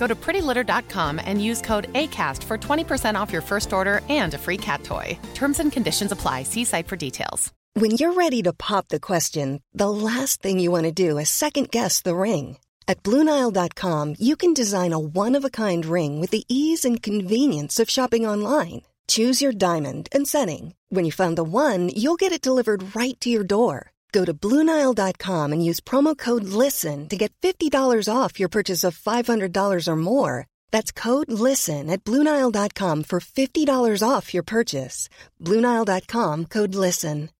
Go 0.00 0.06
to 0.06 0.14
prettylitter.com 0.14 1.20
and 1.22 1.44
use 1.44 1.60
code 1.60 1.92
ACAST 1.92 2.42
for 2.44 2.56
20% 2.56 3.20
off 3.20 3.32
your 3.34 3.42
first 3.42 3.72
order 3.72 4.00
and 4.08 4.32
a 4.32 4.38
free 4.38 4.56
cat 4.56 4.82
toy. 4.82 5.18
Terms 5.34 5.60
and 5.60 5.70
conditions 5.70 6.10
apply. 6.10 6.42
See 6.44 6.64
site 6.64 6.88
for 6.88 6.96
details. 6.96 7.52
When 7.74 7.92
you're 7.92 8.14
ready 8.14 8.42
to 8.42 8.54
pop 8.54 8.88
the 8.88 8.98
question, 8.98 9.62
the 9.74 9.90
last 9.90 10.42
thing 10.42 10.58
you 10.58 10.70
want 10.70 10.84
to 10.84 10.92
do 11.06 11.18
is 11.18 11.28
second 11.28 11.70
guess 11.70 12.00
the 12.00 12.16
ring. 12.16 12.56
At 12.88 13.02
Bluenile.com, 13.02 14.14
you 14.18 14.36
can 14.36 14.54
design 14.54 14.94
a 14.94 14.98
one 14.98 15.36
of 15.36 15.44
a 15.44 15.56
kind 15.64 15.84
ring 15.84 16.18
with 16.18 16.30
the 16.30 16.44
ease 16.48 16.86
and 16.86 17.02
convenience 17.02 17.78
of 17.78 17.90
shopping 17.90 18.26
online. 18.26 18.82
Choose 19.06 19.42
your 19.42 19.52
diamond 19.52 20.08
and 20.12 20.26
setting. 20.26 20.74
When 20.88 21.04
you 21.04 21.12
find 21.12 21.36
the 21.36 21.44
one, 21.44 21.90
you'll 21.90 22.22
get 22.24 22.32
it 22.32 22.46
delivered 22.48 22.96
right 22.96 23.20
to 23.20 23.28
your 23.28 23.44
door. 23.44 23.89
Go 24.12 24.24
to 24.24 24.34
Bluenile.com 24.34 25.52
and 25.52 25.64
use 25.64 25.80
promo 25.80 26.16
code 26.18 26.44
LISTEN 26.44 27.08
to 27.08 27.16
get 27.16 27.32
$50 27.42 27.72
off 28.12 28.40
your 28.40 28.48
purchase 28.48 28.82
of 28.82 28.98
$500 28.98 29.88
or 29.88 29.96
more. 29.96 30.46
That's 30.72 30.90
code 30.90 31.30
LISTEN 31.30 31.90
at 31.90 32.02
Bluenile.com 32.02 33.04
for 33.04 33.20
$50 33.20 34.08
off 34.08 34.34
your 34.34 34.42
purchase. 34.42 35.08
Bluenile.com 35.40 36.46
code 36.46 36.74
LISTEN. 36.74 37.30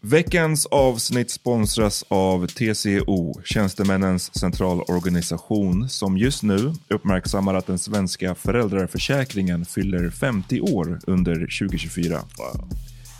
Veckans 0.00 0.66
avsnitt 0.66 1.30
sponsras 1.30 2.04
av 2.08 2.46
TCO, 2.46 3.40
Tjänstemännens 3.44 4.38
centralorganisation, 4.38 5.88
som 5.88 6.18
just 6.18 6.42
nu 6.42 6.72
uppmärksammar 6.88 7.54
att 7.54 7.66
den 7.66 7.78
svenska 7.78 8.34
föräldraförsäkringen 8.34 9.64
fyller 9.64 10.10
50 10.10 10.60
år 10.60 11.00
under 11.06 11.34
2024. 11.34 12.20
Wow. 12.38 12.68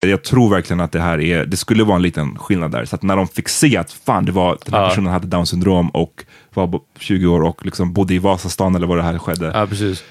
Jag 0.00 0.24
tror 0.24 0.50
verkligen 0.50 0.80
att 0.80 0.92
det 0.92 1.00
här 1.00 1.20
är, 1.20 1.46
det 1.46 1.56
skulle 1.56 1.84
vara 1.84 1.96
en 1.96 2.02
liten 2.02 2.38
skillnad 2.38 2.70
där. 2.70 2.84
Så 2.84 2.96
att 2.96 3.02
när 3.02 3.16
de 3.16 3.28
fick 3.28 3.48
se 3.48 3.76
att 3.76 3.92
fan, 3.92 4.24
det 4.24 4.32
var, 4.32 4.58
den 4.64 4.74
här 4.74 4.82
ja. 4.82 4.88
personen 4.88 5.12
hade 5.12 5.26
down 5.26 5.46
syndrom 5.46 5.88
och 5.88 6.24
var 6.54 6.80
20 6.98 7.26
år 7.26 7.40
och 7.40 7.64
liksom 7.64 7.92
bodde 7.92 8.14
i 8.14 8.18
Vasastan 8.18 8.74
eller 8.74 8.86
vad 8.86 8.98
det 8.98 9.02
här 9.02 9.18
skedde. 9.18 9.52
Ja, 9.54 9.66
precis. 9.66 10.04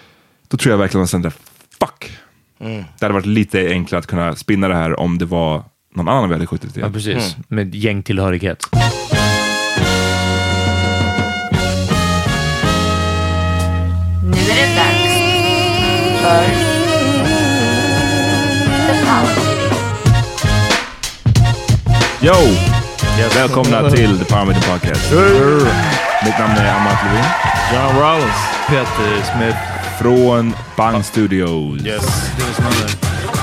Då 0.48 0.58
tror 0.58 0.72
jag 0.72 0.78
verkligen 0.78 1.04
att 1.04 1.12
de 1.12 1.32
fuck, 1.80 2.18
Mm. 2.60 2.84
Det 3.00 3.06
hade 3.06 3.14
varit 3.14 3.26
lite 3.26 3.70
enklare 3.70 4.00
att 4.00 4.08
kunna 4.08 4.36
spinna 4.36 4.68
det 4.68 4.76
här 4.76 5.00
om 5.00 5.18
det 5.18 5.26
var 5.26 5.64
någon 5.96 6.08
annan 6.08 6.30
vi 6.30 6.36
hade 6.36 6.48
skjutit 6.48 6.74
till. 6.74 6.82
Ja, 6.82 6.90
precis. 6.90 7.36
Mm. 7.36 7.46
Med 7.48 7.76
gängtillhörighet. 7.76 8.64
Nu 14.24 14.38
är 14.38 14.56
det 14.56 14.76
dags 14.76 15.14
för 16.22 16.68
The 18.88 19.06
Power 19.06 19.47
Yo! 22.22 22.34
Yes. 22.34 23.36
Välkomna 23.36 23.90
till 23.90 24.20
The 24.20 24.36
Meeting 24.46 24.64
Podcast. 24.72 25.12
Mitt 26.26 26.40
namn 26.40 26.58
är 26.58 26.76
Amat 26.76 26.98
Levin. 27.06 27.24
John 27.74 28.02
Rollins. 28.02 28.36
Peter 28.68 29.34
Smith 29.36 29.58
från 30.02 30.54
Bang 30.78 31.06
Studios. 31.06 31.86
Yes, 31.86 32.32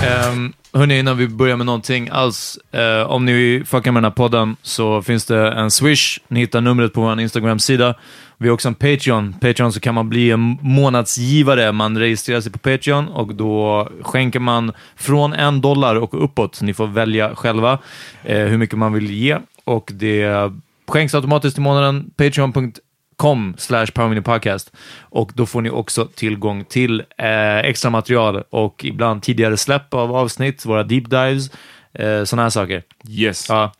Um, 0.02 0.52
hörni, 0.72 0.98
innan 0.98 1.16
vi 1.16 1.28
börjar 1.28 1.56
med 1.56 1.66
någonting 1.66 2.08
alls. 2.12 2.58
Uh, 2.74 3.10
om 3.10 3.24
ni 3.24 3.62
fuckar 3.66 3.92
med 3.92 4.02
den 4.02 4.10
här 4.10 4.16
podden 4.16 4.56
så 4.62 5.02
finns 5.02 5.24
det 5.24 5.52
en 5.52 5.70
Swish. 5.70 6.18
Ni 6.28 6.40
hittar 6.40 6.60
numret 6.60 6.92
på 6.92 7.00
vår 7.00 7.20
Instagram-sida. 7.20 7.94
Vi 8.38 8.48
har 8.48 8.54
också 8.54 8.68
en 8.68 8.74
Patreon. 8.74 9.32
Patreon 9.40 9.72
så 9.72 9.80
kan 9.80 9.94
man 9.94 10.08
bli 10.08 10.30
en 10.30 10.58
månadsgivare. 10.60 11.72
Man 11.72 11.98
registrerar 11.98 12.40
sig 12.40 12.52
på 12.52 12.58
Patreon 12.58 13.08
och 13.08 13.34
då 13.34 13.88
skänker 14.02 14.40
man 14.40 14.72
från 14.96 15.32
en 15.32 15.60
dollar 15.60 15.96
och 15.96 16.24
uppåt. 16.24 16.60
Ni 16.62 16.74
får 16.74 16.86
välja 16.86 17.34
själva 17.34 17.72
uh, 17.72 17.78
hur 18.36 18.58
mycket 18.58 18.78
man 18.78 18.92
vill 18.92 19.10
ge 19.10 19.38
och 19.64 19.90
det 19.94 20.52
skänks 20.88 21.14
automatiskt 21.14 21.58
i 21.58 21.60
månaden. 21.60 22.10
Patreon.com 22.16 22.72
com 23.16 23.54
slash 23.58 23.86
podcast 24.24 24.72
och 25.00 25.32
då 25.34 25.46
får 25.46 25.62
ni 25.62 25.70
också 25.70 26.08
tillgång 26.14 26.64
till 26.64 27.00
eh, 27.18 27.58
extra 27.58 27.90
material 27.90 28.42
och 28.50 28.84
ibland 28.84 29.22
tidigare 29.22 29.56
släpp 29.56 29.94
av 29.94 30.16
avsnitt, 30.16 30.66
våra 30.66 30.82
deep 30.82 31.10
dives, 31.10 31.50
eh, 31.92 32.24
sådana 32.24 32.42
här 32.42 32.50
saker. 32.50 32.82
Yes. 33.08 33.46
Ja. 33.48 33.72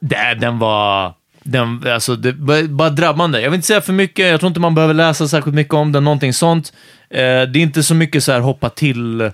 det, 0.00 0.34
den 0.40 0.58
var... 0.58 1.14
Den, 1.42 1.84
alltså, 1.88 2.16
det 2.16 2.32
bara 2.68 2.90
drabbande. 2.90 3.40
Jag 3.40 3.50
vill 3.50 3.56
inte 3.58 3.66
säga 3.66 3.80
för 3.80 3.92
mycket, 3.92 4.30
jag 4.30 4.40
tror 4.40 4.48
inte 4.48 4.60
man 4.60 4.74
behöver 4.74 4.94
läsa 4.94 5.28
särskilt 5.28 5.54
mycket 5.54 5.74
om 5.74 5.92
den, 5.92 6.04
någonting 6.04 6.32
sånt. 6.32 6.72
Eh, 7.10 7.18
det 7.20 7.28
är 7.28 7.56
inte 7.56 7.82
så 7.82 7.94
mycket 7.94 8.24
så 8.24 8.32
här 8.32 8.40
hoppa 8.40 8.68
till, 8.70 9.30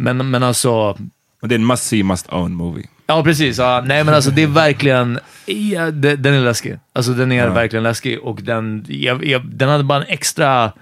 men, 0.00 0.30
men 0.30 0.42
alltså... 0.42 0.98
Det 1.42 1.54
är 1.54 1.58
en 1.58 1.66
must 1.66 1.82
see, 1.82 2.02
must 2.02 2.32
own 2.32 2.54
movie. 2.54 2.88
Ja, 3.06 3.24
precis. 3.24 3.58
Ja, 3.58 3.82
nej, 3.86 4.04
men 4.04 4.14
alltså 4.14 4.30
det 4.30 4.42
är 4.42 4.46
verkligen... 4.46 5.18
Ja, 5.46 5.90
det, 5.90 6.16
den 6.16 6.34
är 6.34 6.40
läskig. 6.40 6.78
Alltså 6.92 7.12
den 7.12 7.32
är 7.32 7.48
verkligen 7.48 7.82
läskig 7.82 8.20
och 8.20 8.42
den, 8.42 8.84
jag, 8.88 9.24
jag, 9.24 9.46
den 9.46 9.68
hade 9.68 9.84
bara 9.84 10.02
en 10.02 10.08
extra... 10.08 10.72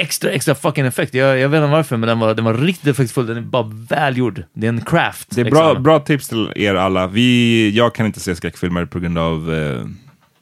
Extra, 0.00 0.30
extra 0.30 0.54
fucking 0.54 0.86
effekt. 0.86 1.14
Jag, 1.14 1.38
jag 1.38 1.48
vet 1.48 1.58
inte 1.58 1.72
varför, 1.72 1.96
men 1.96 2.08
den 2.08 2.18
var, 2.18 2.34
den 2.34 2.44
var 2.44 2.54
riktigt 2.54 2.86
effektfull. 2.86 3.26
Den 3.26 3.36
är 3.36 3.40
bara 3.40 3.70
välgjord. 3.88 4.44
Det 4.52 4.66
är 4.66 4.68
en 4.68 4.80
craft. 4.80 5.28
Det 5.30 5.40
är 5.40 5.50
bra, 5.50 5.68
liksom. 5.68 5.82
bra 5.82 6.00
tips 6.00 6.28
till 6.28 6.52
er 6.56 6.74
alla. 6.74 7.06
Vi, 7.06 7.70
jag 7.70 7.94
kan 7.94 8.06
inte 8.06 8.20
se 8.20 8.36
skräckfilmer 8.36 8.84
på 8.84 8.98
grund 8.98 9.18
av... 9.18 9.54
Eh, 9.54 9.84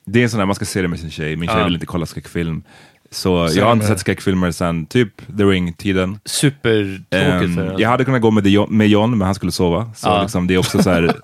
det 0.05 0.19
är 0.19 0.23
en 0.23 0.31
sån 0.31 0.39
där, 0.39 0.47
man 0.47 0.55
ska 0.55 0.65
se 0.65 0.83
det 0.83 0.89
med 0.89 1.01
sin 1.01 1.11
tjej. 1.11 1.37
Min 1.37 1.49
tjej 1.49 1.59
Ja. 1.59 1.65
vill 1.65 1.75
inte 1.75 1.87
kolla 1.87 2.07
skräckfilm. 2.07 2.63
Så 3.11 3.49
jag 3.55 3.65
har 3.65 3.73
inte 3.73 3.87
sett 3.87 4.01
skräckfilmer 4.01 4.51
sedan 4.51 4.87
typ 4.87 5.37
The 5.39 5.45
Ring-tiden. 5.45 6.19
Supertråkigt 6.25 7.59
er. 7.59 7.75
jag 7.79 7.89
hade 7.89 8.05
kunnat 8.05 8.21
gå 8.21 8.31
med, 8.31 8.47
John, 8.47 8.77
med 8.77 8.89
John, 8.89 9.11
men 9.19 9.27
han 9.27 9.35
skulle 9.35 9.53
sova. 9.53 9.91
Så 9.97 10.09
Ja. 10.09 10.23
liksom, 10.23 10.47
det 10.47 10.55
är 10.55 10.59
också 10.59 10.83
så 10.83 10.91
här, 10.91 11.03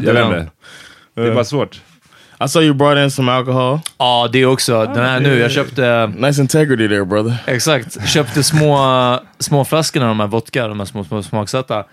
jag 0.00 0.14
vet 0.14 0.24
inte. 0.24 0.46
Det 1.14 1.22
är 1.22 1.34
bara 1.34 1.44
svårt. 1.44 1.80
I 2.44 2.48
saw 2.48 2.66
you 2.66 2.74
brought 2.74 2.98
in 3.04 3.10
some 3.10 3.32
alcohol. 3.32 3.78
Ja, 3.98 4.28
det 4.32 4.46
också. 4.46 4.84
Den 4.94 5.04
här 5.04 5.20
nu, 5.20 5.38
jag 5.38 5.50
köpte... 5.50 6.06
Nice 6.16 6.40
integrity 6.42 6.88
there, 6.88 7.04
brother. 7.04 7.36
Exakt. 7.46 8.08
Köpte 8.08 8.42
små, 8.42 9.20
små 9.38 9.64
flaskorna, 9.64 10.06
de 10.06 10.20
här 10.20 10.26
vodka, 10.26 10.68
de 10.68 10.78
här 10.78 10.86
små, 10.86 11.04
små 11.04 11.22
smaksatta. 11.22 11.84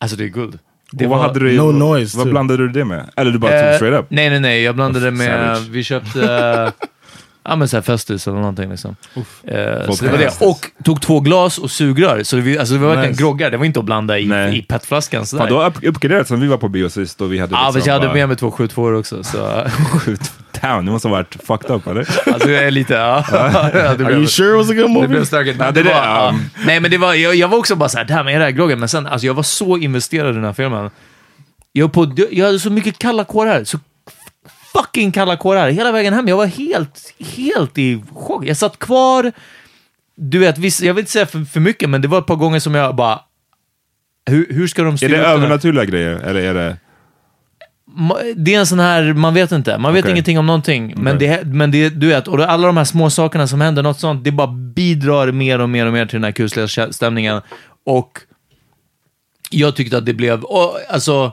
Alltså 0.00 0.16
det 0.16 0.24
är 0.24 0.28
guld. 0.28 0.58
Det 0.92 1.06
vad 1.06 1.18
var- 1.18 1.26
hade 1.26 1.40
du, 1.40 1.56
No 1.56 1.62
vad, 1.62 1.74
noise, 1.74 2.16
vad 2.16 2.24
too. 2.26 2.30
blandade 2.32 2.62
du 2.66 2.68
det 2.72 2.84
med? 2.84 3.10
Eller 3.16 3.30
du 3.30 3.38
bara 3.38 3.52
Eh, 3.52 3.66
tog 3.70 3.74
straight 3.76 4.00
up? 4.00 4.06
Nej, 4.08 4.30
nej, 4.30 4.40
nej. 4.40 4.62
Jag 4.62 4.74
blandade 4.74 5.08
Uff, 5.08 5.14
med... 5.18 5.56
savage. 5.56 5.68
Vi 5.70 5.84
köpte... 5.84 6.72
Ja 7.44 7.56
men 7.56 7.68
såhär 7.68 7.82
Festus 7.82 8.26
eller 8.28 8.36
någonting 8.38 8.70
liksom. 8.70 8.96
Eh, 9.44 9.86
Folk 9.86 9.98
så 9.98 10.04
det 10.04 10.10
var 10.10 10.18
det. 10.18 10.40
Och 10.40 10.66
tog 10.84 11.00
två 11.02 11.20
glas 11.20 11.58
och 11.58 11.70
sugrör. 11.70 12.22
Så 12.22 12.36
det, 12.36 12.42
var- 12.42 12.58
alltså, 12.60 12.74
det 12.74 12.80
var 12.80 12.88
verkligen 12.88 13.10
Nice. 13.10 13.22
groggar. 13.22 13.50
Det 13.50 13.56
var 13.56 13.64
inte 13.64 13.78
att 13.80 13.84
blanda 13.86 14.18
i, 14.18 14.26
Nej. 14.26 14.58
i 14.58 14.62
petflaskan 14.62 15.26
sådär. 15.26 15.42
Fan, 15.42 15.48
du 15.52 15.54
har 15.58 15.66
upp- 15.66 15.84
uppgraderat 15.84 16.28
sen 16.28 16.40
vi 16.40 16.46
var 16.46 16.56
på 16.56 16.68
bio 16.68 16.88
sist 16.88 17.20
och 17.20 17.32
vi 17.32 17.38
hade 17.38 17.54
Ja, 17.54 17.58
liksom 17.66 17.78
men 17.78 17.86
jag 17.86 17.94
hade 17.94 18.06
bara- 18.06 18.14
med 18.14 18.28
mig 18.28 18.36
två 18.36 18.50
72 18.50 18.82
också. 18.88 19.24
Så, 19.24 19.66
down, 20.62 20.86
det 20.86 20.92
måste 20.92 21.08
ha 21.08 21.12
varit 21.16 21.36
fucked 21.46 21.70
up 21.70 21.86
eller? 21.86 22.08
alltså 22.32 22.50
jag 22.50 22.64
är 22.64 22.70
lite... 22.70 22.94
Ja. 22.94 23.24
Det 23.72 23.88
Are 23.88 23.96
blev- 23.96 24.10
you 24.10 24.26
sure 24.26 24.50
it 24.50 24.56
was 24.56 24.70
a 24.70 24.74
good 24.74 24.84
Det 24.84 24.88
movie? 24.94 25.08
blev 25.08 25.24
stökigt. 25.24 25.58
Men 25.58 25.74
det 25.74 25.82
det 25.82 25.88
var, 25.88 26.00
det, 26.00 26.06
ja. 26.06 26.28
um. 26.34 26.44
Nej, 26.66 26.80
men 26.80 26.90
det 26.90 26.98
var, 26.98 27.14
jag, 27.14 27.34
jag 27.34 27.48
var 27.48 27.58
också 27.58 27.76
bara 27.76 27.88
såhär, 27.88 28.04
damn, 28.04 28.28
är 28.28 28.38
det 28.38 28.44
här 28.44 28.50
groggen? 28.50 28.78
Men 28.80 28.88
sen, 28.88 29.06
alltså 29.06 29.26
jag 29.26 29.34
var 29.34 29.42
så 29.42 29.76
investerad 29.76 30.30
i 30.30 30.34
den 30.34 30.44
här 30.44 30.52
filmen. 30.52 30.90
Jag, 31.72 31.92
på, 31.92 32.12
jag 32.30 32.46
hade 32.46 32.58
så 32.58 32.70
mycket 32.70 32.98
kalla 32.98 33.24
kårar. 33.24 33.64
Så 33.64 33.78
fucking 34.72 35.12
kalla 35.12 35.36
kårar 35.36 35.68
hela 35.70 35.92
vägen 35.92 36.14
hem. 36.14 36.28
Jag 36.28 36.36
var 36.36 36.46
helt, 36.46 37.14
helt 37.36 37.78
i 37.78 38.02
chock. 38.14 38.44
Jag 38.46 38.56
satt 38.56 38.78
kvar. 38.78 39.32
Du 40.16 40.38
vet, 40.38 40.80
jag 40.82 40.94
vill 40.94 41.02
inte 41.02 41.12
säga 41.12 41.26
för, 41.26 41.44
för 41.44 41.60
mycket, 41.60 41.90
men 41.90 42.02
det 42.02 42.08
var 42.08 42.18
ett 42.18 42.26
par 42.26 42.36
gånger 42.36 42.58
som 42.60 42.74
jag 42.74 42.94
bara... 42.96 43.20
Hur, 44.26 44.46
hur 44.50 44.66
ska 44.66 44.82
de 44.82 44.92
Är 44.92 44.96
styra 44.96 45.10
det 45.10 45.16
den 45.16 45.26
här- 45.26 45.34
övernaturliga 45.34 45.84
grejer? 45.84 46.10
Eller 46.14 46.40
är 46.40 46.54
det... 46.54 46.76
Det 48.36 48.54
är 48.54 48.58
en 48.58 48.66
sån 48.66 48.80
här, 48.80 49.12
man 49.12 49.34
vet 49.34 49.52
inte. 49.52 49.78
Man 49.78 49.94
vet 49.94 50.02
Okej. 50.04 50.12
ingenting 50.12 50.38
om 50.38 50.46
någonting. 50.46 50.94
Men, 50.96 51.18
det, 51.18 51.44
men 51.46 51.70
det, 51.70 51.88
du 51.88 52.06
vet, 52.06 52.28
och 52.28 52.40
alla 52.40 52.66
de 52.66 52.76
här 52.76 52.84
små 52.84 53.10
sakerna 53.10 53.46
som 53.46 53.60
händer, 53.60 53.82
något 53.82 54.00
sånt, 54.00 54.24
det 54.24 54.30
bara 54.30 54.46
bidrar 54.46 55.32
mer 55.32 55.58
och 55.58 55.68
mer 55.70 55.86
och 55.86 55.92
mer 55.92 56.06
till 56.06 56.16
den 56.16 56.24
här 56.24 56.32
kusliga 56.32 56.92
stämningen. 56.92 57.40
Och 57.86 58.18
jag 59.50 59.76
tyckte 59.76 59.98
att 59.98 60.06
det 60.06 60.14
blev, 60.14 60.42
och, 60.42 60.78
alltså, 60.88 61.32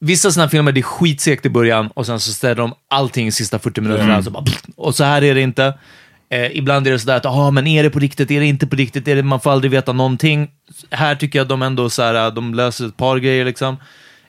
vissa 0.00 0.40
här 0.40 0.48
filmer, 0.48 0.72
det 0.72 0.80
är 0.80 0.82
skitsegt 0.82 1.46
i 1.46 1.50
början 1.50 1.88
och 1.88 2.06
sen 2.06 2.20
så 2.20 2.32
ställer 2.32 2.54
de 2.54 2.74
allting 2.88 3.26
i 3.26 3.32
sista 3.32 3.58
40 3.58 3.80
minuterna. 3.80 4.22
Så 4.22 4.30
bara, 4.30 4.44
och 4.76 4.94
så 4.94 5.04
här 5.04 5.24
är 5.24 5.34
det 5.34 5.40
inte. 5.40 5.74
Eh, 6.28 6.56
ibland 6.56 6.86
är 6.86 6.90
det 6.90 6.98
sådär 6.98 7.16
att, 7.16 7.26
ah, 7.26 7.50
men 7.50 7.66
är 7.66 7.82
det 7.82 7.90
på 7.90 7.98
riktigt, 7.98 8.30
är 8.30 8.40
det 8.40 8.46
inte 8.46 8.66
på 8.66 8.76
riktigt, 8.76 9.08
är 9.08 9.16
det, 9.16 9.22
man 9.22 9.40
får 9.40 9.50
aldrig 9.52 9.70
veta 9.70 9.92
någonting. 9.92 10.50
Här 10.90 11.14
tycker 11.14 11.38
jag 11.38 11.44
att 11.44 11.48
de 11.48 11.62
ändå 11.62 11.90
så 11.90 12.02
här, 12.02 12.30
de 12.30 12.54
löser 12.54 12.86
ett 12.86 12.96
par 12.96 13.18
grejer 13.18 13.44
liksom. 13.44 13.76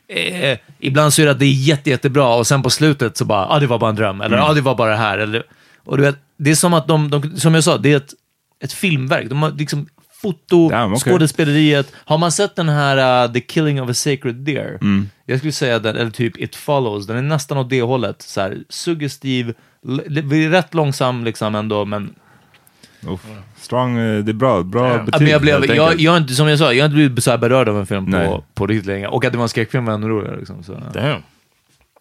Eh, 0.07 0.57
ibland 0.79 1.13
så 1.13 1.21
är 1.21 1.25
det 1.25 1.31
att 1.31 1.39
det 1.39 1.45
är 1.45 1.53
jätte, 1.53 1.89
jättebra 1.89 2.35
och 2.35 2.47
sen 2.47 2.63
på 2.63 2.69
slutet 2.69 3.17
så 3.17 3.25
bara, 3.25 3.47
ah, 3.47 3.59
det 3.59 3.67
var 3.67 3.79
bara 3.79 3.89
en 3.89 3.95
dröm, 3.95 4.21
eller 4.21 4.37
ah, 4.37 4.53
det 4.53 4.61
var 4.61 4.75
bara 4.75 4.89
det 4.91 4.97
här. 4.97 5.17
Eller, 5.17 5.43
och 5.83 5.97
du 5.97 6.03
vet, 6.03 6.15
det 6.37 6.51
är 6.51 6.55
som 6.55 6.73
att 6.73 6.87
de, 6.87 7.09
de 7.09 7.37
som 7.37 7.53
jag 7.53 7.63
sa, 7.63 7.77
det 7.77 7.91
är 7.91 7.97
ett, 7.97 8.13
ett 8.63 8.73
filmverk. 8.73 9.29
De 9.29 9.43
har 9.43 9.51
liksom 9.51 9.87
foto, 10.21 10.69
Damn, 10.69 10.93
okej. 10.93 11.11
skådespeleriet. 11.13 11.93
Har 11.95 12.17
man 12.17 12.31
sett 12.31 12.55
den 12.55 12.69
här 12.69 13.25
uh, 13.27 13.33
The 13.33 13.41
Killing 13.41 13.81
of 13.81 13.89
a 13.89 13.93
Sacred 13.93 14.35
Deer? 14.35 14.77
Mm. 14.81 15.09
Jag 15.25 15.37
skulle 15.37 15.51
säga 15.51 15.79
den, 15.79 15.95
eller 15.95 16.11
typ 16.11 16.37
It 16.37 16.55
Follows, 16.55 17.07
den 17.07 17.17
är 17.17 17.21
nästan 17.21 17.57
åt 17.57 17.69
det 17.69 17.81
hållet. 17.81 18.21
Så 18.21 18.41
här, 18.41 18.57
suggestiv, 18.69 19.53
rätt 20.51 20.73
långsam 20.73 21.23
liksom 21.23 21.55
ändå, 21.55 21.85
men 21.85 22.15
Uff. 23.07 23.25
Strong, 23.57 23.97
eh, 23.97 24.23
det 24.23 24.31
är 24.31 24.33
bra, 24.33 24.63
bra 24.63 24.87
Ja, 24.89 25.03
betyg. 25.03 25.21
men 25.21 25.31
jag, 25.31 25.41
blev, 25.41 25.65
jag, 25.65 25.99
jag, 25.99 26.17
inte, 26.17 26.33
som 26.33 26.47
jag 26.47 26.59
sa, 26.59 26.73
jag 26.73 26.83
har 26.83 26.85
inte 26.85 26.95
blivit 26.95 27.23
så 27.23 27.31
här 27.31 27.37
berörd 27.37 27.69
av 27.69 27.79
en 27.79 27.85
film 27.85 28.05
Nej. 28.05 28.27
på, 28.27 28.43
på 28.53 28.67
riktigt 28.67 28.87
länge. 28.87 29.07
Och 29.07 29.25
att 29.25 29.31
det 29.31 29.37
var 29.37 29.45
en 29.45 29.49
skräckfilm 29.49 29.85
var 29.85 29.93
ännu 29.93 30.07
roligare. 30.07 30.37
Liksom, 30.37 30.63
så. 30.63 30.77
Damn. 30.93 31.21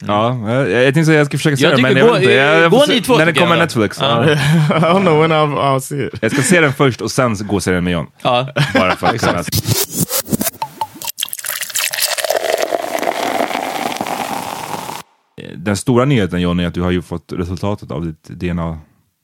Ja, 0.07 0.39
jag, 0.49 0.71
jag 0.71 0.85
tänkte 0.95 1.05
säga 1.05 1.19
jag 1.19 1.27
ska 1.27 1.37
försöka 1.39 1.57
se 1.57 1.63
Jag 1.65 1.73
den, 1.73 1.83
men 1.83 1.97
jag 1.97 2.07
gå- 2.07 2.13
vet 2.13 2.23
inte. 2.23 2.35
Jag, 2.35 2.61
jag 2.63 2.71
gå 2.71 2.85
ni 2.89 3.01
två 3.01 3.17
När 3.17 3.27
den 3.27 3.35
kommer. 3.35 3.57
Netflix. 3.57 3.99
Ja. 4.01 4.25
I 4.33 4.35
don't 4.71 5.01
know 5.01 5.21
when 5.21 5.33
I'll, 5.33 5.55
I'll 5.59 5.81
see 5.81 6.07
it. 6.07 6.13
Jag 6.23 6.33
ska 6.33 6.43
se 6.43 6.61
den 6.61 6.73
först 6.73 7.01
och 7.01 7.11
sen 7.11 7.37
gå 7.41 7.55
och 7.57 7.63
se 7.63 7.71
den 7.71 7.85
med 7.85 7.93
John. 7.93 8.07
Ja. 8.23 8.49
Bara 8.75 8.97
för 8.97 9.07
att 9.07 9.21
kunna... 9.21 9.43
Den 15.57 15.77
stora 15.77 16.05
nyheten 16.05 16.41
John 16.41 16.61
är 16.61 16.67
att 16.67 16.75
du 16.75 16.83
har 16.83 16.91
ju 16.91 17.03
fått 17.03 17.33
resultatet 17.33 17.91
av 17.91 18.07
ditt 18.07 18.25
DNA. 18.29 18.79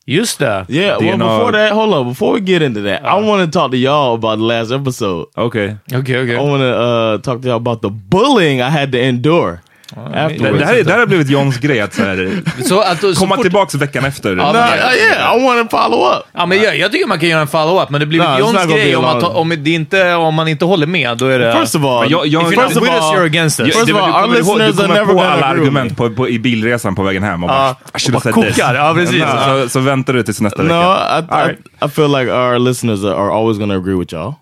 Just 0.09 0.38
det. 0.38 0.66
Yeah, 0.68 1.00
well, 1.00 1.18
DNA 1.18 1.38
before 1.38 1.52
that, 1.68 1.75
hold 1.76 1.95
on. 1.95 2.09
Before 2.09 2.40
we 2.40 2.52
get 2.52 2.62
into 2.62 2.80
that, 2.83 3.00
I 3.02 3.26
want 3.26 3.52
to 3.52 3.59
talk 3.61 3.71
to 3.71 3.76
y'all 3.76 4.14
about 4.14 4.38
the 4.38 4.45
last 4.59 4.73
episode. 4.73 5.26
Okej. 5.35 5.76
Okej, 5.95 6.23
okej. 6.23 6.35
I 6.35 6.37
want 6.50 6.61
to 6.61 6.66
uh, 6.66 7.18
talk 7.21 7.42
to 7.42 7.49
y'all 7.49 7.56
about 7.56 7.83
the 7.83 7.88
bullying 7.90 8.61
I 8.61 8.71
had 8.71 8.92
to 8.92 8.99
endure 8.99 9.59
Det, 9.95 10.00
afterwards. 10.25 10.59
det, 10.59 10.64
här 10.66 10.75
är- 10.75 10.85
det 10.85 10.93
här 10.93 10.99
har 10.99 11.07
blivit 11.07 11.31
Johns 11.31 11.59
grej, 11.59 11.81
att 11.81 11.95
så 11.95 12.02
här, 12.02 12.43
Så 12.64 12.81
att, 12.81 13.00
så 13.00 13.14
komma 13.14 13.35
fort- 13.37 13.43
tillbaks 13.45 13.75
veckan 13.75 14.05
efter. 14.05 14.37
Ja, 14.37 14.50
uh, 14.50 14.57
yeah, 14.57 15.37
I 15.37 15.45
want 15.45 15.71
to 15.71 15.76
follow 15.76 16.12
up. 16.12 16.23
Ja, 16.33 16.47
men 16.47 16.62
jag, 16.62 16.78
jag 16.78 16.93
tycker 16.93 17.07
man 17.07 17.19
kan 17.21 17.28
göra 17.28 17.40
en 17.40 17.47
follow-up, 17.49 17.90
men 17.90 18.00
det 18.00 18.07
blir 18.07 18.21
it's 18.21 18.38
Johns 18.38 18.52
gonna 18.52 18.66
grej 18.66 18.97
om, 18.97 19.05
att, 19.05 19.23
long. 19.23 19.33
om, 19.37 19.49
det 19.49 19.71
inte, 19.71 20.14
om 20.14 20.35
man 20.35 20.49
inte 20.49 20.64
håller 20.64 20.87
med, 20.87 21.16
då 21.19 21.26
är 21.26 21.38
det... 21.38 21.57
First 21.61 21.75
of 21.75 21.85
all, 21.85 22.11
jag- 22.11 22.26
jag- 22.26 22.43
If 22.43 22.49
you're 22.59 22.62
first 22.62 22.75
not 22.75 22.83
of 22.83 22.88
with 22.88 22.95
us, 22.95 23.02
all, 23.05 23.16
you're 23.16 23.26
against 23.26 23.61
us. 23.61 23.66
First 23.76 23.90
of 23.93 23.97
all, 24.02 24.23
du 24.23 24.28
our 24.28 24.37
listeners 24.38 24.76
du 24.76 24.83
are 24.83 24.88
kommer 24.88 24.95
never 24.95 25.07
på 25.07 25.12
gonna 25.19 25.31
alla 25.33 25.47
argument 25.47 25.97
på, 25.97 26.11
på, 26.11 26.28
i 26.28 26.38
bilresan 26.38 26.95
på 26.95 27.02
vägen 27.02 27.23
hem 27.23 27.43
och 27.43 27.49
bara, 27.49 27.59
Ja. 27.59 27.76
I 27.97 27.99
should 27.99 28.14
have 28.14 28.16
Och 28.16 28.23
said 28.23 28.35
bara 28.35 28.47
this. 28.47 28.57
kokar, 28.57 28.75
ja, 28.75 28.95
precis. 28.95 29.25
Så, 29.47 29.69
så 29.69 29.81
väntar 29.81 30.12
du 30.12 30.23
tills 30.23 30.40
nästa 30.40 30.62
no, 30.62 30.69
vecka. 30.69 31.19
I, 31.19 31.43
I, 31.45 31.49
right. 31.49 31.59
I 31.87 31.88
feel 31.88 32.09
like 32.11 32.33
our 32.33 32.59
listeners 32.59 33.05
are, 33.05 33.31
always 33.38 33.59
to 33.71 33.76
agree 33.76 33.99
with 33.99 34.14
y'all. 34.14 34.35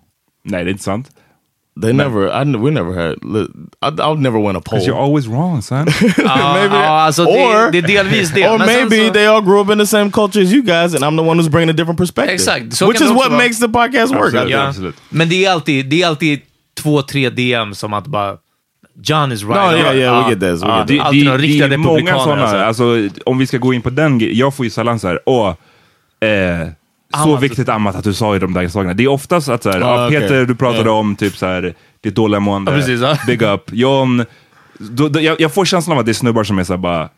Nej, 0.45 0.65
det 0.65 0.71
är 0.71 0.73
inte 0.73 0.85
sant. 0.85 1.07
They 1.83 1.93
never, 1.93 2.28
I, 2.28 2.45
we 2.57 2.71
never 2.71 2.93
had, 2.95 3.16
I, 3.83 4.02
I'll 4.02 4.16
never 4.16 4.38
win 4.38 4.54
a 4.57 4.61
poll. 4.61 4.78
Because 4.78 4.87
you're 4.87 5.00
always 5.07 5.26
wrong 5.26 5.61
son. 5.62 5.87
Maybe- 6.16 6.75
ja, 6.76 7.00
alltså 7.02 7.23
or, 7.25 7.71
det, 7.73 7.81
det 7.81 7.97
är 7.97 8.04
delvis 8.04 8.31
det. 8.35 8.49
or 8.49 8.59
maybe 8.59 9.07
så- 9.09 9.12
they 9.12 9.26
all 9.26 9.43
grew 9.43 9.61
up 9.61 9.71
in 9.71 9.78
the 9.78 9.87
same 9.87 10.11
culture 10.11 10.43
as 10.45 10.52
you 10.52 10.62
guys, 10.62 10.95
and 10.95 11.04
I'm 11.04 11.16
the 11.16 11.23
one 11.31 11.40
who's 11.43 11.49
bringing 11.50 11.71
a 11.71 11.73
different 11.73 11.99
perspective. 11.99 12.35
Exakt, 12.35 12.75
så 12.76 12.87
Which 12.88 13.00
is 13.00 13.09
what 13.11 13.28
vara. 13.31 13.38
makes 13.38 13.59
the 13.59 13.69
podcast 13.69 14.14
work. 14.14 14.35
Absolut. 14.35 14.54
Absolut. 14.54 14.95
Men 15.09 15.28
det 15.28 15.45
är 15.45 15.50
alltid, 15.50 15.87
det 15.87 16.02
är 16.02 16.07
alltid 16.07 16.40
två, 16.83 17.02
tre 17.02 17.31
DM 17.31 17.75
som 17.75 17.93
att 17.95 18.07
bara 18.07 18.37
John 19.02 19.33
is 19.33 19.43
right. 19.43 19.54
No, 19.57 19.76
yeah, 19.76 19.97
yeah, 19.97 20.14
we 20.16 20.23
Ja, 20.23 20.31
get 20.31 20.40
this, 20.40 20.62
we 20.62 20.78
get 20.78 20.87
det 20.88 20.99
är 20.99 21.02
alltid 21.33 21.71
det 21.71 21.76
många 21.76 22.19
sådana, 22.19 22.43
Alltså. 22.43 22.57
alltså, 22.85 23.09
om 23.26 23.38
vi 23.38 23.47
ska 23.47 23.59
gå 23.59 23.75
in 23.75 23.83
på 23.83 23.90
den 23.90 24.19
jag 24.37 24.54
får 24.54 24.64
ju 24.66 24.71
sällan 24.71 24.99
så 24.99 25.09
här, 25.09 25.19
åh, 25.26 25.49
eh, 26.21 26.69
så 27.23 27.37
viktigt 27.37 27.68
Amat 27.68 27.97
att 27.97 28.04
du 28.04 28.12
sa 28.14 28.37
i 28.37 28.38
de 28.38 28.52
där 28.54 28.68
sakerna. 28.68 28.94
Det 28.94 29.04
är 29.04 29.09
oftast 29.09 29.49
att 29.49 29.62
så 29.62 29.71
här, 29.71 29.80
Ah. 29.80 30.09
Peter 30.11 30.44
du 30.44 30.54
pratade 30.54 30.88
Ja. 30.88 30.90
om 30.99 31.16
typ 31.16 31.37
så 31.37 31.47
här, 31.47 31.75
ditt 32.02 32.14
dåliga 32.14 32.40
mående, 32.40 32.71
Ja, 32.73 32.76
precis, 32.78 33.00
ja. 33.00 33.16
big 33.26 33.42
up, 33.42 33.62
John, 33.73 34.25
då, 34.78 35.09
då, 35.09 35.21
jag, 35.21 35.40
jag 35.40 35.54
får 35.54 35.64
känslan 35.64 35.92
av 35.97 36.00
att 36.00 36.06
det 36.06 36.12
är 36.12 36.14
snubbar 36.14 36.44
som 36.44 36.59
är 36.59 36.64
såhär 36.64 36.78
bara, 36.78 37.09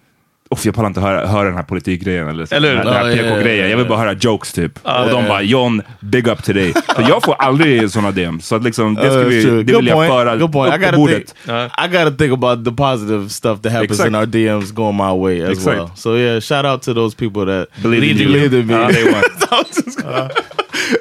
Uff, 0.51 0.67
jag 0.67 0.75
pallar 0.75 0.89
inte 0.89 1.01
höra, 1.01 1.27
höra 1.27 1.45
den 1.45 1.55
här 1.55 1.63
politikgrejen 1.63 2.29
eller, 2.29 2.47
så, 2.47 2.55
Eller 2.55 2.75
den 2.75 2.87
här, 2.87 2.93
här 2.95 3.01
Ja, 3.11 3.17
ja, 3.17 3.23
ja, 3.23 3.31
PK-grejen. 3.35 3.71
Jag 3.71 3.77
vill 3.77 3.87
bara 3.87 3.99
höra 3.99 4.13
jokes 4.13 4.53
typ. 4.53 4.79
och 4.83 4.91
de 5.09 5.23
ja, 5.23 5.29
bara, 5.29 5.43
John, 5.43 5.83
big 6.01 6.29
up 6.29 6.43
till 6.43 6.55
dig. 6.55 6.73
Så 6.73 7.03
jag 7.09 7.23
får 7.23 7.35
aldrig 7.35 7.91
sådana 7.91 8.11
DM. 8.11 8.41
Så 8.41 8.57
att 8.57 8.65
liksom, 8.65 8.95
det, 8.95 9.11
ska 9.11 9.19
Uh, 9.21 9.25
vi, 9.27 9.63
det 9.63 9.77
vill 9.77 9.87
jag 9.87 10.09
föra 10.09 10.37
Good 10.37 10.53
point. 10.53 10.73
I 10.75 10.77
upp 10.77 10.81
på 10.81 10.87
gotta 10.87 10.97
bordet. 10.97 11.35
think. 11.45 11.73
I 11.85 11.89
gotta 11.89 12.11
think 12.11 12.33
about 12.33 12.65
the 12.65 12.73
positive 12.73 13.29
stuff 13.31 13.63
that 13.63 13.73
happens 13.73 13.91
Exakt. 13.91 14.09
in 14.09 14.15
our 14.15 14.27
DMs 14.27 14.73
going 14.75 14.97
my 14.97 15.13
way 15.23 15.43
as 15.43 15.51
Exakt. 15.51 15.77
well. 15.79 15.91
So 15.95 16.17
yeah, 16.17 16.41
shout 16.41 16.65
out 16.65 16.83
to 16.83 16.95
those 16.95 17.17
people 17.17 17.45
that 17.47 17.83
Believe 17.83 18.03
in 18.11 18.19
you. 18.19 18.27
believed 18.27 18.55
in 18.55 18.67
me. 18.67 18.75
Ja, 18.75 18.89
they 18.93 19.05
won. 19.13 19.23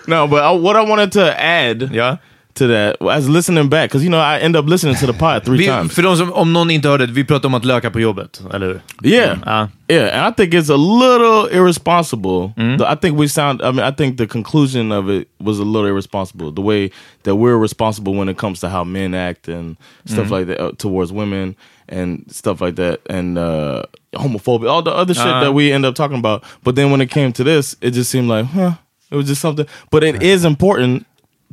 no, 0.07 0.27
but 0.27 0.39
I, 0.39 0.51
what 0.57 0.75
I 0.75 0.89
wanted 0.89 1.11
to 1.11 1.21
add 1.37 1.89
Ja. 1.93 2.17
To 2.55 2.67
that 2.67 3.01
as 3.11 3.29
listening 3.29 3.69
back, 3.69 3.89
because 3.89 4.03
you 4.05 4.09
know 4.09 4.19
I 4.19 4.39
end 4.39 4.55
up 4.55 4.65
listening 4.69 4.95
to 4.95 5.05
the 5.07 5.13
pod 5.13 5.43
three 5.45 5.57
Vi, 5.63 5.65
times. 5.65 5.93
för 5.95 6.03
de 6.03 6.17
som, 6.17 6.33
om 6.33 6.53
någon 6.53 6.71
inte 6.71 6.87
hörde 6.89 7.05
vi 7.05 7.23
pratade 7.23 7.47
om 7.47 7.53
att 7.53 7.65
löka 7.65 7.91
på 7.91 7.99
jobbet, 7.99 8.41
eller 8.53 8.67
hur? 8.67 8.81
Yeah, 9.03 9.37
Ja. 9.45 9.67
yeah, 9.87 10.25
and 10.25 10.33
I 10.33 10.35
think 10.35 10.53
it's 10.53 10.73
a 10.73 10.77
little 10.77 11.57
irresponsible. 11.57 12.53
The- 12.77 12.93
I 12.93 12.95
think 13.01 13.19
we 13.19 13.27
sound. 13.29 13.61
I 13.61 13.71
mean, 13.71 13.93
I 13.93 13.95
think 13.95 14.17
the 14.17 14.27
conclusion 14.27 14.91
of 14.91 15.09
it 15.09 15.27
was 15.39 15.59
a 15.59 15.63
little 15.63 15.89
irresponsible. 15.89 16.51
The 16.55 16.61
way 16.61 16.89
that 17.23 17.35
we're 17.35 17.57
responsible 17.61 18.13
when 18.13 18.29
it 18.29 18.37
comes 18.37 18.59
to 18.59 18.69
how 18.69 18.83
men 18.83 19.13
act 19.13 19.47
and 19.47 19.75
stuff 20.05 20.31
like 20.31 20.45
that 20.47 20.59
uh, 20.63 20.71
towards 20.77 21.11
women 21.11 21.55
and 21.89 22.25
stuff 22.31 22.61
like 22.61 22.75
that, 22.75 22.99
and 23.09 23.37
uh, 23.37 23.83
homophobia, 24.13 24.69
all 24.69 24.81
the 24.81 24.91
other 24.95 25.13
shit 25.13 25.25
Uh-huh. 25.27 25.41
that 25.43 25.53
we 25.53 25.71
end 25.73 25.85
up 25.85 25.95
talking 25.95 26.17
about. 26.17 26.43
But 26.63 26.75
then 26.75 26.89
when 26.91 27.01
it 27.01 27.09
came 27.11 27.31
to 27.33 27.43
this, 27.43 27.75
it 27.81 27.91
just 27.91 28.09
seemed 28.09 28.27
like, 28.29 28.45
huh, 28.45 28.71
it 29.11 29.15
was 29.17 29.27
just 29.27 29.41
something. 29.41 29.67
But 29.91 30.03
it 30.03 30.23
is 30.23 30.45
important 30.45 31.05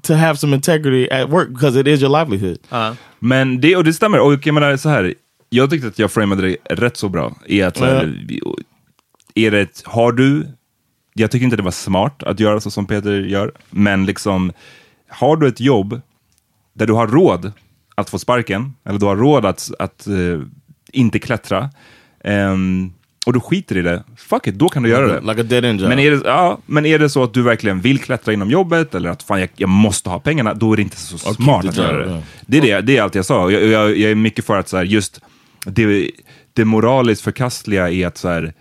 to 0.03 0.15
have 0.15 0.37
some 0.37 0.55
integrity 0.55 1.11
at 1.11 1.31
work 1.31 1.49
because 1.49 1.81
it 1.81 1.87
is 1.87 2.03
your 2.03 2.19
livelihood. 2.21 2.59
Men 3.19 3.61
det, 3.61 3.77
och 3.77 3.85
det 3.85 3.93
stämmer, 3.93 4.21
och 4.21 4.47
jag 4.47 4.55
menar 4.55 4.77
så 4.77 4.89
här. 4.89 5.15
Jag 5.55 5.71
tyckte 5.71 5.89
att 5.89 5.99
jag 5.99 6.13
framade 6.13 6.43
det 6.43 6.57
rätt 6.71 6.97
så 6.97 7.09
bra. 7.09 7.37
I 7.47 7.63
att, 7.63 7.79
här, 7.79 8.27
är 9.35 9.51
det, 9.51 9.83
har 9.85 10.13
du, 10.13 10.47
jag 11.15 11.31
tycker 11.31 11.45
inte 11.45 11.57
det 11.57 11.63
var 11.63 11.71
smart 11.71 12.23
att 12.23 12.41
göra 12.41 12.61
så 12.61 12.71
som 12.71 12.87
Peter 12.87 13.21
gör, 13.21 13.53
men 13.71 14.07
liksom, 14.07 14.53
har 15.09 15.37
du 15.37 15.49
ett 15.49 15.61
jobb 15.61 16.01
där 16.73 16.87
du 16.87 16.93
har 16.93 17.07
råd 17.07 17.53
att 17.95 18.11
få 18.11 18.19
sparken, 18.19 18.75
eller 18.85 18.99
du 18.99 19.07
har 19.07 19.17
råd 19.17 19.45
att, 19.47 19.71
att 19.79 20.07
eh, 20.07 20.41
inte 20.93 21.19
klättra, 21.19 21.71
ehm, 22.25 22.93
och 23.27 23.33
du 23.33 23.41
skiter 23.41 23.77
i 23.77 23.83
det, 23.83 24.03
fuck 24.17 24.47
it, 24.47 24.55
då 24.55 24.69
kan 24.69 24.83
du 24.83 24.89
göra 24.89 25.07
det. 25.07 25.21
Like 25.21 25.41
a 25.41 25.45
dead 25.45 25.65
end 25.65 25.81
job. 25.81 25.89
Men 25.89 25.99
är, 25.99 26.11
det, 26.11 26.21
ja, 26.25 26.59
men 26.67 26.87
är 26.87 26.99
det 26.99 27.09
så 27.09 27.23
att 27.23 27.35
du 27.35 27.43
verkligen 27.43 27.81
vill 27.81 27.99
klättra 27.99 28.33
inom 28.33 28.51
jobbet 28.51 28.95
eller 28.95 29.11
att 29.11 29.23
fan 29.23 29.41
jag, 29.41 29.49
jag 29.57 29.69
måste 29.69 30.11
ha 30.11 30.19
pengarna, 30.19 30.55
då 30.55 30.73
är 30.73 30.77
det 30.77 30.83
inte 30.83 30.97
så 30.97 31.19
smart 31.19 31.65
att 31.65 31.77
göra 31.77 32.07
det. 32.07 32.23
Det 32.47 32.59
är, 32.59 32.63
det, 32.63 32.81
det 32.81 32.97
är 32.97 33.03
allt 33.03 33.15
jag 33.15 33.25
sa. 33.25 33.51
Jag, 33.51 33.63
jag, 33.63 33.97
jag 33.99 34.11
är 34.11 34.15
mycket 34.15 34.45
för 34.45 34.57
att 34.57 34.69
så 34.69 34.77
här, 34.77 34.85
just 34.85 35.21
det, 35.65 36.11
det 36.53 36.65
moraliskt 36.65 37.23
förkastliga 37.23 37.91
är 37.91 38.07
att 38.07 38.19
så 38.19 38.29
här, 38.29 38.53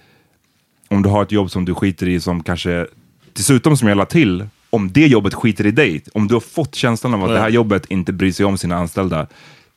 om 0.87 1.01
du 1.01 1.09
har 1.09 1.23
ett 1.23 1.31
jobb 1.31 1.51
som 1.51 1.65
du 1.65 1.75
skiter 1.75 2.07
i 2.07 2.19
som 2.19 2.43
kanske, 2.43 2.87
dessutom 3.33 3.77
som 3.77 3.87
jag 3.87 3.97
la 3.97 4.05
till, 4.05 4.47
om 4.69 4.91
det 4.91 5.07
jobbet 5.07 5.33
skiter 5.33 5.65
i 5.65 5.71
dig, 5.71 6.03
om 6.13 6.27
du 6.27 6.33
har 6.33 6.41
fått 6.41 6.75
känslan 6.75 7.13
av 7.13 7.23
att 7.23 7.29
det 7.29 7.39
här 7.39 7.49
jobbet 7.49 7.85
inte 7.85 8.13
bryr 8.13 8.31
sig 8.31 8.45
om 8.45 8.57
sina 8.57 8.75
anställda, 8.75 9.27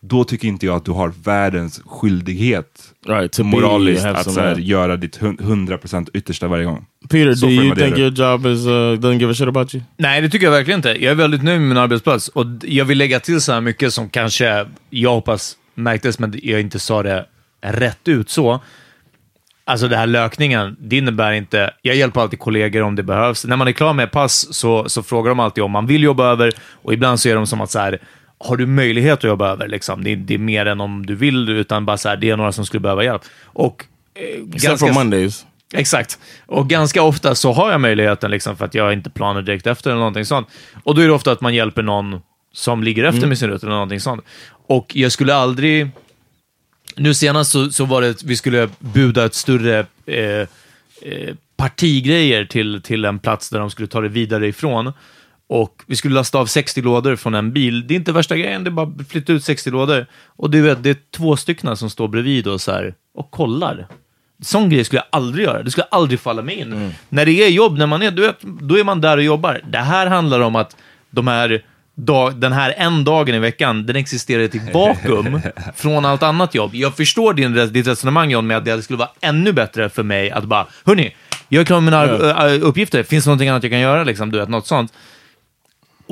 då 0.00 0.25
tycker 0.25 0.49
inte 0.49 0.67
jag 0.67 0.76
att 0.76 0.85
du 0.85 0.91
har 0.91 1.12
världens 1.25 1.83
skyldighet 1.85 2.94
Right, 3.06 3.32
to 3.32 3.42
be- 3.42 3.49
moraliskt 3.50 4.04
have 4.04 4.18
att 4.18 4.30
så 4.32 4.40
här, 4.40 4.56
göra 4.56 4.96
ditt 4.96 5.23
hun- 5.23 5.38
100% 5.38 6.08
yttersta 6.14 6.49
varje 6.49 6.64
gång. 6.64 6.87
Peter, 7.11 7.34
Så 7.34 7.46
do 7.46 7.52
you 7.52 7.75
think 7.75 7.99
your 7.99 8.12
job 8.12 8.46
is 8.46 8.66
uh, 8.66 8.70
doesn't 8.70 9.18
give 9.20 9.30
a 9.32 9.34
shit 9.34 9.49
about 9.49 9.75
you? 9.75 9.84
Nej, 9.96 10.20
det 10.20 10.28
tycker 10.30 10.46
jag 10.46 10.52
verkligen 10.52 10.78
inte. 10.78 10.88
Jag 10.88 11.11
är 11.11 11.14
väldigt 11.14 11.42
nöjd 11.42 11.61
med 11.61 11.68
min 11.68 11.78
arbetsplats 11.78 12.28
och 12.28 12.46
jag 12.62 12.84
vill 12.84 12.99
lägga 12.99 13.20
till 13.20 13.40
så 13.40 13.52
här 13.52 13.61
mycket 13.61 13.92
som 13.94 14.08
kanske 14.08 14.66
jag 14.90 15.11
hoppas 15.11 15.56
märktes, 15.75 16.18
men 16.18 16.34
jag 16.42 16.61
inte 16.61 16.78
sa 16.78 17.02
det 17.02 17.26
rätt 17.62 18.08
ut 18.08 18.30
så. 18.30 18.61
Alltså 19.66 19.88
det 19.88 19.96
här 19.96 20.06
lökningen, 20.06 20.76
det 20.80 20.96
innebär 20.96 21.32
inte... 21.32 21.70
Jag 21.82 21.96
hjälper 21.96 22.20
alltid 22.20 22.38
kollegor 22.38 22.82
om 22.82 22.96
det 22.96 23.02
behövs. 23.02 23.44
När 23.44 23.56
man 23.56 23.68
är 23.68 23.73
klar 23.73 23.92
med 23.92 24.11
pass 24.11 24.54
så, 24.54 24.88
så 24.88 25.02
frågar 25.02 25.28
de 25.28 25.40
alltid 25.40 25.64
om 25.64 25.70
man 25.70 25.87
vill 25.87 26.02
jobba 26.02 26.25
över 26.32 26.52
och 26.82 26.92
ibland 26.92 27.20
så 27.20 27.28
är 27.28 27.34
de 27.34 27.46
som 27.46 27.61
att 27.61 27.70
så 27.70 27.78
här, 27.78 27.99
har 28.45 28.57
du 28.57 28.67
möjlighet 28.67 29.19
att 29.19 29.25
jobba 29.25 29.49
över? 29.49 29.69
Liksom. 29.69 30.05
Det, 30.05 30.13
är, 30.13 30.17
det 30.17 30.35
är 30.35 30.39
mer 30.39 30.67
än 30.67 30.81
om 30.81 31.07
du 31.07 31.15
vill, 31.15 31.49
utan 31.49 31.87
bara 31.87 31.97
så 31.97 32.09
här, 32.09 32.17
det 32.17 32.31
är 32.31 32.37
några 32.37 32.53
som 32.53 32.67
skulle 32.67 32.81
behöva 32.81 33.05
hjälp. 33.05 33.23
Och, 33.45 33.85
eh, 34.15 34.55
Except 34.55 34.81
for 34.81 34.93
Mondays. 34.93 35.47
Exakt. 35.75 36.19
Och 36.47 36.69
ganska 36.69 37.03
ofta 37.03 37.35
så 37.35 37.53
har 37.53 37.71
jag 37.71 37.81
möjligheten 37.81 38.31
liksom 38.31 38.57
för 38.57 38.65
att 38.65 38.75
jag 38.75 38.93
inte 38.93 39.11
planerar 39.11 39.43
direkt 39.43 39.67
efter 39.67 39.91
eller 39.91 39.99
någonting 39.99 40.25
sånt. 40.25 40.49
Och 40.83 40.95
då 40.95 41.03
är 41.03 41.07
det 41.07 41.13
ofta 41.13 41.33
att 41.33 41.41
man 41.41 41.55
hjälper 41.55 41.83
någon 41.83 42.21
som 42.53 42.83
ligger 42.83 43.05
efter 43.05 43.27
med 43.27 43.39
sin 43.39 43.49
rutt 43.49 43.63
eller 43.63 43.73
någonting 43.73 44.01
sånt. 44.01 44.25
Och 44.67 44.97
jag 44.97 45.13
skulle 45.13 45.35
aldrig... 45.35 45.91
Nu 46.97 47.15
senast 47.15 47.51
så, 47.51 47.71
så 47.71 47.85
var 47.85 48.03
det 48.03 48.23
vi 48.25 48.37
skulle 48.37 48.69
buda 48.79 49.25
ett 49.25 49.35
större 49.35 49.87
eh, 50.07 50.49
eh, 51.03 51.35
partigrejer 51.57 52.45
till, 52.45 52.83
till 52.83 53.05
en 53.05 53.19
plats 53.19 53.51
där 53.51 53.59
de 53.59 53.71
skulle 53.71 53.89
ta 53.89 54.01
det 54.01 54.09
vidare 54.09 54.47
ifrån. 54.47 54.93
Och 55.54 55.82
vi 55.87 55.96
skulle 55.96 56.14
lasta 56.14 56.38
av 56.38 56.46
60 56.46 56.82
lådor 56.82 57.16
från 57.16 57.34
en 57.34 57.52
bil. 57.52 57.87
Det 57.87 57.94
är 57.94 57.96
inte 57.96 58.12
värsta 58.12 58.37
grejen, 58.37 58.64
det 58.64 58.68
är 58.68 58.73
bara 58.73 58.87
att 59.00 59.08
flytta 59.08 59.32
ut 59.32 59.44
60 59.44 59.70
lådor. 59.70 60.06
Och 60.26 60.50
du 60.50 60.61
vet, 60.62 60.82
det 60.82 60.90
är 60.90 60.96
två 61.16 61.37
stycken 61.37 61.76
som 61.76 61.90
står 61.90 62.08
bredvid 62.08 62.46
och, 62.46 62.61
så 62.61 62.73
här, 62.73 62.94
och 63.14 63.30
kollar. 63.30 63.87
Sån 64.42 64.68
grej 64.70 64.84
skulle 64.84 64.99
jag 65.00 65.20
aldrig 65.20 65.44
göra. 65.46 65.62
Det 65.62 65.70
skulle 65.70 65.87
aldrig 65.90 66.20
falla 66.20 66.42
mig 66.42 66.54
in. 66.54 66.94
När 67.08 67.26
det 67.26 67.32
är 67.32 67.49
jobb, 67.49 67.78
när 67.78 67.87
man 67.87 68.02
är, 68.02 68.11
du 68.11 68.23
vet, 68.23 68.40
då 68.42 68.78
är 68.78 68.84
man 68.84 69.00
där 69.00 69.16
och 69.16 69.23
jobbar. 69.23 69.61
Det 69.73 69.78
här 69.78 70.06
handlar 70.06 70.40
om 70.40 70.56
att 70.56 70.76
de 71.11 71.28
här 71.28 71.64
dag, 71.94 72.37
den 72.37 72.52
här 72.52 72.75
en 72.76 73.04
dagen 73.04 73.34
i 73.34 73.38
veckan, 73.38 73.87
den 73.87 73.96
existerar 73.96 74.42
i 74.42 74.44
ett 74.44 74.75
vakuum 74.75 75.40
från 75.75 76.04
allt 76.04 76.23
annat 76.23 76.54
jobb. 76.54 76.75
Jag 76.75 76.96
förstår 76.96 77.34
din, 77.34 77.73
ditt 77.73 77.87
resonemang 77.87 78.30
John, 78.30 78.46
med 78.46 78.56
att 78.56 78.64
det 78.64 78.82
skulle 78.82 78.99
vara 78.99 79.11
ännu 79.20 79.52
bättre 79.52 79.88
för 79.88 80.02
mig 80.02 80.30
att 80.30 80.44
bara, 80.44 80.66
hörni, 80.84 81.14
jag 81.49 81.61
är 81.61 81.64
klar 81.64 81.80
med 81.80 81.92
mina 81.92 82.06
Ja. 82.06 82.54
äh, 82.54 82.62
uppgifter. 82.62 83.02
Finns 83.02 83.25
det 83.25 83.28
någonting 83.28 83.49
annat 83.49 83.62
jag 83.62 83.73
kan 83.73 83.80
göra? 83.80 84.04
Liksom, 84.04 84.30
du 84.30 84.38
vet, 84.38 84.49
något 84.49 84.66
sånt. 84.66 84.92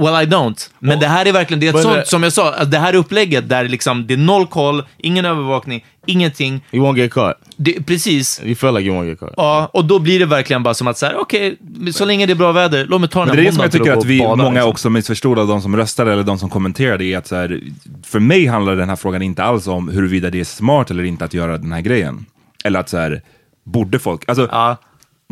Well, 0.03 0.23
I 0.25 0.27
don't. 0.27 0.71
Men 0.79 1.01
det 1.01 1.07
här 1.07 1.27
är 1.27 1.33
verkligen, 1.33 1.61
det 1.61 1.67
är 1.67 1.69
ett 1.69 1.75
Men 1.75 1.83
sånt, 1.83 1.95
det- 1.97 2.07
som 2.07 2.23
jag 2.23 2.33
sa, 2.33 2.53
att 2.53 2.71
det 2.71 2.79
här 2.79 2.95
upplägget 2.95 3.49
där 3.49 3.69
liksom, 3.69 4.07
det 4.07 4.15
är 4.15 4.19
noll 4.19 4.47
koll, 4.47 4.83
ingen 4.99 5.25
övervakning, 5.25 5.85
ingenting. 6.07 6.65
You 6.73 6.87
won't 6.87 6.97
get 6.99 7.13
caught. 7.13 7.37
Det, 7.57 7.87
precis. 7.87 8.41
You 8.45 8.55
feel 8.55 8.75
like 8.75 8.87
you 8.89 8.97
won't 9.03 9.07
get 9.09 9.19
caught. 9.21 9.35
Ja, 9.37 9.71
och 9.73 9.85
då 9.85 9.99
blir 9.99 10.19
det 10.19 10.27
verkligen 10.27 10.63
bara 10.63 10.75
som 10.75 10.87
att 10.87 10.99
så 10.99 11.07
här, 11.07 11.17
okej, 11.21 11.57
så 11.93 12.05
länge 12.05 12.27
det 12.27 12.33
är 12.33 12.35
bra 12.35 12.53
väder, 12.53 12.87
låt 12.89 13.01
mig 13.01 13.11
ta 13.11 13.19
den 13.21 13.29
Men 13.29 13.37
här 13.37 13.43
det 13.43 13.49
är 13.49 13.51
det 13.51 13.55
som 13.55 13.63
jag 13.63 13.73
tycker 13.73 13.93
att 13.93 13.99
och 13.99 14.11
vi, 14.11 14.19
bada, 14.19 14.37
många 14.37 14.51
liksom. 14.55 14.71
också 14.71 14.91
missförstod 14.91 15.39
av 15.39 15.47
de 15.47 15.63
som 15.63 15.77
röstade 15.77 16.13
eller 16.13 16.23
de 16.23 16.39
som 16.39 16.51
kommenterade 16.51 17.05
är 17.05 17.19
att 17.19 17.27
så 17.27 17.37
här, 17.37 17.61
för 18.05 18.21
mig 18.21 18.47
handlar 18.47 18.77
den 18.77 18.89
här 18.89 18.97
frågan 18.97 19.23
inte 19.23 19.43
alls 19.43 19.67
om 19.67 19.89
huruvida 19.89 20.31
det 20.31 20.41
är 20.41 20.45
smart 20.45 20.91
eller 20.91 21.05
inte 21.05 21.25
att 21.25 21.35
göra 21.35 21.59
den 21.59 21.73
här 21.73 21.81
grejen. 21.81 22.27
Eller 22.65 22.81
att 22.81 22.89
så 22.89 22.99
här, 22.99 23.23
borde 23.65 23.99
folk, 23.99 24.29
alltså 24.29 24.49
Ja. 24.53 24.77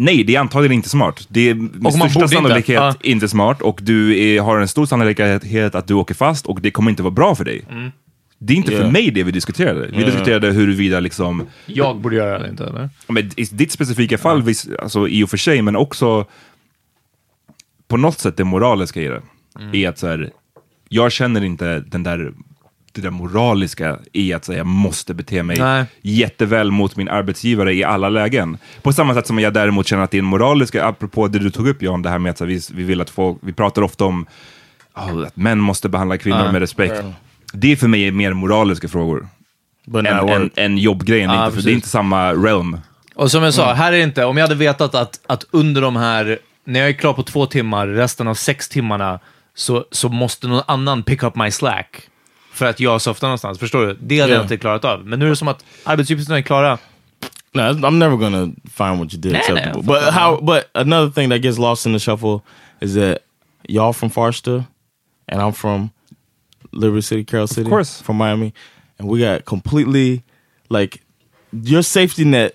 Nej, 0.03 0.25
det 0.25 0.35
är 0.35 0.41
antagligen 0.41 0.73
inte 0.73 0.89
smart. 0.89 1.27
Det 1.29 1.51
är 1.51 1.55
med 1.55 1.93
största 1.93 2.21
inte. 2.21 2.29
sannolikhet 2.29 2.75
Ja. 2.75 2.95
inte. 3.03 3.29
smart 3.29 3.63
och 3.63 3.81
du 3.83 4.19
är, 4.19 4.41
har 4.41 4.59
en 4.59 4.69
stor 4.69 4.87
sannolikhet 4.87 5.75
att 5.75 5.87
du 5.87 5.95
åker 5.95 6.15
fast 6.15 6.47
och 6.47 6.61
det 6.61 6.71
kommer 6.71 6.91
inte 6.91 7.03
vara 7.03 7.11
bra 7.11 7.35
för 7.35 7.45
dig. 7.45 7.63
Mm. 7.71 7.91
Det 8.39 8.53
är 8.53 8.57
inte 8.57 8.73
Yeah. 8.73 8.85
för 8.85 8.91
mig 8.93 9.11
det 9.11 9.23
vi 9.23 9.33
diskuterade. 9.33 9.87
Vi 9.93 10.05
diskuterade 10.05 10.53
huruvida 10.53 11.01
liksom, 11.01 11.47
Jag 11.67 11.97
borde 12.01 12.17
göra 12.17 12.39
det 12.39 12.49
inte, 12.49 12.65
eller? 12.65 12.91
men 13.09 13.31
i 13.37 13.45
ditt 13.45 13.73
specifika 13.73 14.19
fall, 14.19 14.43
vis, 14.43 14.69
alltså, 14.83 15.09
i 15.09 15.25
och 15.25 15.31
för 15.31 15.37
sig, 15.37 15.63
men 15.63 15.77
också 15.77 16.27
på 17.89 17.97
något 17.97 18.19
sätt 18.19 18.37
det 18.37 18.45
moraliska 18.45 19.01
i 19.03 19.07
det. 19.07 19.23
Mm. 19.61 19.75
Är 19.75 19.89
att 19.89 19.99
så 19.99 20.07
här, 20.07 20.31
jag 20.89 21.13
känner 21.13 21.45
inte 21.45 21.81
den 21.81 22.03
där, 22.03 22.33
det 22.93 23.01
där 23.01 23.11
moraliska 23.11 23.99
i 24.13 24.33
att 24.33 24.45
säga 24.45 24.59
jag 24.59 24.67
måste 24.67 25.15
bete 25.15 25.43
mig 25.43 25.59
Nej. 25.59 25.85
jätteväl 26.03 26.71
mot 26.71 26.97
min 26.97 27.09
arbetsgivare 27.09 27.75
i 27.75 27.85
alla 27.85 28.09
lägen. 28.09 28.59
På 28.83 28.93
samma 28.93 29.15
sätt 29.15 29.27
som 29.27 29.39
jag 29.39 29.55
däremot 29.55 29.87
känner 29.87 30.03
att 30.03 30.11
det 30.11 30.17
är 30.17 30.23
en 30.23 30.25
moraliska, 30.25 30.85
apropå 30.85 31.29
det 31.29 31.39
du 31.39 31.51
tog 31.51 31.69
upp 31.69 31.83
John, 31.83 32.03
det 32.03 32.11
här 32.11 32.19
med 32.19 32.31
att 32.31 32.41
vi, 32.41 32.61
vi 32.73 32.83
vill 32.83 33.01
att 33.01 33.11
folk, 33.11 33.39
vi 33.41 33.53
pratar 33.53 33.83
ofta 33.83 34.05
om 34.05 34.27
oh, 34.95 35.27
att 35.27 35.37
män 35.37 35.59
måste 35.59 35.89
behandla 35.89 36.19
kvinnor 36.19 36.53
med 36.53 36.61
respekt. 36.61 36.95
Det 37.53 37.73
är 37.73 37.77
för 37.77 37.89
mig 37.89 38.11
mer 38.11 38.33
moraliska 38.33 38.89
frågor 38.89 39.29
än, 39.95 40.07
än, 40.07 40.51
än 40.57 40.79
jobbgrejen. 40.79 41.31
Ja, 41.31 41.45
inte, 41.45 41.57
för 41.57 41.65
det 41.65 41.71
är 41.71 41.75
inte 41.75 41.89
samma 41.89 42.33
realm. 42.33 42.81
Och 43.15 43.31
som 43.31 43.43
jag 43.43 43.55
sa, 43.55 43.65
Mm. 43.65 43.77
här 43.77 43.93
är 43.93 43.97
det 43.97 44.03
inte, 44.03 44.25
om 44.25 44.37
jag 44.37 44.45
hade 44.45 44.55
vetat 44.55 44.95
att, 44.95 45.21
att 45.27 45.45
under 45.51 45.83
de 45.83 45.97
här, 45.97 46.39
när 46.65 46.81
jag 46.81 46.89
är 46.89 46.93
klar 46.93 47.13
på 47.13 47.23
två 47.23 47.47
timmar, 47.47 47.87
resten 47.87 48.29
av 48.29 48.35
sex 48.35 48.69
timmarna, 48.69 49.21
så, 49.55 49.85
så 49.91 50.09
måste 50.09 50.49
någon 50.49 50.63
annan 50.67 51.03
pick 51.03 51.23
up 51.23 51.35
my 51.35 51.51
slack 51.51 52.03
för 52.61 52.67
att 52.67 52.81
jag 52.81 53.01
softar 53.03 53.27
någonstans. 53.27 53.59
Förstår 53.59 53.87
du? 53.87 53.97
Det 54.01 54.21
hade 54.21 54.33
jag 54.33 54.39
Ja. 54.39 54.43
inte 54.43 54.57
klarat 54.57 54.85
av. 54.85 55.07
Men 55.07 55.19
nu 55.19 55.25
är 55.27 55.31
det 55.31 55.37
som 55.37 55.49
att 55.49 55.65
arbetsuppgifterna 55.85 56.39
är 56.39 56.43
klara. 56.43 56.79
No, 57.53 57.61
I'm 57.61 57.91
never 57.99 58.17
gonna 58.17 58.47
find 58.75 58.99
what 58.99 59.15
you 59.15 59.21
did 59.21 59.33
Nah, 59.33 59.39
acceptable. 59.39 59.83
nah, 59.83 59.87
but 59.87 60.15
how? 60.15 60.41
But 60.43 60.65
another 60.75 61.11
thing 61.11 61.31
that 61.31 61.43
gets 61.43 61.59
lost 61.59 61.87
in 61.87 61.93
the 61.93 61.99
shuffle 61.99 62.41
is 62.81 62.95
that 62.95 63.19
y'all 63.69 63.93
from 63.93 64.11
Farsta, 64.11 64.65
and 65.33 65.41
I'm 65.43 65.53
from 65.53 65.91
Liberty 66.73 67.03
City, 67.03 67.25
Carroll 67.25 67.49
City, 67.49 67.69
course. 67.71 68.03
from 68.05 68.17
Miami, 68.17 68.53
and 68.99 69.09
we 69.09 69.19
got 69.21 69.45
completely 69.45 70.23
like 70.69 71.01
your 71.53 71.83
safety 71.83 72.25
net 72.25 72.53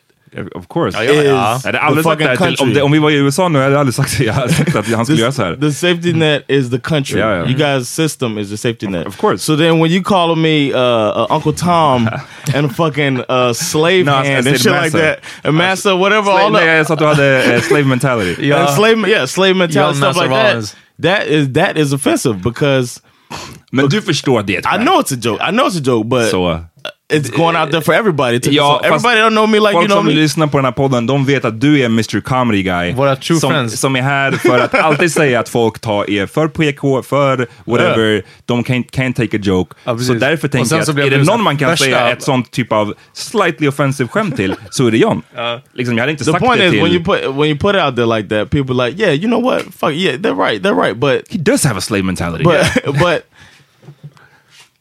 Of 0.56 0.68
course. 0.68 1.04
is 1.04 1.10
Jag 1.26 1.36
hade 1.38 1.80
aldrig 1.80 2.04
the 2.06 2.10
sagt 2.10 2.20
det 2.20 2.26
fucking 2.26 2.28
här 2.28 2.36
till, 2.36 2.46
om, 2.46 2.56
country. 2.56 2.74
det, 2.74 2.82
om 2.82 2.92
vi 2.92 3.00
var 3.00 3.12
i 3.12 3.16
USA 3.16 3.48
nu 3.50 3.60
hade 3.60 3.72
jag 3.72 3.80
aldrig 3.80 3.94
sagt. 3.94 4.20
Jag 4.20 4.34
hade 4.34 4.54
sagt 4.54 4.76
att 4.76 4.88
han 4.88 5.06
skulle 5.06 5.22
göra 5.22 5.32
så 5.32 5.44
här. 5.44 5.56
The 5.56 5.72
safety 5.72 6.14
net 6.14 6.44
is 6.48 6.70
the 6.72 6.80
country. 6.80 7.18
Yeah, 7.20 7.32
yeah. 7.38 7.52
You 7.52 7.58
guys' 7.60 7.84
system 7.86 8.38
is 8.38 8.50
the 8.50 8.58
safety 8.58 8.88
net. 8.88 9.08
Of 9.08 9.18
course. 9.22 9.38
So 9.44 9.58
then 9.58 9.80
when 9.80 9.92
you 9.92 10.04
call 10.04 10.36
me 10.36 10.72
uh, 10.74 10.78
uh, 10.80 11.28
Uncle 11.30 11.54
Tom 11.54 12.10
and 12.56 12.76
fucking 12.76 13.18
uh, 13.30 13.54
slave 13.54 14.06
No, 14.06 14.12
I- 14.12 14.22
I 14.22 14.26
hand 14.26 14.48
and 14.48 14.58
shit 14.60 14.72
like 14.72 14.92
that, 14.92 15.20
and 15.44 15.56
massa, 15.58 15.96
whatever, 15.96 16.32
all 16.32 16.50
Slave, 16.50 16.54
that. 16.54 16.66
nej, 16.68 16.78
jag 16.78 16.88
sa 16.88 16.94
att 16.94 17.00
du 17.00 17.06
hade 17.06 17.44
eh, 17.56 17.62
slave 17.62 17.84
mentality. 17.88 18.52
And 18.54 18.70
slave, 18.70 19.10
yeah, 19.10 19.26
slave 19.28 19.54
mentality, 19.54 20.00
Young 20.00 20.14
stuff 20.14 20.24
like 20.24 20.30
Master 20.30 20.62
that. 20.62 20.76
That 21.04 21.28
is 21.28 21.54
that 21.54 21.78
is 21.78 21.94
offensive 21.94 22.34
because 22.44 23.00
Men 23.72 23.90
du 23.90 24.02
förstår 24.02 24.42
det 24.44 24.54
I 24.54 24.78
know 24.78 25.00
it's 25.02 25.14
a 25.14 25.18
joke. 25.22 25.44
I 25.50 25.52
know 25.52 25.68
it's 25.68 25.78
a 25.78 25.84
joke, 25.86 26.10
but 26.10 26.30
Så, 26.32 26.60
it's 27.14 27.30
going 27.38 27.56
out 27.56 27.72
there 27.72 27.82
for 27.82 27.94
everybody. 27.94 28.40
To, 28.40 28.50
Ja, 28.52 28.80
so 28.82 28.86
everybody 28.88 29.20
don't 29.22 29.30
know 29.32 29.48
me 29.48 29.60
like 29.60 29.74
you 29.74 29.82
folk 29.82 29.88
know 29.88 29.98
som 29.98 30.06
me. 30.06 30.14
lyssnar 30.14 30.48
på 30.48 30.58
den 30.58 30.66
här 30.66 30.72
podden, 30.72 31.06
de 31.08 31.26
vet 31.26 31.46
att 31.46 31.62
du 31.62 31.80
är 31.82 31.86
Mr 31.86 32.22
Comedy 32.22 32.64
Guy. 32.64 32.94
Våra 32.94 33.16
true 33.16 33.40
som, 33.40 33.52
friends. 33.52 33.80
Som 33.80 33.96
är 33.96 34.02
här 34.02 34.32
för 34.32 34.60
att 34.60 34.74
alltid 34.76 35.12
säga 35.22 35.40
att 35.40 35.50
folk 35.50 35.80
tar 35.80 36.10
er 36.10 36.26
för 36.26 36.48
PK, 36.48 37.04
för 37.04 37.48
whatever, 37.66 38.24
de 38.46 38.64
can, 38.64 38.84
can 38.84 39.14
take 39.14 39.38
a 39.38 39.40
joke. 39.44 39.76
Ja, 39.84 39.98
så 39.98 40.14
därför 40.14 40.48
tänker 40.48 40.76
jag 40.76 40.82
att 40.82 40.90
är 40.90 41.10
det 41.10 41.24
någon 41.24 41.44
man 41.44 41.58
kan 41.58 41.70
värsta- 41.70 41.86
säga 41.86 42.10
ett 42.10 42.22
sånt 42.24 42.52
typ 42.52 42.72
av 42.72 42.94
slightly 43.14 43.68
offensive 43.68 44.10
skämt 44.10 44.36
till, 44.36 44.56
så 44.72 44.88
är 44.88 44.92
det 44.92 44.98
John. 44.98 45.22
Liksom, 45.74 45.96
jag 45.98 46.02
hade 46.02 46.12
inte 46.12 46.26
The 46.26 46.32
sagt 46.32 46.46
point 46.46 46.60
det 46.60 46.66
is 46.66 46.72
till... 46.72 46.82
when 46.82 46.92
you 46.92 47.04
put 47.04 47.36
when 47.36 47.46
you 47.50 47.58
put 47.58 47.76
it 47.76 47.82
out 47.82 47.96
there 47.96 48.18
like 48.18 48.30
that, 48.30 48.50
people 48.50 48.82
are 48.84 48.90
like, 48.90 49.04
yeah, 49.04 49.14
you 49.16 49.28
know 49.28 49.44
what? 49.44 49.62
Fuck 49.80 49.92
yeah, 49.94 50.16
they're 50.16 50.48
right, 50.50 50.64
they're 50.64 50.84
right. 50.86 50.98
But 51.00 51.22
He 51.30 51.38
does 51.38 51.64
have 51.64 51.78
a 51.78 51.82
slave 51.82 52.04
mentality. 52.06 52.44
but 52.44 52.84
but 53.00 53.26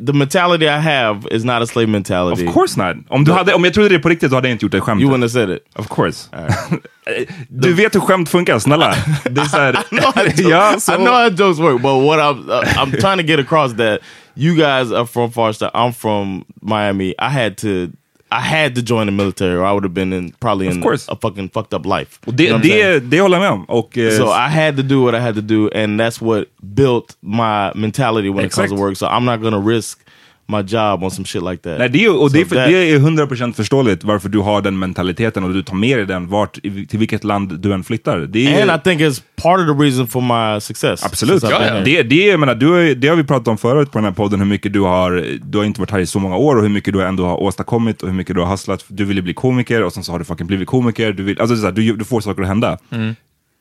the 0.06 0.12
mentality 0.12 0.68
I 0.68 0.78
have 0.78 1.26
is 1.30 1.44
not 1.44 1.62
a 1.62 1.66
slave 1.66 1.88
mentality. 1.88 2.46
Of 2.46 2.54
course 2.54 2.76
not. 2.76 2.96
Om, 3.08 3.24
du 3.24 3.32
hade, 3.32 3.54
om 3.54 3.64
jag 3.64 3.74
trodde 3.74 3.88
det 3.88 3.98
på 3.98 4.08
riktigt 4.08 4.30
så 4.30 4.34
hade 4.34 4.48
jag 4.48 4.54
inte 4.54 4.64
gjort 4.64 4.72
det 4.72 4.80
skämtet. 4.80 5.02
You 5.02 5.10
wouldn't 5.12 5.22
have 5.22 5.28
said 5.28 5.50
it. 5.50 5.62
Of 5.74 5.88
course. 5.88 6.28
du 7.48 7.72
vet 7.72 7.94
hur 7.94 8.00
skämt 8.00 8.28
funkar, 8.28 8.58
snälla. 8.58 8.94
Det 9.30 9.40
är 9.40 9.44
så 9.44 9.56
här, 9.56 9.76
ja, 10.50 10.80
så, 10.80 10.92
I 10.92 10.96
know 10.96 11.14
how 11.14 11.28
jokes 11.28 11.58
work, 11.58 11.82
but 11.82 12.02
what 12.02 12.18
I'm 12.18 12.50
uh, 12.50 12.62
I'm 12.76 13.00
trying 13.00 13.18
to 13.18 13.24
get 13.24 13.40
across 13.40 13.72
that 13.76 14.00
you 14.34 14.54
guys 14.54 14.92
are 14.92 15.06
from 15.06 15.30
Farsta. 15.30 15.70
I'm 15.74 15.92
from 15.92 16.44
Miami. 16.62 17.14
I 17.18 17.28
had 17.28 17.56
to 17.56 17.88
I 18.38 18.40
had 18.40 18.74
to 18.74 18.82
join 18.82 19.06
the 19.06 19.12
military, 19.12 19.54
or 19.54 19.64
I 19.64 19.72
would 19.72 19.84
have 19.84 19.94
been 19.94 20.12
in 20.12 20.32
probably 20.40 20.66
in 20.66 20.82
course. 20.82 21.08
a 21.12 21.16
fucking 21.16 21.48
fucked 21.50 21.74
up 21.74 21.86
life. 21.86 22.18
Det, 22.26 22.42
You 22.44 22.50
know 22.50 22.56
what 22.58 22.64
I'm 22.66 22.68
saying? 22.70 23.00
det, 23.00 23.10
det 23.10 23.20
håller 23.20 23.36
jag 23.36 23.42
med 23.42 23.50
om. 23.52 23.64
Och, 23.64 23.98
eh, 23.98 24.10
So 24.18 24.24
I 24.24 24.48
had 24.48 24.76
to 24.76 24.82
do 24.82 25.02
what 25.04 25.14
I 25.14 25.18
had 25.20 25.34
to 25.34 25.40
do, 25.40 25.68
and 25.74 26.00
that's 26.00 26.20
what 26.20 26.44
built 26.74 27.16
my 27.20 27.70
mentality 27.74 28.28
when 28.30 28.44
it 28.46 28.52
comes 28.52 28.70
to 28.70 28.76
work. 28.76 28.96
So 28.96 29.06
I'm 29.06 29.24
not 29.24 29.40
gonna 29.42 29.60
risk 29.60 29.98
my 30.46 30.60
job 30.66 31.02
on 31.04 31.10
some 31.10 31.26
shit 31.26 31.42
like 31.42 31.56
that. 31.62 31.78
Nej, 31.78 31.88
det 31.88 32.04
är, 32.04 32.20
och 32.22 32.32
det, 32.32 32.40
är 32.40 32.44
So 32.44 32.48
för, 32.48 32.56
that- 32.56 32.68
det 32.68 32.90
är 32.90 32.98
100% 32.98 33.52
förståeligt 33.52 34.04
varför 34.04 34.28
du 34.28 34.38
har 34.38 34.62
den 34.62 34.78
mentaliteten 34.78 35.44
och 35.44 35.52
du 35.54 35.62
tar 35.62 35.74
med 35.74 35.98
dig 35.98 36.06
den 36.06 36.28
vart, 36.28 36.52
till 36.62 36.98
vilket 36.98 37.24
land 37.24 37.60
du 37.60 37.72
än 37.74 37.84
flyttar. 37.84 38.18
Det 38.18 38.46
är, 38.54 38.62
and 38.70 38.80
I 38.80 38.84
think 38.84 39.00
it's 39.00 39.22
part 39.42 39.60
of 39.60 39.66
the 39.78 39.84
reason 39.84 40.06
for 40.06 40.20
my 40.54 40.60
success. 40.60 41.04
Absolut. 41.04 41.42
been 41.42 41.52
here. 41.62 41.84
Det, 41.84 42.02
det, 42.02 42.26
jag 42.26 42.40
menar, 42.40 42.54
du, 42.54 42.66
har- 42.68 42.94
det 42.94 43.08
har 43.08 43.16
vi 43.16 43.24
pratat 43.24 43.48
om 43.48 43.58
förut 43.58 43.90
på 43.92 43.98
den 43.98 44.04
här 44.04 44.12
podden, 44.12 44.40
hur 44.40 44.46
mycket 44.46 44.72
du 44.72 44.80
har, 44.80 45.26
du 45.42 45.58
har 45.58 45.64
inte 45.64 45.80
varit 45.80 45.90
här 45.90 45.98
i 45.98 46.06
så 46.06 46.18
många 46.18 46.36
år 46.36 46.56
och 46.56 46.62
hur 46.62 46.68
mycket 46.68 46.94
du 46.94 47.02
ändå 47.02 47.26
har 47.26 47.42
åstadkommit 47.42 48.02
och 48.02 48.08
hur 48.08 48.16
mycket 48.16 48.34
du 48.36 48.40
har 48.42 48.48
hustlat. 48.50 48.84
Du 48.88 49.04
ville 49.04 49.22
bli 49.22 49.34
komiker 49.34 49.82
och 49.82 49.92
sen 49.92 50.04
så 50.04 50.12
har 50.12 50.18
du 50.18 50.24
fucking 50.24 50.46
blivit 50.46 50.68
komiker. 50.68 51.12
Du, 51.12 51.22
vill, 51.22 51.40
alltså, 51.40 51.54
det 51.54 51.58
är 51.58 51.60
så 51.60 51.66
här, 51.66 51.72
du, 51.72 51.96
du 51.96 52.04
får 52.04 52.20
saker 52.20 52.42
att 52.42 52.48
hända. 52.48 52.78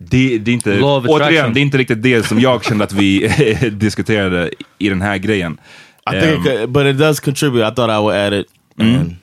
Det, 0.10 0.38
det 0.38 0.52
är 0.52 0.54
inte, 0.54 0.80
återigen, 0.82 1.54
det 1.54 1.60
är 1.60 1.62
inte 1.62 1.78
riktigt 1.78 2.04
det 2.04 2.24
som 2.25 2.40
jag 2.40 2.63
kände 2.66 2.84
att 2.84 2.94
vi 2.94 3.32
diskuterade 3.72 4.50
i 4.78 4.90
den 4.90 5.02
här 5.02 5.18
grejen. 5.18 5.58
I 6.06 6.20
think, 6.20 6.24
Ehm, 6.24 6.40
it 6.40 6.44
could, 6.44 6.74
but 6.74 6.86
it 6.86 6.94
does 6.94 7.20
contribute. 7.20 7.63
I 7.63 7.72
thought 7.72 7.89
I 7.89 8.00
would 8.00 8.16
add 8.16 8.34
it. 8.34 8.50
Mm-hmm. 8.78 9.02
And, 9.02 9.18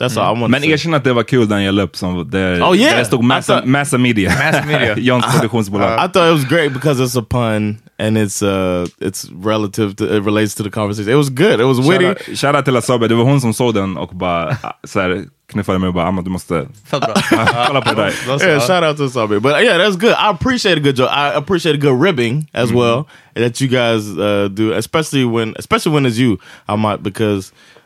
I 0.00 0.14
want. 0.40 0.48
Men 0.50 0.64
erkänn 0.64 0.94
att 0.94 1.04
det 1.04 1.12
var 1.12 1.22
kul 1.22 1.48
när 1.48 1.58
jag 1.60 1.74
la 1.74 1.82
upp 1.82 1.96
som 1.96 2.30
där, 2.30 2.62
Oh, 2.62 2.76
yeah. 2.76 2.98
det 2.98 3.04
stod 3.04 3.22
Massa, 3.24 3.52
I 3.52 3.56
thought- 3.56 3.66
Massa 3.66 3.98
Media. 3.98 4.30
Massa 4.30 4.64
Media. 4.66 4.98
Johns 4.98 5.24
produktionsbolag. 5.34 5.94
I 6.04 6.08
thought 6.12 6.28
it 6.28 6.32
was 6.32 6.44
great 6.44 6.72
because 6.72 7.02
it's 7.04 7.18
a 7.20 7.24
pun 7.30 7.78
and 7.98 8.18
it's 8.18 8.42
uh 8.42 8.86
it's 9.00 9.30
relative 9.44 9.94
to 9.96 10.04
it 10.16 10.24
relates 10.24 10.54
to 10.54 10.62
the 10.64 10.70
conversation. 10.70 11.12
It 11.12 11.16
was 11.16 11.28
good. 11.30 11.60
It 11.60 11.66
was 11.66 11.78
witty. 11.78 12.04
Shoutout- 12.04 12.36
Shoutout 12.36 12.64
till 12.64 12.76
Asabe, 12.76 13.08
det 13.08 13.14
var 13.14 13.24
hon 13.24 13.40
som 13.40 13.54
såg 13.54 13.74
den 13.74 13.96
och 13.96 14.08
bara 14.14 14.56
så 14.84 15.00
här, 15.00 15.24
knuffade 15.52 15.78
mig 15.78 15.88
och 15.88 15.94
bara 15.94 16.06
Amma 16.06 16.22
du 16.22 16.30
måste 16.30 16.66
kolla 16.90 17.80
på 17.80 17.94
det 17.94 18.02
där. 18.02 18.46
Yeah, 18.48 18.60
shout 18.66 18.84
out 18.84 18.96
to 18.96 19.08
Sabi. 19.08 19.40
But 19.40 19.52
yeah, 19.62 19.78
that's 19.78 19.96
good. 19.96 20.10
I 20.12 20.28
appreciate 20.30 20.76
a 20.76 20.80
good 20.80 20.98
joke. 20.98 21.10
I 21.12 21.36
appreciate 21.36 21.74
a 21.74 21.80
good 21.90 22.02
ribbing 22.02 22.46
as 22.52 22.70
well 22.72 23.04
that 23.34 23.60
you 23.60 23.68
guys 23.68 24.08
uh, 24.18 24.48
do, 24.48 24.72
especially 24.72 25.24
when 25.24 25.54
especially 25.58 25.94
when 25.94 26.06
it's 26.06 26.18
you. 26.18 26.38
I 26.68 26.76
might 26.76 27.02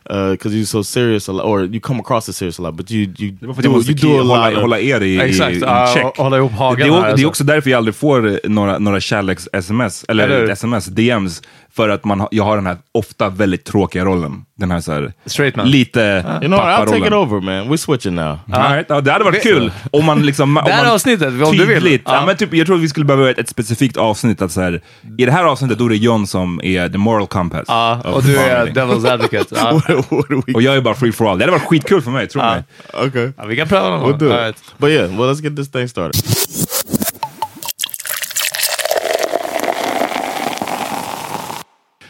because 0.08 0.32
because 0.32 0.54
you're 0.56 0.66
so 0.66 0.82
serious 0.82 1.28
a 1.28 1.32
lot, 1.32 1.44
or 1.44 1.64
you 1.64 1.80
come 1.80 2.00
across 2.00 2.28
as 2.28 2.36
serious 2.36 2.58
a 2.58 2.62
lot, 2.62 2.74
but 2.76 2.90
you 2.90 3.14
you 3.18 3.30
Det 3.40 3.46
var 3.46 3.54
för 3.54 3.62
do, 3.62 3.68
you 3.82 3.94
do 3.94 4.08
a 4.08 4.22
hålla, 4.22 4.46
lot. 4.48 4.56
Of, 4.56 4.60
hålla 4.62 4.78
er 4.80 5.00
i, 5.02 5.14
i, 5.14 5.20
Exakt, 5.20 5.56
i 5.56 5.60
ja, 5.60 5.90
check. 5.94 6.16
hålla 6.18 6.36
ihop 6.36 6.50
det, 6.50 6.56
hagen 6.58 6.80
är, 6.82 7.00
det 7.00 7.06
är 7.06 7.10
alltså. 7.10 7.26
också 7.26 7.44
därför 7.44 7.70
jag 7.70 7.78
aldrig 7.78 7.94
får 7.94 8.48
några, 8.48 8.78
några 8.78 9.00
kärleks-sms, 9.00 10.04
eller, 10.08 10.28
Eller 10.28 10.48
sms, 10.52 10.86
DMs, 10.86 11.42
för 11.76 11.88
att 11.88 12.04
man, 12.04 12.20
har- 12.20 12.28
jag 12.32 12.44
har 12.44 12.56
den 12.56 12.66
här 12.66 12.76
ofta 12.92 13.28
väldigt 13.28 13.64
tråkiga 13.64 14.04
rollen. 14.04 14.42
Den 14.58 14.70
här, 14.70 14.80
så 14.80 14.92
här 14.92 15.12
Straight 15.26 15.56
man. 15.56 15.70
lite 15.70 16.00
you 16.00 16.38
know, 16.48 16.50
what, 16.50 16.66
I'll 16.80 16.86
take 16.86 17.06
it 17.06 17.12
over, 17.12 17.40
man. 17.40 17.68
We're 17.72 17.76
switching 17.76 18.14
now. 18.14 18.38
All 18.52 18.72
right. 18.72 18.86
ja, 18.88 19.00
det 19.00 19.12
hade 19.12 19.24
varit 19.24 19.42
kul 19.42 19.72
om 19.92 20.04
man 20.04 20.22
liksom... 20.26 20.56
om 20.56 20.64
Det 20.64 20.72
här 20.72 20.84
man 20.84 20.94
avsnittet, 20.94 21.28
om 21.28 21.56
du 21.56 21.66
vill. 21.66 21.82
tydligt- 21.82 22.02
Ja. 22.04 22.26
Men 22.26 22.36
typ, 22.36 22.54
jag 22.54 22.66
tror 22.66 22.76
vi 22.76 22.88
skulle 22.88 23.06
behöva 23.06 23.30
ett, 23.30 23.38
ett 23.38 23.48
specifikt 23.48 23.96
avsnitt. 23.96 24.42
Att 24.42 24.52
så 24.52 24.60
här, 24.60 24.80
I 25.18 25.24
det 25.24 25.32
här 25.32 25.44
avsnittet 25.44 25.78
då 25.78 25.84
är 25.84 25.88
det 25.88 25.96
John 25.96 26.26
som 26.26 26.60
är 26.64 26.88
the 26.88 26.98
moral 26.98 27.26
compass. 27.26 27.64
Ja, 27.68 28.00
och 28.04 28.22
du 28.22 28.36
är 28.36 28.66
devil's 28.66 29.12
advocate. 29.12 29.54
What 30.10 30.30
we? 30.46 30.52
Och 30.54 30.62
jag 30.62 30.76
är 30.76 30.80
bara 30.80 30.94
free 30.94 31.12
for 31.12 31.30
all. 31.30 31.38
Det 31.38 31.44
hade 31.44 31.52
varit 31.52 31.62
skitkul 31.68 32.02
för 32.02 32.10
mig, 32.10 32.26
tro 32.28 32.42
mig. 32.42 32.62
Okay, 33.06 33.32
vi 33.48 33.56
kan 33.56 33.68
pröva 33.68 33.88
någon 33.90 34.00
we'll 34.00 34.10
gång. 34.10 34.18
do 34.18 34.26
All 34.32 34.32
it. 34.34 34.40
right. 34.40 34.56
But 34.78 34.90
yeah, 34.90 35.10
well, 35.18 35.30
let's 35.34 35.42
get 35.44 35.56
this 35.56 35.70
thing 35.70 35.88
started. 35.88 36.22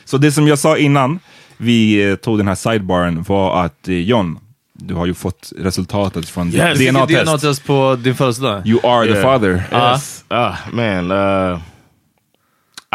Så 0.06 0.18
det 0.18 0.32
som 0.32 0.48
jag 0.48 0.58
sa 0.58 0.76
innan 0.78 1.18
vi 1.56 2.10
eh, 2.10 2.16
tog 2.16 2.38
den 2.38 2.48
här 2.48 2.54
sidebaren 2.54 3.22
var 3.22 3.64
att 3.64 3.88
eh, 3.88 3.94
John, 3.94 4.38
du 4.72 4.94
har 4.94 5.06
ju 5.06 5.14
fått 5.14 5.52
resultatet 5.58 6.28
från 6.28 6.52
Yes. 6.54 6.78
DNA-test. 6.78 7.24
DNA-test 7.26 7.64
på 7.66 7.96
din 8.02 8.14
födelsedag. 8.14 8.66
You 8.66 8.80
are 8.86 9.06
the 9.06 9.12
Yeah. 9.12 9.22
father. 9.22 9.62
Yes. 9.72 10.24
Ah, 10.28 10.52
man. 10.72 11.10
Uh, 11.10 11.58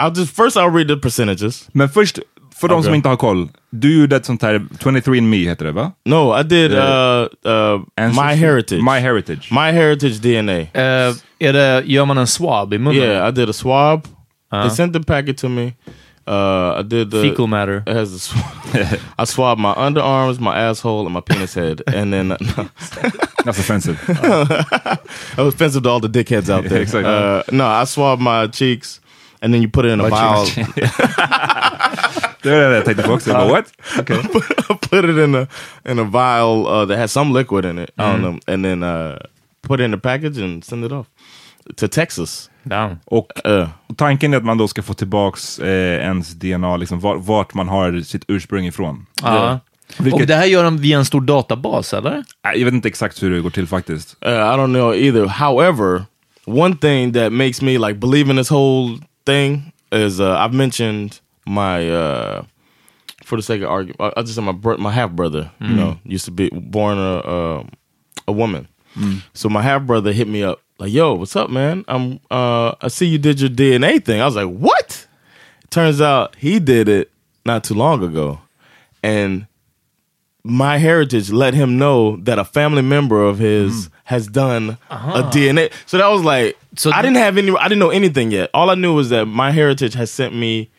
I'll 0.01 0.17
just 0.17 0.35
first 0.35 0.57
I'll 0.57 0.73
read 0.75 0.87
the 0.87 0.95
percentages. 0.97 1.67
Men 1.71 1.89
först, 1.89 2.19
för 2.55 2.67
de 2.67 2.83
som 2.83 2.89
Okay. 2.89 2.95
inte 2.95 3.09
har 3.09 3.15
koll. 3.15 3.49
Du 3.69 4.01
gjorde 4.01 4.15
ett 4.15 4.25
sånt 4.25 4.41
här, 4.41 4.65
23andMe 4.79 5.35
heter 5.49 5.65
det 5.65 5.71
va? 5.71 5.91
No, 6.05 6.39
I 6.39 6.43
did 6.43 6.71
Yeah. 6.71 7.27
uh, 7.45 7.51
uh, 7.51 7.81
my 7.97 8.35
heritage. 8.35 8.81
My 8.83 8.99
Heritage. 8.99 9.51
My 9.51 9.71
heritage 9.71 10.21
DNA. 10.21 10.51
Eh, 10.59 11.13
är 11.39 11.53
det, 11.53 11.83
gör 11.85 12.05
man 12.05 12.17
en 12.17 12.27
swab 12.27 12.73
i 12.73 12.77
munnen? 12.77 13.01
Yeah, 13.03 13.29
I 13.29 13.31
did 13.31 13.49
a 13.49 13.53
swab. 13.53 14.01
Uh-huh. 14.51 14.61
They 14.67 14.75
sent 14.75 14.93
the 14.93 15.03
packet 15.03 15.37
to 15.37 15.47
me. 15.49 15.71
Uh, 16.27 16.75
I 16.79 16.83
did 16.83 17.09
the 17.11 17.21
Fecal 17.21 17.47
matter. 17.47 17.83
It 17.87 17.95
has 17.95 18.11
the 18.11 18.19
sw- 18.19 18.99
I 19.19 19.25
swabbed 19.25 19.59
my 19.59 19.73
underarms, 19.73 20.39
my 20.39 20.55
asshole, 20.57 21.05
and 21.05 21.13
my 21.13 21.21
penis 21.21 21.53
head, 21.55 21.81
and 21.87 22.13
then 22.13 22.27
That's 23.45 23.57
offensive. 23.59 23.99
it 24.07 25.37
was 25.37 25.53
offensive 25.55 25.83
to 25.83 25.89
all 25.89 25.99
the 25.99 26.07
dickheads 26.09 26.49
out 26.49 26.63
there. 26.69 26.81
Exactly. 26.81 27.11
Uh, 27.11 27.41
no, 27.51 27.65
I 27.65 27.85
swabbed 27.85 28.21
my 28.21 28.47
cheeks, 28.47 29.01
and 29.41 29.51
then 29.53 29.61
you 29.63 29.67
put 29.69 29.85
it 29.85 29.91
in 29.91 29.99
a 29.99 30.07
vial. 30.09 30.45
det 32.43 32.49
var 32.49 32.69
det 32.69 32.75
jag 32.75 32.85
tänkte 32.85 33.03
på 33.03 33.13
också. 33.13 33.29
Jag 33.29 33.39
bara, 33.39 33.47
what? 33.51 33.65
Okay. 33.99 34.17
I 34.69 34.73
put 34.89 35.05
it 35.05 35.17
in 35.17 35.35
a 35.35 35.47
in 35.85 35.99
a 35.99 36.03
vial 36.03 36.67
uh, 36.67 36.85
that 36.85 36.97
has 36.97 37.11
some 37.11 37.33
liquid 37.33 37.65
in 37.65 37.79
it. 37.79 37.89
I 37.97 38.01
Mm-hmm. 38.01 38.11
don't 38.11 38.21
know, 38.21 38.53
and 38.53 38.65
then 38.65 38.83
uh, 38.83 39.17
put 39.61 39.79
it 39.79 39.83
in 39.83 39.93
a 39.93 39.97
package 39.97 40.37
and 40.37 40.63
send 40.63 40.85
it 40.85 40.91
off 40.91 41.07
to 41.77 41.87
Texas. 41.87 42.49
Damn. 42.63 42.97
Och 43.05 43.27
Uh, 43.45 43.67
tanken 43.97 44.33
är 44.33 44.37
att 44.37 44.43
man 44.45 44.57
då 44.57 44.67
ska 44.67 44.81
få 44.83 44.93
tillbaks 44.93 45.59
eh, 45.59 46.01
ens 46.03 46.33
DNA, 46.33 46.77
liksom, 46.77 46.99
var, 46.99 47.15
vart 47.17 47.53
man 47.53 47.67
har 47.69 48.01
sitt 48.01 48.23
ursprung 48.27 48.65
ifrån. 48.67 49.05
Ja. 49.23 49.59
Vilket- 49.99 50.21
Och 50.21 50.27
det 50.27 50.35
här 50.35 50.45
gör 50.45 50.63
de 50.63 50.77
via 50.77 50.97
en 50.97 51.05
stor 51.05 51.21
databas, 51.21 51.93
eller? 51.93 52.23
Jag 52.43 52.65
vet 52.65 52.73
inte 52.73 52.87
exakt 52.87 53.23
hur 53.23 53.31
det 53.31 53.41
går 53.41 53.49
till 53.49 53.67
faktiskt. 53.67 54.17
Uh, 54.25 54.31
I 54.31 54.33
don't 54.57 54.73
know 54.73 54.95
either. 54.95 55.25
However, 55.27 56.03
one 56.45 56.75
thing 56.75 57.13
that 57.13 57.31
makes 57.33 57.61
me 57.61 57.77
like 57.77 57.93
believe 57.93 58.31
in 58.31 58.37
this 58.37 58.49
whole 58.51 58.97
thing 59.25 59.71
is 59.91 60.19
uh, 60.19 60.25
I've 60.25 60.53
mentioned 60.53 61.11
my 61.45 61.89
uh, 61.91 62.43
for 63.25 63.37
the 63.37 63.41
sake 63.43 63.65
of 63.65 63.71
argument, 63.71 64.17
I 64.17 64.21
just 64.21 64.35
said 64.35 64.43
my 64.43 64.51
bro- 64.53 64.77
my 64.77 64.91
half 64.91 65.11
brother. 65.11 65.49
You 65.59 65.75
know, 65.75 65.97
used 66.05 66.25
to 66.25 66.31
be 66.31 66.49
born 66.53 66.97
a 66.97 67.15
uh, 67.17 67.63
a 68.27 68.31
woman. 68.31 68.67
So 69.33 69.49
my 69.49 69.61
half 69.61 69.81
brother 69.81 70.13
hit 70.13 70.27
me 70.27 70.43
up 70.49 70.59
like, 70.81 70.91
"Yo, 70.91 71.13
what's 71.13 71.35
up, 71.35 71.49
man? 71.49 71.85
I'm 71.87 72.19
uh, 72.29 72.73
I 72.81 72.87
see 72.89 73.05
you 73.05 73.17
did 73.17 73.39
your 73.39 73.49
DNA 73.49 74.03
thing." 74.03 74.19
I 74.19 74.25
was 74.25 74.35
like, 74.35 74.49
"What?" 74.49 75.07
turns 75.69 76.01
out 76.01 76.35
he 76.35 76.59
did 76.59 76.89
it 76.89 77.09
not 77.45 77.63
too 77.63 77.73
long 77.73 78.03
ago, 78.03 78.41
and 79.01 79.47
my 80.43 80.77
heritage 80.77 81.31
let 81.31 81.53
him 81.53 81.77
know 81.77 82.17
that 82.17 82.39
a 82.39 82.45
family 82.45 82.81
member 82.81 83.23
of 83.23 83.37
his 83.39 83.89
has 84.05 84.27
done 84.27 84.77
a 84.89 85.23
DNA. 85.31 85.71
So 85.85 85.97
that 85.97 86.07
was 86.07 86.23
like, 86.23 86.57
So 86.75 86.91
I 86.91 87.01
didn't 87.01 87.17
have 87.17 87.37
any, 87.37 87.55
I 87.55 87.67
didn't 87.67 87.79
know 87.79 87.91
anything 87.91 88.31
yet. 88.31 88.49
All 88.53 88.69
I 88.69 88.75
knew 88.75 88.93
was 88.93 89.09
that 89.09 89.25
my 89.25 89.51
heritage 89.51 89.93
has 89.93 90.11
sent 90.11 90.35
me. 90.35 90.69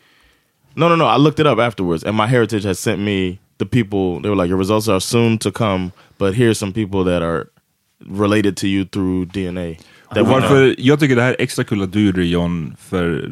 No, 0.75 0.89
no, 0.89 0.95
no. 0.95 1.05
I 1.05 1.17
looked 1.17 1.39
it 1.39 1.47
up 1.47 1.59
afterwards, 1.59 2.03
and 2.03 2.15
my 2.15 2.27
heritage 2.27 2.63
has 2.63 2.77
sent 2.77 2.99
me 2.99 3.39
the 3.57 3.65
people. 3.65 4.19
They 4.19 4.29
were 4.29 4.35
like, 4.35 4.49
your 4.49 4.57
results 4.57 4.87
are 4.87 4.99
soon 4.99 5.37
to 5.39 5.51
come, 5.51 5.93
but 6.17 6.33
here's 6.33 6.59
some 6.59 6.73
people 6.73 7.03
that 7.05 7.21
are 7.21 7.49
related 8.05 8.57
to 8.57 8.67
you 8.67 8.85
through 8.85 9.27
DNA. 9.27 9.79
Och 10.05 10.27
varför, 10.27 10.75
jag 10.77 10.99
tycker 10.99 11.15
det 11.15 11.21
här 11.21 11.31
är 11.31 11.35
extra 11.39 11.63
kul 11.63 11.81
att 11.81 11.93
du 11.93 12.05
gjorde 12.05 12.21
det 12.21 12.27
John, 12.27 12.75
för 12.79 13.31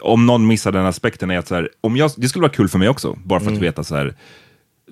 om 0.00 0.26
någon 0.26 0.46
missar 0.46 0.72
den 0.72 0.86
aspekten 0.86 1.30
är 1.30 1.38
att 1.38 1.48
så 1.48 1.54
här, 1.54 1.68
om 1.80 1.96
jag, 1.96 2.10
det 2.16 2.28
skulle 2.28 2.42
vara 2.42 2.52
kul 2.52 2.68
för 2.68 2.78
mig 2.78 2.88
också, 2.88 3.18
bara 3.24 3.40
för 3.40 3.52
att 3.52 3.58
veta 3.58 3.84
så 3.84 3.96
här, 3.96 4.14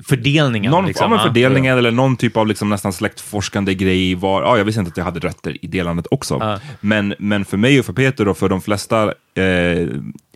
Fördelningen. 0.02 0.70
någon 0.70 0.86
liksom, 0.86 1.04
ja, 1.04 1.08
men 1.08 1.18
ja. 1.18 1.24
fördelningen 1.24 1.78
eller 1.78 1.90
någon 1.90 2.16
typ 2.16 2.36
av 2.36 2.46
liksom 2.46 2.68
nästan 2.68 2.92
släktforskande 2.92 3.74
grej. 3.74 4.14
Var, 4.14 4.42
ja, 4.42 4.58
jag 4.58 4.64
visste 4.64 4.80
inte 4.80 4.90
att 4.90 4.96
jag 4.96 5.04
hade 5.04 5.20
rötter 5.20 5.64
i 5.64 5.66
det 5.66 5.82
landet 5.82 6.06
också. 6.10 6.58
Men, 6.80 7.14
men 7.18 7.44
för 7.44 7.56
mig 7.56 7.80
och 7.80 7.86
för 7.86 7.92
Peter 7.92 8.28
och 8.28 8.38
för 8.38 8.48
de 8.48 8.60
flesta 8.60 9.14
eh, 9.34 9.88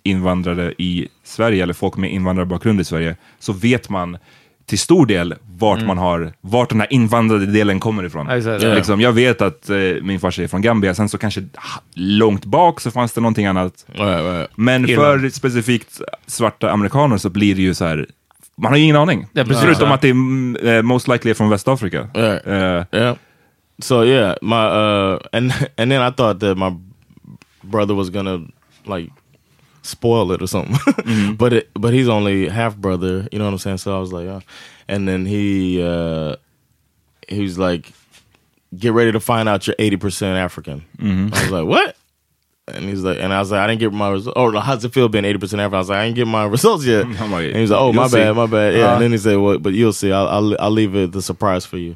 invandrare 0.03 0.75
i 0.79 1.09
Sverige, 1.25 1.63
eller 1.63 1.75
folk 1.75 1.97
med 1.97 2.13
invandrarbakgrund 2.13 2.81
i 2.81 2.85
Sverige, 2.85 3.17
så 3.39 3.53
vet 3.53 3.89
man 3.89 4.19
till 4.67 4.79
stor 4.79 5.07
del 5.07 5.35
vart 5.59 5.83
man 5.83 5.99
har, 5.99 6.33
vart 6.41 6.69
den 6.69 6.81
här 6.81 6.93
invandrade 6.93 7.47
delen 7.47 7.81
kommer 7.81 8.05
ifrån. 8.05 8.31
Mm. 8.31 8.47
Ja. 8.47 8.69
ja. 8.69 8.75
Liksom, 8.75 9.01
jag 9.01 9.13
vet 9.13 9.43
att 9.43 9.71
eh, 9.71 9.77
min 10.03 10.21
farsa 10.21 10.43
är 10.43 10.49
från 10.49 10.63
Gambia, 10.63 10.95
sen 10.95 11.09
så 11.09 11.19
kanske 11.19 11.45
långt 11.95 12.45
bak 12.45 12.81
så 12.81 12.91
fanns 12.91 13.13
det 13.13 13.21
någonting 13.21 13.47
annat. 13.47 13.87
Right, 13.87 14.23
right. 14.23 14.51
Men 14.55 14.89
Irland. 14.89 15.21
för 15.21 15.29
specifikt 15.29 16.01
svarta 16.27 16.71
amerikaner 16.71 17.19
så 17.19 17.31
blir 17.31 17.55
det 17.55 17.63
ju 17.63 17.75
så 17.75 17.85
här, 17.85 18.07
man 18.57 18.73
har 18.73 18.79
ju 18.79 18.85
ingen 18.85 18.97
aning. 18.97 19.27
Ja, 19.33 19.45
precis. 19.45 19.63
Förutom 19.63 19.93
att 19.93 20.01
det 20.01 20.09
är 20.09 20.11
mm, 20.11 20.57
eh, 20.67 20.83
most 20.83 21.09
likely 21.09 21.31
är 21.31 21.35
från 21.35 21.51
Västafrika. 21.51 22.09
Eh, 22.15 22.85
Yeah. 22.93 23.17
So 23.79 24.05
yeah, 24.05 24.37
my 24.43 24.55
uh 24.55 25.19
and 25.33 25.53
and 25.77 25.91
then 25.91 26.09
I 26.09 26.13
thought 26.13 26.41
that 26.41 26.59
my 26.59 26.77
brother 27.63 27.95
was 27.95 28.11
gonna 28.11 28.47
like 28.87 29.11
spoil 29.85 30.33
it 30.33 30.43
or 30.43 30.47
something. 30.47 31.37
but 31.37 31.53
it 31.53 31.71
but 31.75 31.93
he's 31.93 32.09
only 32.09 32.49
half 32.49 32.77
brother, 32.77 33.29
you 33.31 33.39
know 33.39 33.45
what 33.45 33.53
I'm 33.53 33.59
saying? 33.59 33.79
So 33.79 33.97
I 33.97 34.01
was 34.01 34.13
like, 34.13 34.27
yeah. 34.27 34.41
And 34.89 35.07
then 35.07 35.27
he 35.27 35.83
uh 35.83 36.37
he 37.29 37.43
was 37.43 37.59
like 37.59 37.93
get 38.77 38.93
ready 38.93 39.13
to 39.13 39.21
find 39.21 39.49
out 39.49 39.67
you're 39.67 39.77
80% 39.77 40.37
African. 40.37 40.85
I 41.33 41.41
was 41.43 41.51
like, 41.51 41.67
"What?" 41.67 41.97
And 42.67 42.87
he's 42.87 43.03
like, 43.03 43.19
and 43.19 43.33
I 43.33 43.39
was 43.41 43.51
like, 43.51 43.61
I 43.61 43.67
didn't 43.67 43.81
get 43.81 43.93
my 43.93 44.11
results. 44.11 44.35
Oh, 44.37 44.51
how's 44.59 44.85
it 44.85 44.93
feel 44.93 45.09
being 45.09 45.25
80% 45.25 45.35
African? 45.35 45.75
I 45.75 45.79
was 45.79 45.89
like, 45.91 45.99
I 45.99 46.05
didn't 46.07 46.17
get 46.17 46.27
my 46.27 46.45
results 46.57 46.85
yet. 46.85 47.07
Like, 47.07 47.21
and 47.49 47.57
he's 47.57 47.71
like, 47.71 47.81
oh, 47.81 47.93
my 47.93 48.09
see. 48.09 48.17
bad, 48.17 48.35
my 48.35 48.47
bad. 48.47 48.75
Yeah. 48.75 48.95
and 48.95 49.03
then 49.03 49.11
he 49.13 49.19
said, 49.19 49.37
well, 49.37 49.59
but 49.59 49.75
you'll 49.75 49.93
see. 49.93 50.11
I'll, 50.11 50.27
I'll, 50.29 50.57
I'll 50.61 50.71
leave 50.71 50.97
it 50.97 51.13
the 51.13 51.21
surprise 51.21 51.67
for 51.67 51.77
you. 51.77 51.95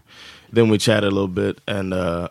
Then 0.52 0.68
we 0.68 0.76
chatted 0.76 1.10
a 1.10 1.10
little 1.10 1.26
bit 1.26 1.58
and, 1.66 1.94
uh, 1.94 2.28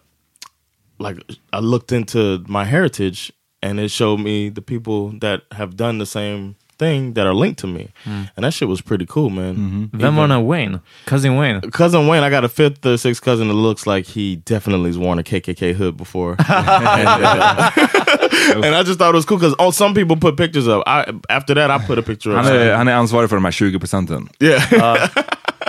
like 0.99 1.17
I 1.53 1.59
looked 1.59 1.91
into 1.91 2.43
my 2.47 2.63
heritage 2.63 3.31
and 3.61 3.79
it 3.79 3.89
showed 3.91 4.19
me 4.19 4.49
the 4.49 4.61
people 4.61 5.09
that 5.19 5.41
have 5.51 5.75
done 5.75 5.97
the 5.97 6.05
same 6.05 6.55
thing 6.79 7.13
that 7.13 7.25
are 7.25 7.33
linked 7.33 7.59
to 7.59 7.67
me. 7.67 7.89
And 8.05 8.43
that 8.43 8.53
shit 8.53 8.67
was 8.67 8.81
pretty 8.81 9.05
cool, 9.05 9.29
man. 9.29 9.89
Vem 9.93 10.15
var 10.15 10.27
den 10.27 10.31
här 10.31 10.45
Wayne? 10.45 10.79
Cousin 11.05 11.35
Wayne? 11.35 11.61
Cousin 11.71 12.07
Wayne, 12.07 12.23
I 12.23 12.29
got 12.29 12.43
a 12.43 12.49
fifth 12.49 12.85
or 12.85 12.97
sixth 12.97 13.23
cousin 13.23 13.47
that 13.47 13.55
looks 13.55 13.87
like 13.87 14.05
he 14.05 14.35
definitely 14.35 14.89
has 14.89 14.97
worn 14.97 15.19
a 15.19 15.23
KKK 15.23 15.73
hood 15.73 15.97
before. 15.97 16.31
and, 16.39 16.47
uh, 16.49 17.71
and 18.63 18.75
I 18.75 18.83
just 18.83 18.99
thought 18.99 19.13
it 19.13 19.17
was 19.17 19.25
cool 19.25 19.37
because 19.37 19.55
oh, 19.59 19.71
some 19.71 19.93
people 19.93 20.15
put 20.17 20.37
pictures 20.37 20.67
up. 20.67 20.83
I, 20.85 21.11
after 21.29 21.55
that, 21.55 21.71
I 21.71 21.79
put 21.79 21.97
a 21.97 22.03
picture 22.03 22.35
han, 22.35 22.45
up. 22.45 22.51
är, 22.51 22.75
han 22.75 22.87
är 22.87 22.93
ansvarig 22.93 23.29
för 23.29 23.35
de 23.35 23.45
här 23.45 23.51
20 23.51 23.79
procenten. 23.79 24.29
yeah. 24.39 25.09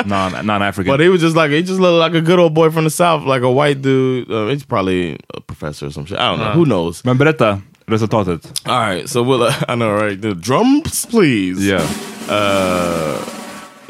Non- 0.05 0.47
Non-African. 0.47 0.93
but 0.93 1.01
he 1.01 1.09
was 1.09 1.21
just 1.21 1.37
like, 1.37 1.51
he 1.51 1.61
just 1.63 1.81
looked 1.81 1.99
like 2.05 2.15
a 2.19 2.21
good 2.21 2.39
old 2.39 2.55
boy 2.55 2.71
from 2.71 2.85
the 2.85 2.91
South, 2.91 3.25
like 3.27 3.43
a 3.43 3.51
white 3.51 3.83
dude. 3.83 4.31
Uh, 4.31 4.47
he's 4.47 4.65
probably 4.65 5.19
a 5.35 5.41
professor 5.41 5.87
or 5.87 5.91
some 5.91 6.07
shit. 6.07 6.19
I 6.19 6.29
don't 6.31 6.39
know. 6.39 6.53
Who 6.53 6.65
knows? 6.65 7.05
Men 7.05 7.19
berätta 7.19 7.61
resultatet. 7.89 8.69
All 8.69 8.79
right. 8.81 9.09
So 9.09 9.23
we'll, 9.23 9.43
uh, 9.43 9.55
I 9.69 9.75
know, 9.75 9.93
right? 9.93 10.21
The 10.21 10.35
drums, 10.35 11.07
please. 11.07 11.65
Yeah. 11.67 11.87
uh 12.29 13.35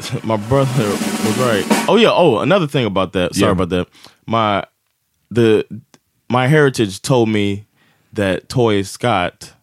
my 0.23 0.37
brother 0.37 0.87
was 0.89 1.37
right. 1.39 1.65
Oh 1.89 1.97
yeah. 1.97 2.09
Oh, 2.11 2.39
another 2.39 2.67
thing 2.67 2.85
about 2.85 3.13
that. 3.13 3.35
Sorry 3.35 3.49
Yeah. 3.49 3.51
about 3.51 3.69
that. 3.69 3.87
My 4.25 4.63
the 5.29 5.65
my 6.29 6.47
heritage 6.47 7.01
told 7.01 7.27
me 7.29 7.65
that 8.13 8.47
Toy 8.49 8.81
Scott 8.83 9.53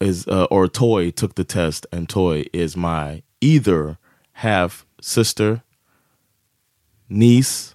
is 0.00 0.26
uh, 0.28 0.44
or 0.50 0.68
Toy 0.68 1.10
took 1.10 1.34
the 1.34 1.44
test, 1.44 1.86
and 1.92 2.08
Toy 2.08 2.44
is 2.52 2.76
my 2.76 3.22
either 3.40 3.98
half 4.34 4.86
sister, 5.00 5.62
niece, 7.08 7.74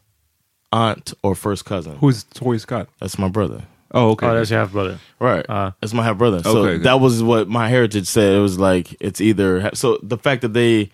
aunt, 0.72 1.14
or 1.24 1.36
first 1.36 1.66
cousin. 1.66 1.98
Who's 1.98 2.24
Toy 2.24 2.58
Scott? 2.58 2.88
That's 3.00 3.20
my 3.20 3.28
brother. 3.28 3.64
Oh, 3.94 4.10
okay. 4.12 4.28
Ja, 4.28 4.34
det 4.34 4.40
är 4.42 4.46
så 4.46 4.56
half 4.56 4.72
brother. 4.72 4.98
Right. 5.20 5.46
Uh, 5.50 5.72
That's 5.82 5.94
my 5.94 6.02
half 6.02 6.18
brother. 6.18 6.42
So 6.44 6.50
Okay, 6.58 6.74
good. 6.78 6.84
that 6.84 7.00
was 7.00 7.22
what 7.22 7.48
my 7.48 7.68
heritage 7.70 8.06
said. 8.08 8.36
It 8.36 8.42
was 8.42 8.58
like 8.58 8.96
it's 9.00 9.22
either 9.22 9.70
so 9.74 9.98
the 10.10 10.18
fact 10.18 10.42
that 10.42 10.54
they 10.54 10.90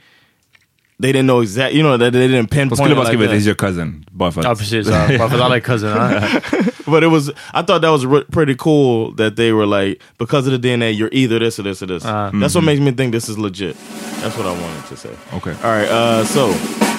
they 1.01 1.13
didn't 1.13 1.27
know 1.27 1.41
exact, 1.41 1.73
you 1.73 1.81
know, 1.81 1.95
that 1.97 2.11
they 2.11 2.27
didn't 2.27 2.49
De 2.49 2.55
pinpoint 2.55 2.77
skulle 2.77 2.91
it 2.91 2.95
bara 2.95 3.03
like 3.07 3.17
skrivit 3.17 3.29
that. 3.29 3.37
is 3.37 3.45
your 3.45 3.55
cousin. 3.55 4.03
Bara 4.11 4.31
för 4.31 4.41
att... 4.41 4.45
Ja, 4.47 4.55
precis. 4.55 4.87
Ja. 4.87 5.17
Bara 5.17 5.29
för 5.29 5.39
alla 5.39 5.59
cousin. 5.59 5.89
ja. 5.89 6.21
But 6.91 7.03
it 7.03 7.07
was 7.11 7.29
I 7.53 7.61
thought 7.61 7.81
that 7.81 7.91
was 7.91 8.05
pretty 8.31 8.55
cool 8.55 9.11
that 9.15 9.35
they 9.35 9.51
were 9.53 9.65
like 9.67 10.01
because 10.17 10.47
of 10.47 10.61
the 10.61 10.67
DNA, 10.67 10.91
you're 10.97 11.11
either 11.13 11.39
this 11.39 11.59
or 11.59 11.63
this 11.63 11.81
or 11.83 11.85
this. 11.87 12.03
That's 12.03 12.55
what 12.55 12.63
makes 12.63 12.81
me 12.81 12.91
think 12.91 13.11
this 13.13 13.29
is 13.29 13.37
legit. 13.37 13.75
That's 14.21 14.35
what 14.37 14.45
I 14.47 14.51
wanted 14.61 14.85
to 14.89 14.97
say. 14.97 15.09
Okay. 15.33 15.51
All 15.63 15.71
right. 15.71 15.87
Uh, 15.87 16.25
so 16.25 16.53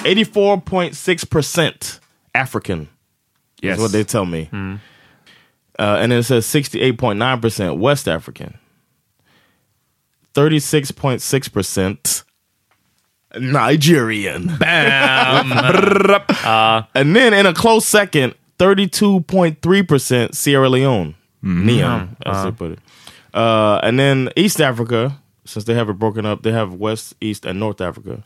eighty 0.05 0.23
four 0.23 0.61
point 0.61 0.95
six 0.95 1.25
percent 1.25 1.99
African. 2.33 2.87
Yes. 3.61 3.77
is 3.77 3.81
what 3.83 3.91
they 3.91 4.03
tell 4.03 4.25
me. 4.25 4.49
Uh, 5.81 5.97
and 5.99 6.11
then 6.11 6.19
it 6.19 6.23
says 6.23 6.45
68.9% 6.45 7.79
West 7.79 8.07
African, 8.07 8.55
36.6% 10.35 12.23
Nigerian. 13.39 14.57
Bam! 14.57 15.51
And 16.93 17.15
then 17.15 17.33
in 17.33 17.47
a 17.47 17.53
close 17.55 17.87
second, 17.87 18.35
32.3% 18.59 20.35
Sierra 20.35 20.69
Leone. 20.69 21.15
Neon, 21.41 22.15
as 22.27 22.43
they 22.43 22.51
put 22.51 22.71
it. 22.73 22.79
Uh, 23.33 23.79
and 23.81 23.97
then 23.99 24.29
East 24.35 24.61
Africa, 24.61 25.19
since 25.45 25.65
they 25.65 25.73
have 25.73 25.89
it 25.89 25.93
broken 25.97 26.27
up, 26.27 26.43
they 26.43 26.51
have 26.51 26.75
West, 26.75 27.15
East, 27.21 27.43
and 27.43 27.59
North 27.59 27.81
Africa. 27.81 28.21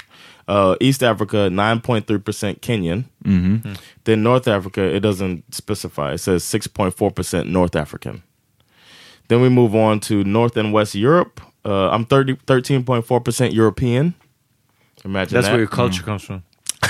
Uh, 0.47 0.75
East 0.79 1.01
Africa, 1.01 1.49
9.3% 1.51 2.59
Kenyan. 2.59 3.05
Then 4.03 4.23
North 4.23 4.47
Africa, 4.47 4.83
it 4.83 4.99
doesn't 4.99 5.53
specify. 5.53 6.13
It 6.13 6.19
says 6.19 6.43
6.4% 6.43 7.47
North 7.47 7.75
African. 7.75 8.21
Then 9.27 9.41
we 9.41 9.49
move 9.49 9.73
on 9.75 9.99
to 10.01 10.23
North 10.23 10.55
and 10.55 10.71
West 10.71 10.93
Europe. 10.93 11.41
Uh, 11.65 11.89
I'm 11.89 12.05
30, 12.05 12.35
13.4% 12.45 13.53
European. 13.53 14.13
Imagine 15.03 15.33
That's 15.33 15.47
that. 15.47 15.53
where 15.53 15.59
your 15.59 15.67
culture 15.67 16.03
comes 16.03 16.23
from. 16.23 16.43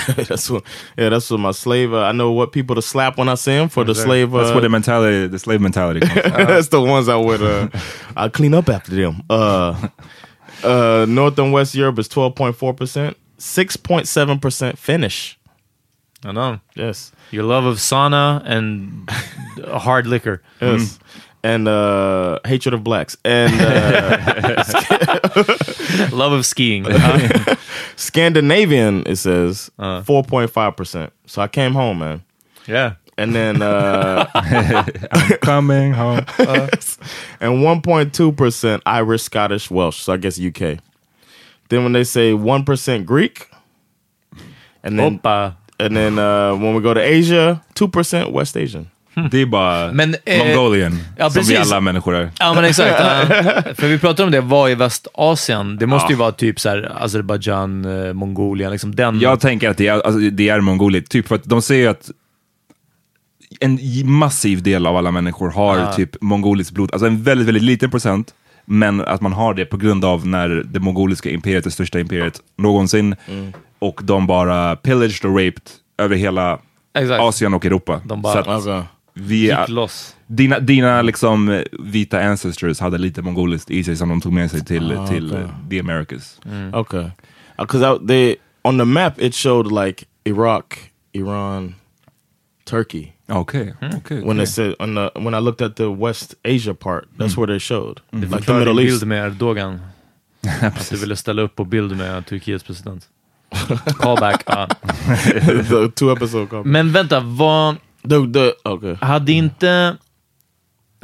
that's 0.16 0.50
what, 0.50 0.62
yeah, 0.98 1.08
that's 1.08 1.30
what 1.30 1.40
my 1.40 1.50
slave. 1.52 1.94
Uh, 1.94 2.02
I 2.02 2.12
know 2.12 2.30
what 2.32 2.52
people 2.52 2.74
to 2.76 2.82
slap 2.82 3.16
when 3.16 3.28
I 3.30 3.34
see 3.34 3.52
them 3.52 3.68
for 3.70 3.82
the 3.84 3.94
slave. 3.94 4.34
Uh, 4.34 4.38
That's 4.42 4.52
where 4.52 4.60
the 4.60 4.68
mentality, 4.68 5.26
the 5.26 5.38
slave 5.38 5.60
mentality 5.62 6.00
comes 6.00 6.20
from. 6.20 6.32
that's 6.46 6.68
the 6.68 6.80
ones 6.82 7.08
I 7.08 7.16
would. 7.16 7.42
Uh, 7.42 7.68
I 8.14 8.28
clean 8.28 8.52
up 8.52 8.68
after 8.68 8.94
them. 8.94 9.22
Uh, 9.30 9.88
uh, 10.62 11.06
North 11.08 11.38
and 11.38 11.52
West 11.52 11.74
Europe 11.74 11.98
is 11.98 12.08
twelve 12.08 12.34
point 12.34 12.56
four 12.56 12.74
percent, 12.74 13.16
six 13.38 13.76
point 13.76 14.06
seven 14.08 14.38
percent 14.38 14.78
finish. 14.78 15.38
I 16.24 16.32
know. 16.32 16.60
Yes, 16.74 17.12
Your 17.30 17.44
love 17.44 17.64
of 17.64 17.76
sauna 17.76 18.42
and 18.44 19.08
hard 19.68 20.06
liquor. 20.06 20.42
yes, 20.60 20.98
and 21.44 21.68
uh, 21.68 22.38
hatred 22.44 22.74
of 22.74 22.82
blacks 22.82 23.16
and 23.24 23.52
uh, 23.60 24.64
Love 26.12 26.32
of 26.32 26.44
skiing. 26.46 26.84
Scandinavian. 27.96 29.02
It 29.06 29.16
says 29.16 29.70
four 30.04 30.22
point 30.24 30.50
five 30.50 30.76
percent. 30.76 31.12
So 31.26 31.42
I 31.42 31.48
came 31.48 31.72
home, 31.74 31.98
man, 32.00 32.24
yeah. 32.66 32.94
and 33.18 33.34
then 33.34 33.62
uh, 33.62 34.24
Coming 35.42 35.92
home. 35.92 36.18
and 37.40 37.60
1.2% 37.62 38.80
Irish, 38.86 39.22
Scottish, 39.22 39.70
Welsh. 39.70 39.98
So 40.00 40.12
I 40.12 40.16
guess 40.16 40.40
UK. 40.40 40.78
Then 41.68 41.82
when 41.82 41.92
they 41.92 42.04
say 42.04 42.32
1% 42.32 43.04
Greek, 43.04 43.38
and 44.82 44.98
then 44.98 45.20
Hoppa. 45.22 45.56
and 45.78 45.96
then 45.96 46.18
uh, 46.18 46.54
when 46.54 46.74
we 46.74 46.80
go 46.80 46.94
to 46.94 47.00
Asia, 47.00 47.60
2% 47.74 48.38
West 48.38 48.56
Asian. 48.56 48.86
Det 49.30 49.42
är 49.42 49.46
bara 49.46 49.92
Men, 49.92 50.16
eh, 50.24 50.38
Mongolian, 50.38 50.98
ja, 51.18 51.30
som 51.30 51.42
vi 51.42 51.56
alla 51.56 51.80
människor 51.80 52.14
är. 52.14 52.30
Ja, 52.38 52.54
men 52.54 52.64
exakt. 52.64 52.96
ja. 52.98 53.74
För 53.74 53.88
vi 53.88 53.98
pratar 53.98 54.24
om 54.24 54.30
det, 54.30 54.40
vad 54.40 54.70
i 54.70 54.74
Västasien? 54.74 55.76
Det 55.76 55.86
måste 55.86 56.12
ju 56.12 56.18
vara 56.18 56.32
typ 56.32 56.60
så 56.60 56.68
här 56.68 56.92
Azerbaijan, 56.96 57.84
eh, 58.06 58.12
Mongolien, 58.12 58.70
liksom 58.70 58.94
den. 58.94 59.20
Jag 59.20 59.40
tänker 59.40 59.70
att 59.70 59.76
det 59.76 59.86
är, 59.86 59.92
alltså, 59.92 60.18
det 60.18 60.48
är 60.48 60.60
Mongoliet, 60.60 61.10
typ 61.10 61.28
för 61.28 61.34
att 61.34 61.44
de 61.44 61.62
säger 61.62 61.88
att 61.88 62.10
en 63.60 63.78
massiv 64.10 64.62
del 64.62 64.86
av 64.86 64.96
alla 64.96 65.10
människor 65.10 65.50
har 65.50 65.92
typ 65.92 66.22
mongoliskt 66.22 66.72
blod, 66.72 66.92
alltså 66.92 67.06
en 67.06 67.22
väldigt, 67.22 67.48
väldigt 67.48 67.62
liten 67.62 67.90
procent, 67.90 68.34
Men 68.66 69.00
att 69.00 69.20
man 69.20 69.32
har 69.32 69.54
det 69.54 69.64
på 69.64 69.76
grund 69.76 70.04
av 70.04 70.26
när 70.26 70.48
det 70.48 70.80
mongoliska 70.80 71.30
imperiet, 71.30 71.64
det 71.64 71.70
största 71.70 72.00
imperiet 72.00 72.40
någonsin, 72.58 73.16
Mm. 73.28 73.52
och 73.78 74.00
de 74.04 74.26
bara 74.26 74.76
pillaged 74.76 75.24
och 75.30 75.36
raped 75.38 75.62
över 75.98 76.16
hela 76.16 76.58
Exakt. 76.98 77.20
Asien 77.22 77.54
och 77.54 77.64
Europa. 77.66 78.00
De 78.04 78.22
bara- 78.22 78.32
Så 78.44 78.50
att 78.50 78.62
Okay. 78.66 78.82
vi 79.14 79.36
Gick 79.36 79.68
loss. 79.68 80.16
dina, 80.26 80.58
dina 80.60 81.02
liksom 81.02 81.48
eh, 81.48 81.62
vita 81.80 82.20
ancestors 82.22 82.80
hade 82.80 82.98
lite 82.98 83.22
mongoliskt 83.22 83.70
i 83.70 83.84
sig 83.84 83.96
som 83.96 84.08
de 84.08 84.20
tog 84.20 84.32
med 84.32 84.50
sig 84.50 84.64
till, 84.64 84.92
Ah, 84.98 85.06
till 85.06 85.32
okay. 85.32 85.46
the 85.70 85.80
Americas. 85.80 86.40
Okay, 86.72 87.04
because 87.58 88.06
they 88.08 88.36
on 88.62 88.78
the 88.78 88.84
map 88.84 89.20
it 89.20 89.34
showed 89.34 89.86
like 89.86 90.04
Iraq, 90.24 90.64
Iran, 91.12 91.74
Turkey. 92.64 93.12
Okej, 93.28 93.74
Mm. 93.80 93.96
okej. 93.96 94.24
When 94.24 94.36
they 94.36 94.46
said 94.46 94.74
on 94.78 94.94
the 94.94 95.10
when 95.20 95.34
I 95.34 95.40
looked 95.44 95.60
at 95.66 95.76
the 95.76 95.86
West 95.86 96.34
Asia 96.44 96.74
part, 96.74 97.04
that's 97.18 97.36
where 97.36 97.46
they 97.46 97.58
showed 97.60 98.00
like 98.12 98.44
the 98.44 98.52
Middle 98.54 98.80
East. 98.82 99.00
bild 99.00 99.06
med 99.08 99.26
Erdogan. 99.26 99.80
att 100.62 100.90
du 100.90 100.96
ville 100.96 101.16
ställa 101.16 101.42
upp 101.42 101.56
på 101.56 101.64
bild 101.64 101.96
med 101.96 102.26
Turkiets 102.26 102.64
president. 102.64 103.08
Callback. 103.98 104.42
ja. 104.46 104.68
the 105.68 105.88
two 105.94 106.12
episode 106.12 106.46
cover. 106.46 106.64
Men 106.64 106.92
vänta, 106.92 107.20
vad... 107.20 107.76
The, 108.02 108.32
the 108.32 108.68
okay. 108.68 108.94
Hade 109.00 109.32
inte 109.32 109.96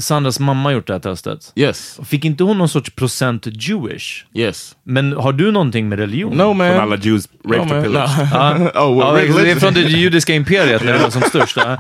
Sandras 0.03 0.41
mamma 0.41 0.73
gjort 0.73 0.87
det 0.87 0.93
här 0.93 1.01
testet? 1.01 1.53
Yes. 1.57 2.01
Fick 2.05 2.25
inte 2.25 2.45
hon 2.45 2.59
någon 2.59 2.69
sorts 2.69 2.91
procent 2.91 3.47
Jewish? 3.69 4.25
Yes. 4.35 4.77
Men 4.85 5.13
har 5.13 5.33
du 5.33 5.51
någonting 5.53 5.89
med 5.89 5.99
religion? 5.99 6.37
No 6.37 6.53
man. 6.53 6.71
Från 6.73 6.81
alla 6.81 6.97
Jews 6.97 7.29
raped 7.49 7.67
no, 7.77 7.83
pillaged. 7.83 8.19
No. 8.19 8.25
Ja. 8.33 8.55
oh, 8.87 9.15
well, 9.15 9.29
Ja, 9.29 9.43
det 9.43 9.51
är 9.51 9.57
från 9.57 9.75
det 9.75 9.81
judiska 9.81 10.35
imperiet 10.35 10.85
när 10.85 10.93
det 10.93 10.99
var 10.99 11.11
som 11.11 11.23
störst. 11.23 11.57
ja. 11.57 11.79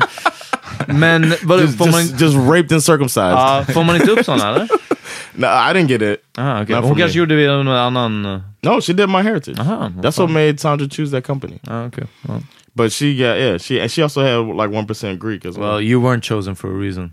Men 0.86 1.34
vad, 1.42 1.60
just, 1.60 1.78
får, 1.78 1.86
man, 1.90 2.00
just, 2.00 2.20
just 2.20 2.36
raped 2.36 2.72
and 2.72 2.82
circumcised. 2.82 3.32
ja, 3.32 3.64
får 3.74 3.84
man 3.84 3.96
inte 3.96 4.10
upp 4.10 4.24
sådana 4.24 4.48
eller? 4.48 4.68
no, 5.34 5.46
I 5.46 5.72
didn't 5.74 5.86
get 5.88 6.02
it. 6.02 6.18
Aha, 6.38 6.62
okay. 6.62 6.76
Not 6.76 6.84
Hon 6.84 6.96
kanske 6.96 7.18
gjorde 7.18 7.36
det 7.36 7.46
någon 7.48 7.68
annan... 7.68 8.26
uh, 8.26 8.40
No, 8.62 8.80
she 8.80 8.92
did 8.92 9.08
my 9.08 9.22
heritage. 9.22 9.58
Aha, 9.58 9.90
That's 10.02 10.18
what 10.18 10.30
made 10.30 10.58
Sandra 10.60 10.88
choose 10.88 11.10
that 11.10 11.26
company. 11.26 11.58
Ah, 11.66 11.82
okay. 11.86 12.04
Well, 12.28 12.42
But 12.74 12.92
she 12.92 13.14
got 13.16 13.36
yeah, 13.38 13.58
she 13.58 13.80
and 13.80 13.90
she 13.90 14.02
also 14.02 14.20
had 14.22 14.56
like 14.56 14.70
one 14.78 14.86
percent 14.86 15.18
Greek 15.20 15.44
as 15.46 15.58
well. 15.58 15.68
well, 15.72 15.80
you 15.82 16.00
weren't 16.00 16.22
chosen 16.24 16.54
for 16.54 16.68
a 16.70 16.74
reason. 16.74 17.10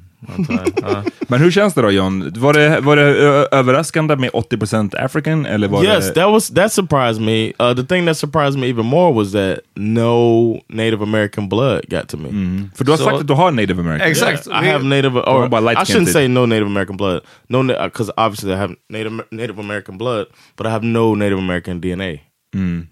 Ja. 0.82 1.04
Men 1.28 1.40
hur 1.40 1.52
känns 1.52 1.74
det 1.74 1.82
då 1.82 1.92
John? 1.92 2.34
Var 2.38 2.54
det, 2.54 2.80
var 2.80 2.96
det 2.96 3.04
överraskande 3.52 4.16
med 4.16 4.30
80% 4.30 5.06
African 5.06 5.46
eller 5.46 5.68
var 5.68 5.84
yes, 5.84 6.08
det... 6.08 6.14
that 6.14 6.32
was 6.32 6.50
that 6.50 6.74
surprised 6.74 7.22
me. 7.22 7.48
Uh, 7.48 7.76
the 7.76 7.84
thing 7.84 8.06
that 8.06 8.18
surprised 8.18 8.60
me 8.60 8.70
even 8.70 8.86
more 8.86 9.14
was 9.14 9.32
that 9.32 9.60
no 9.76 10.54
Native 10.68 11.04
American 11.04 11.50
blood 11.50 11.82
got 11.90 12.08
to 12.10 12.18
me. 12.18 12.30
För 12.76 12.86
du 12.86 12.92
har 12.92 12.98
Så- 12.98 13.04
sagt 13.04 13.20
att 13.20 13.28
du 13.28 13.34
har 13.34 13.52
native 13.52 13.82
american. 13.82 14.08
Exakt. 14.08 14.48
I 14.48 14.66
have 14.66 14.84
Native, 14.84 15.20
or 15.20 15.46
I 15.46 15.76
shouldn't 15.76 16.12
say 16.12 16.28
no 16.28 16.46
Native 16.46 16.68
American 16.68 16.98
blood. 16.98 17.22
No, 17.48 17.64
because 17.64 18.12
obviously 18.18 18.54
I 18.54 18.58
have 18.58 18.76
Native 18.90 19.24
Native 19.32 19.60
American 19.60 19.98
blood, 19.98 20.26
but 20.58 20.68
I 20.68 20.70
have 20.70 20.86
no 20.86 21.16
Native 21.16 21.40
American 21.40 21.82
DNA. 21.82 22.20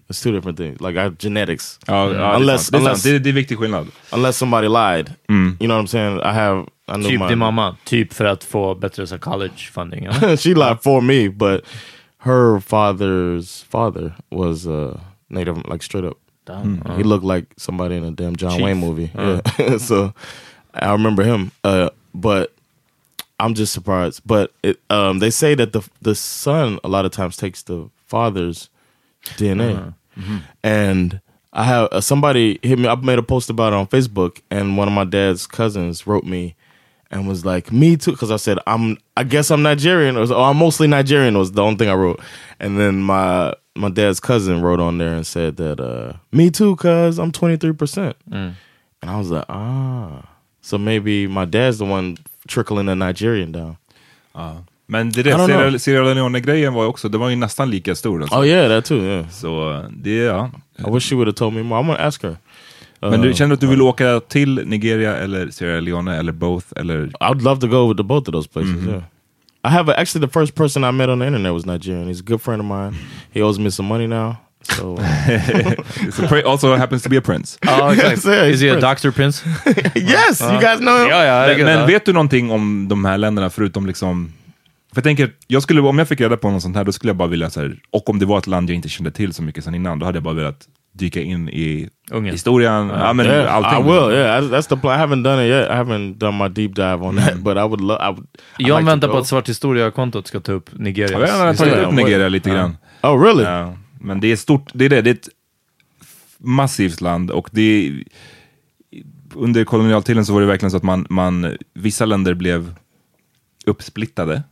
It's 0.08 0.22
two 0.22 0.32
different 0.32 0.56
things. 0.58 0.80
Like 0.80 0.96
I 0.96 1.10
genetics. 1.18 1.78
Ja, 1.86 2.12
ja, 2.12 2.36
Unless- 2.36 2.46
det, 2.46 2.52
är 2.52 2.56
sant. 2.58 2.72
det, 2.72 2.76
är 2.78 2.80
unless- 2.80 2.94
sant. 2.94 3.02
det, 3.04 3.18
det 3.18 3.28
är 3.28 3.32
viktig 3.32 3.58
skillnad. 3.58 3.86
Unless 4.12 4.36
somebody 4.36 4.68
lied, 4.68 5.10
you 5.28 5.56
know 5.58 5.76
what 5.76 5.84
I'm 5.84 5.86
saying. 5.86 6.18
I 6.20 6.32
have. 6.32 6.66
I 6.88 6.92
know 6.94 7.10
Typ 7.10 7.20
my, 7.20 7.28
din 7.28 7.38
mamma. 7.38 7.76
Typ 7.84 8.12
för 8.12 8.24
att 8.24 8.44
få 8.44 8.74
bättre 8.74 9.06
så, 9.06 9.18
college 9.18 9.56
funding. 9.72 10.04
Ja? 10.04 10.12
she 10.36 10.54
lied 10.54 10.78
for 10.82 11.00
me, 11.00 11.28
but 11.28 11.64
her 12.18 12.60
father's 12.60 13.64
father 13.70 14.12
was 14.30 14.66
uh, 14.66 14.96
Native, 15.28 15.62
like 15.72 15.82
straight 15.84 16.04
up. 16.06 16.16
Damn. 16.46 16.82
He 16.96 17.02
looked 17.02 17.24
like 17.36 17.46
somebody 17.56 17.96
in 17.96 18.04
a 18.04 18.10
damn 18.10 18.36
John 18.36 18.52
Chief. 18.52 18.62
Wayne 18.62 18.78
movie. 18.80 19.10
Yeah. 19.14 19.78
so 19.78 20.14
I 20.74 20.92
remember 20.92 21.22
him. 21.24 21.50
Uh, 21.62 21.90
but 22.14 22.54
I'm 23.38 23.54
just 23.54 23.72
surprised. 23.72 24.22
But 24.24 24.50
it, 24.62 24.78
um, 24.88 25.18
they 25.18 25.30
say 25.30 25.54
that 25.56 25.72
the 25.72 25.82
the 26.00 26.14
son 26.14 26.78
a 26.82 26.88
lot 26.88 27.04
of 27.04 27.10
times 27.12 27.36
takes 27.36 27.62
the 27.64 27.90
father's 28.06 28.70
DNA, 29.36 29.94
and 30.62 31.20
I 31.52 31.64
have 31.64 31.88
uh, 31.92 32.00
somebody 32.00 32.58
hit 32.62 32.78
me. 32.78 32.88
I 32.88 32.94
made 32.96 33.18
a 33.18 33.22
post 33.22 33.50
about 33.50 33.72
it 33.72 33.76
on 33.76 33.86
Facebook, 33.86 34.40
and 34.50 34.76
one 34.76 34.88
of 34.88 34.94
my 34.94 35.04
dad's 35.04 35.46
cousins 35.46 36.06
wrote 36.06 36.24
me 36.24 36.54
and 37.10 37.26
was 37.26 37.44
like, 37.44 37.72
"Me 37.72 37.96
too," 37.96 38.12
because 38.12 38.30
I 38.30 38.36
said 38.36 38.58
I'm. 38.66 38.98
I 39.16 39.24
guess 39.24 39.50
I'm 39.50 39.62
Nigerian, 39.62 40.16
or 40.16 40.26
oh, 40.32 40.42
I'm 40.44 40.56
mostly 40.56 40.86
Nigerian. 40.86 41.36
Was 41.38 41.52
the 41.52 41.62
only 41.62 41.76
thing 41.76 41.88
I 41.88 41.94
wrote, 41.94 42.20
and 42.60 42.78
then 42.78 43.00
my 43.00 43.54
my 43.74 43.88
dad's 43.90 44.20
cousin 44.20 44.60
wrote 44.62 44.80
on 44.80 44.98
there 44.98 45.14
and 45.14 45.26
said 45.26 45.56
that 45.56 45.80
uh, 45.80 46.14
me 46.32 46.50
too, 46.50 46.74
cause 46.76 47.18
I'm 47.18 47.30
23 47.32 47.72
percent, 47.72 48.16
and 49.02 49.10
I 49.10 49.18
was 49.18 49.30
like, 49.30 49.44
ah, 49.48 50.28
so 50.60 50.76
maybe 50.78 51.26
my 51.26 51.44
dad's 51.44 51.78
the 51.78 51.84
one 51.84 52.18
trickling 52.48 52.86
the 52.86 52.96
Nigerian 52.96 53.52
down. 53.52 53.78
Men 54.90 55.10
det 55.10 55.22
där. 55.22 55.46
Sierra, 55.46 55.78
Sierra 55.78 56.14
Leone-grejen 56.14 56.74
var 56.74 56.86
också, 56.86 57.08
det 57.08 57.18
var 57.18 57.28
ju 57.28 57.36
nästan 57.36 57.70
lika 57.70 57.94
stor. 57.94 58.22
Alltså. 58.22 58.36
Oh 58.38 58.46
yeah, 58.46 58.68
that 58.68 58.84
too. 58.84 59.04
Yeah, 59.04 59.28
Så 59.30 59.84
det, 59.90 60.14
ja. 60.16 60.50
I 60.78 60.90
wish 60.94 61.08
she 61.08 61.14
would 61.14 61.28
have 61.28 61.34
told 61.36 61.54
me 61.54 61.62
more. 61.62 61.82
I'm 61.82 61.86
gonna 61.86 62.06
ask 62.06 62.22
her. 62.22 62.36
Men 63.00 63.20
du 63.20 63.28
Uh, 63.28 63.34
känner 63.34 63.54
att 63.54 63.60
du 63.60 63.66
vill 63.66 63.82
åka 63.82 64.20
till 64.28 64.60
Nigeria 64.66 65.16
eller 65.16 65.50
Sierra 65.50 65.80
Leone 65.80 66.16
eller 66.16 66.32
both? 66.32 66.66
Eller? 66.76 67.06
I'd 67.20 67.42
love 67.42 67.60
to 67.60 67.66
go 67.66 67.94
to 67.94 68.02
both 68.02 68.28
of 68.28 68.32
those 68.32 68.48
places. 68.48 68.86
Yeah. 68.86 69.02
I 69.64 69.68
have 69.68 69.92
a, 69.92 69.94
actually 70.00 70.26
the 70.26 70.32
first 70.40 70.54
person 70.54 70.84
I 70.84 70.90
met 70.92 71.08
on 71.08 71.18
the 71.18 71.26
internet 71.26 71.52
was 71.52 71.66
Nigerian. 71.66 72.08
He's 72.08 72.20
a 72.20 72.24
good 72.26 72.40
friend 72.42 72.60
of 72.60 72.66
mine. 72.66 72.94
He 73.34 73.42
owes 73.42 73.58
me 73.58 73.70
some 73.70 73.88
money 73.88 74.06
now. 74.06 74.34
So 74.62 74.96
uh, 74.98 76.42
also 76.50 76.76
happens 76.76 77.02
to 77.02 77.08
be 77.08 77.16
a 77.16 77.20
prince. 77.20 77.58
Ja, 77.62 77.92
exakt. 77.92 78.24
Yeah, 78.24 78.44
he's 78.46 78.54
Is 78.54 78.60
he 78.60 78.68
a 78.68 78.72
Prince. 78.72 78.80
doctor 78.86 79.12
prince? 79.12 79.44
yes, 79.94 80.40
you 80.40 80.60
guys 80.60 80.78
know 80.78 80.98
him. 81.02 81.08
Ja, 81.10 81.24
ja, 81.24 81.56
Men, 81.56 81.64
men 81.64 81.86
vet 81.86 82.04
du 82.04 82.12
någonting 82.12 82.50
om 82.50 82.88
de 82.88 83.04
här 83.04 83.18
länderna 83.18 83.50
förutom 83.50 83.86
liksom... 83.86 84.32
För 84.98 85.00
jag 85.00 85.04
tänker, 85.16 85.32
jag 85.46 85.62
skulle, 85.62 85.80
om 85.80 85.98
jag 85.98 86.08
fick 86.08 86.20
reda 86.20 86.36
på 86.36 86.50
något 86.50 86.62
sånt 86.62 86.76
här, 86.76 86.84
då 86.84 86.92
skulle 86.92 87.10
jag 87.10 87.16
bara 87.16 87.28
vilja 87.28 87.50
så 87.50 87.60
här, 87.60 87.78
och 87.90 88.10
om 88.10 88.18
det 88.18 88.26
var 88.26 88.38
ett 88.38 88.46
land 88.46 88.70
jag 88.70 88.74
inte 88.74 88.88
kände 88.88 89.10
till 89.10 89.32
så 89.34 89.42
mycket 89.42 89.64
sedan 89.64 89.74
innan, 89.74 89.98
då 89.98 90.06
hade 90.06 90.16
jag 90.16 90.22
bara 90.22 90.34
velat 90.34 90.68
dyka 90.92 91.20
in 91.20 91.48
i 91.48 91.88
Ungern. 92.10 92.32
historien, 92.32 92.88
ja, 92.88 93.12
men 93.12 93.26
Yeah, 93.26 93.54
allting. 93.54 93.86
I 93.86 93.92
will. 93.92 94.12
Yeah, 94.14 94.44
I- 94.44 94.48
that's 94.48 94.68
the 94.68 94.76
plan. 94.76 95.00
I 95.00 95.02
haven't 95.02 95.22
done 95.22 95.46
it 95.46 95.50
yet. 95.50 95.68
I 95.70 95.72
haven't 95.72 96.14
done 96.14 96.38
my 96.44 96.48
deep 96.48 96.74
dive 96.74 96.94
on 97.06 97.16
that, 97.16 97.36
but 97.36 97.56
I 97.56 97.60
would 97.60 97.80
love. 97.80 98.04
I 98.10 98.12
would. 98.12 98.26
John 98.58 98.78
like 98.80 98.90
väntar 98.90 99.08
på 99.08 99.18
att 99.18 99.26
Svart 99.26 99.48
Historia-kontot 99.48 100.26
ska 100.26 100.40
ta 100.40 100.52
upp 100.52 100.70
Nigerias 100.72 101.30
Jag 101.30 101.36
har 101.46 101.54
tagit 101.54 101.74
upp 101.74 101.92
Nigeria 101.92 102.28
lite 102.28 102.50
grann. 102.50 102.76
Oh, 103.02 103.22
really? 103.24 103.44
Ja, 103.44 103.76
men 104.00 104.20
det 104.20 104.32
är 104.32 104.36
stort, 104.36 104.70
det 104.74 104.84
är 104.84 104.88
det, 104.88 105.02
det 105.02 105.10
är 105.10 105.14
ett 105.14 105.28
massivt 106.38 107.00
land 107.00 107.30
och 107.30 107.48
det 107.52 107.62
är, 107.86 108.02
under 109.34 109.64
kolonialtiden 109.64 110.24
så 110.26 110.32
var 110.32 110.40
det 110.40 110.46
verkligen 110.46 110.70
så 110.70 110.76
att 110.76 110.82
man, 110.82 111.06
man, 111.10 111.56
vissa 111.74 112.04
länder 112.04 112.34
blev 112.34 112.74
uppsplittade. 113.66 114.42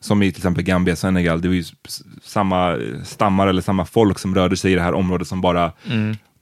Som 0.00 0.22
i 0.22 0.32
till 0.32 0.40
exempel 0.40 0.64
Gambia, 0.64 0.96
Senegal, 0.96 1.40
det 1.40 1.48
var 1.48 1.54
ju 1.54 1.64
samma 2.22 2.78
stammar 3.04 3.46
eller 3.46 3.62
samma 3.62 3.84
folk 3.84 4.18
som 4.18 4.34
rörde 4.34 4.56
sig 4.56 4.72
i 4.72 4.74
det 4.74 4.82
här 4.82 4.94
området 4.94 5.28
som 5.28 5.40
bara 5.40 5.72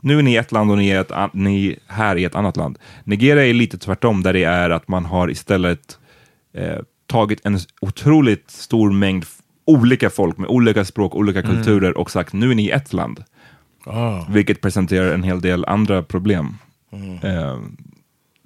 Nu 0.00 0.18
är 0.18 0.22
ni 0.22 0.34
ett 0.34 0.52
land 0.52 0.70
och 0.70 0.78
ni 0.78 0.88
är 0.88 1.00
ett, 1.00 1.32
ni 1.32 1.78
här 1.86 2.16
i 2.16 2.24
ett 2.24 2.34
annat 2.34 2.56
land. 2.56 2.78
Nigeria 3.04 3.46
är 3.46 3.54
lite 3.54 3.78
tvärtom, 3.78 4.22
där 4.22 4.32
det 4.32 4.44
är 4.44 4.70
att 4.70 4.88
man 4.88 5.04
har 5.04 5.30
istället 5.30 5.98
eh, 6.54 6.78
tagit 7.06 7.46
en 7.46 7.58
otroligt 7.80 8.50
stor 8.50 8.92
mängd 8.92 9.24
olika 9.64 10.10
folk 10.10 10.38
med 10.38 10.48
olika 10.48 10.84
språk, 10.84 11.14
olika 11.14 11.42
kulturer 11.42 11.98
och 11.98 12.10
sagt 12.10 12.32
nu 12.32 12.50
är 12.50 12.54
ni 12.54 12.68
ett 12.68 12.92
land. 12.92 13.24
Vilket 14.28 14.60
presenterar 14.60 15.14
en 15.14 15.22
hel 15.22 15.40
del 15.40 15.64
andra 15.64 16.02
problem. 16.02 16.54
Eh, 17.22 17.58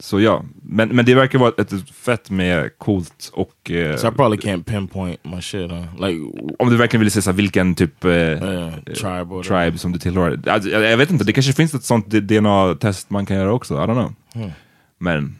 så 0.00 0.20
ja, 0.20 0.44
men, 0.62 0.88
men 0.88 1.04
det 1.04 1.14
verkar 1.14 1.38
vara 1.38 1.52
ett, 1.58 1.72
ett 1.72 1.90
fett 1.90 2.30
med 2.30 2.78
coolt 2.78 3.30
och 3.32 3.70
eh, 3.70 3.96
So 3.96 4.08
I 4.08 4.10
probably 4.10 4.38
can't 4.38 4.64
pinpoint 4.64 5.24
my 5.24 5.42
shit. 5.42 5.70
Huh? 5.70 6.08
Like 6.08 6.20
om 6.58 6.70
du 6.70 6.76
verkligen 6.76 7.00
vill 7.00 7.10
se 7.10 7.20
här, 7.26 7.32
vilken 7.32 7.74
typ 7.74 8.04
eh, 8.04 8.10
uh, 8.10 8.74
tribe 8.84 9.34
or 9.34 9.42
tribe 9.42 9.78
som 9.78 9.92
du 9.92 9.98
tillhör. 9.98 10.40
Alltså, 10.46 10.70
jag, 10.70 10.82
jag 10.82 10.96
vet 10.96 11.10
inte, 11.10 11.24
det 11.24 11.32
kanske 11.32 11.52
finns 11.52 11.74
ett 11.74 11.84
sånt 11.84 12.06
DNA-test 12.06 13.10
man 13.10 13.26
kan 13.26 13.36
göra 13.36 13.52
också. 13.52 13.74
I 13.74 13.76
don't 13.76 14.12
know. 14.32 14.52
Men 14.98 15.38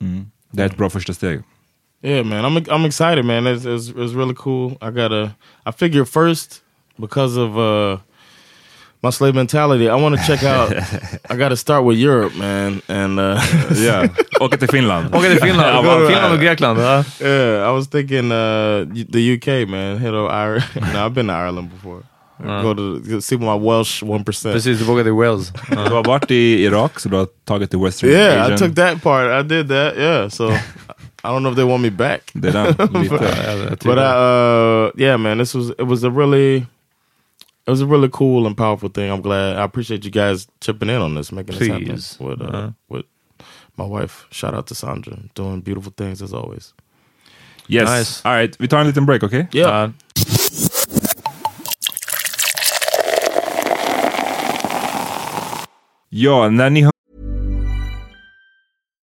mm, 0.00 0.30
det 0.50 0.62
är 0.62 0.66
ett 0.66 0.76
bra 0.76 0.90
första 0.90 1.12
steg. 1.12 1.42
Yeah, 2.02 2.24
man, 2.24 2.44
I'm 2.44 2.64
I'm 2.68 2.86
excited, 2.86 3.24
man. 3.24 3.46
It's, 3.46 3.66
it's 3.66 3.92
it's 3.96 4.14
really 4.16 4.34
cool. 4.34 4.78
I 4.80 4.90
gotta. 4.90 5.32
I 5.66 5.72
figure 5.72 6.04
first 6.04 6.62
because 6.96 7.40
of 7.40 7.56
uh 7.56 7.98
my 9.02 9.10
slave 9.10 9.34
mentality. 9.34 9.88
I 9.88 9.94
want 9.94 10.18
to 10.18 10.26
check 10.26 10.42
out. 10.42 10.72
I 11.30 11.36
got 11.36 11.50
to 11.50 11.56
start 11.56 11.84
with 11.84 11.98
Europe, 11.98 12.34
man, 12.36 12.82
and 12.88 13.18
uh, 13.20 13.40
Yeah. 13.76 14.08
Åka 14.40 14.56
till 14.56 14.68
Finland. 14.68 15.14
Åka 15.14 15.28
till 15.28 15.40
Finland. 15.40 15.86
Finland 16.08 16.34
och 16.34 16.40
Grekland. 16.40 16.78
Ja. 16.80 17.04
yeah, 17.20 17.70
I 17.70 17.72
was 17.72 17.88
thinking 17.88 18.32
uh 18.32 18.86
the 19.12 19.34
UK, 19.34 19.68
man. 19.68 19.98
Hit 19.98 20.12
over 20.12 20.30
Ireland. 20.30 20.92
no, 20.92 21.06
I've 21.06 21.14
been 21.14 21.26
to 21.28 21.32
Ireland 21.32 21.70
before. 21.70 22.02
Go 22.62 22.74
to 22.74 23.20
see 23.20 23.36
my 23.36 23.56
Welsh 23.56 24.02
one 24.02 24.24
percent. 24.24 24.54
Precis, 24.54 24.78
du 24.78 24.84
vågade 24.84 25.04
till 25.04 25.12
Wales. 25.12 25.52
Du 25.70 25.76
har 25.76 26.04
varit 26.04 26.30
i 26.30 26.64
Irak, 26.64 27.00
så 27.00 27.08
du 27.08 27.16
har 27.16 27.26
tagit 27.44 27.70
till 27.70 27.78
Western 27.78 28.10
Yeah, 28.10 28.42
Asian. 28.42 28.54
I 28.54 28.58
took 28.58 28.74
that 28.76 29.02
part. 29.02 29.44
I 29.44 29.48
did 29.48 29.68
that. 29.68 29.96
Yeah, 29.96 30.28
so 30.28 30.50
I 31.24 31.30
don't 31.32 31.40
know 31.42 31.50
if 31.50 31.56
they 31.56 31.64
want 31.64 31.82
me 31.82 31.90
back. 31.90 32.20
Det 32.32 32.48
är 32.48 32.52
den, 32.52 32.66
lite. 33.02 33.84
but 33.84 33.98
I, 33.98 34.00
uh, 34.00 34.90
yeah, 34.96 35.16
man, 35.18 35.38
this 35.38 35.54
was 35.54 35.70
it 35.70 35.86
was 35.86 36.04
a 36.04 36.10
really, 36.10 36.66
it 37.68 37.70
was 37.70 37.82
a 37.82 37.86
really 37.86 38.08
cool 38.08 38.46
and 38.46 38.56
powerful 38.56 38.88
thing. 38.88 39.10
I'm 39.12 39.20
glad. 39.22 39.56
I 39.56 39.62
appreciate 39.64 40.04
you 40.04 40.10
guys 40.10 40.46
chipping 40.60 40.88
in 40.90 41.02
on 41.02 41.14
this, 41.14 41.30
making 41.32 41.58
this 41.58 41.68
happen 41.68 41.84
Please. 41.86 42.16
with 42.20 42.40
uh, 42.40 42.44
Uh-huh. 42.44 42.70
with 42.88 43.04
my 43.76 43.84
wife. 43.84 44.26
Shout 44.30 44.54
out 44.54 44.66
to 44.66 44.74
Sandra, 44.74 45.16
doing 45.34 45.60
beautiful 45.62 45.92
things 45.96 46.22
as 46.22 46.32
always. 46.32 46.72
Yes. 47.68 47.88
Nice. 47.88 48.22
All 48.24 48.32
right, 48.32 48.56
vi 48.60 48.68
tar 48.68 48.80
en 48.80 48.86
liten 48.86 49.06
break, 49.06 49.22
okej? 49.22 49.46
Yeah. 49.52 49.84
Uh, 49.84 49.92
Ja, 56.10 56.48
när 56.48 56.70
ni 56.70 56.82
hör 56.82 56.92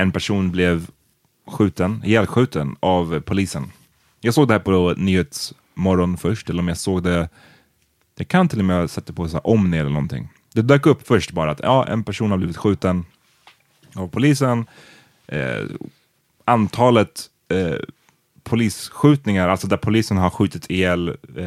en 0.00 0.12
person 0.12 0.50
blev 0.50 0.86
skjuten, 1.46 2.02
ihjälskjuten 2.04 2.76
av 2.80 3.20
polisen. 3.20 3.72
Jag 4.20 4.34
såg 4.34 4.48
det 4.48 4.54
här 4.54 4.58
på 4.60 4.94
Nyhetsmorgon 4.96 6.16
först, 6.16 6.50
eller 6.50 6.60
om 6.62 6.68
jag 6.68 6.76
såg 6.76 7.02
det, 7.02 7.28
det 8.16 8.24
kan 8.24 8.48
till 8.48 8.58
och 8.58 8.64
med 8.64 8.90
det 9.06 9.12
på 9.12 9.28
så 9.28 9.32
här, 9.36 9.46
Omni 9.46 9.78
eller 9.78 9.90
någonting. 9.90 10.28
Det 10.54 10.62
dök 10.62 10.86
upp 10.86 11.06
först 11.06 11.30
bara 11.32 11.50
att 11.50 11.60
ja, 11.62 11.86
en 11.86 12.04
person 12.04 12.30
har 12.30 12.38
blivit 12.38 12.56
skjuten 12.56 13.04
av 13.94 14.08
polisen. 14.08 14.66
Eh, 15.26 15.64
antalet 16.44 17.26
eh, 17.48 17.76
polisskjutningar, 18.42 19.48
alltså 19.48 19.66
där 19.66 19.76
polisen 19.76 20.16
har 20.16 20.30
skjutit 20.30 20.70
ihjäl 20.70 21.08
eh, 21.36 21.46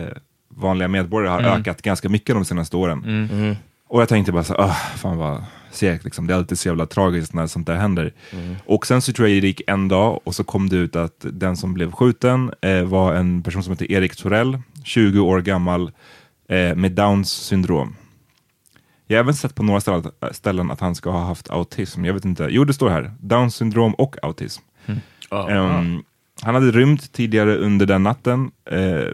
vanliga 0.49 0.87
medborgare 0.87 1.31
har 1.31 1.39
Mm. 1.39 1.61
ökat 1.61 1.81
ganska 1.81 2.09
mycket 2.09 2.35
de 2.35 2.45
senaste 2.45 2.77
åren. 2.77 3.57
Och 3.87 4.01
jag 4.01 4.09
tänkte 4.09 4.31
bara 4.31 4.43
så 4.43 4.55
"Åh, 4.55 4.75
fan 4.97 5.17
vad 5.17 5.43
segt 5.75 6.03
liksom. 6.03 6.27
Det 6.27 6.33
är 6.33 6.37
alltid 6.37 6.59
så 6.59 6.67
jävla 6.67 6.85
tragiskt 6.85 7.33
när 7.33 7.47
sånt 7.47 7.67
där 7.67 7.75
händer. 7.75 8.13
Och 8.65 8.87
sen 8.87 9.01
så 9.01 9.13
tror 9.13 9.27
jag 9.27 9.41
det 9.41 9.47
gick 9.47 9.61
en 9.67 9.87
dag 9.87 10.19
och 10.23 10.35
så 10.35 10.43
kom 10.43 10.69
det 10.69 10.75
ut 10.75 10.95
att 10.95 11.25
den 11.31 11.57
som 11.57 11.73
blev 11.73 11.91
skjuten 11.91 12.51
eh, 12.61 12.83
var 12.83 13.13
en 13.13 13.43
person 13.43 13.63
som 13.63 13.73
heter 13.73 13.91
Erik 13.91 14.15
Torell, 14.15 14.59
20 14.83 15.19
år 15.19 15.41
gammal, 15.41 15.91
eh, 16.49 16.75
med 16.75 16.91
Downs 16.91 17.31
syndrom. 17.31 17.95
Jag 19.07 19.17
har 19.17 19.23
även 19.23 19.33
sett 19.33 19.55
på 19.55 19.63
några 19.63 19.81
ställen, 20.31 20.71
att 20.71 20.79
han 20.79 20.95
ska 20.95 21.09
ha 21.09 21.25
haft 21.25 21.49
autism. 21.49 22.05
Jag 22.05 22.13
vet 22.13 22.25
inte. 22.25 22.47
Jo, 22.49 22.65
det 22.65 22.73
står 22.73 22.89
här. 22.89 23.13
Downs 23.19 23.55
syndrom 23.55 23.93
och 23.93 24.15
autism. 24.21 24.63
Ehm, 25.49 26.03
han 26.41 26.55
hade 26.55 26.71
rymt 26.71 27.11
tidigare 27.11 27.57
under 27.57 27.85
den 27.85 28.03
natten 28.03 28.51
eh, 28.71 29.07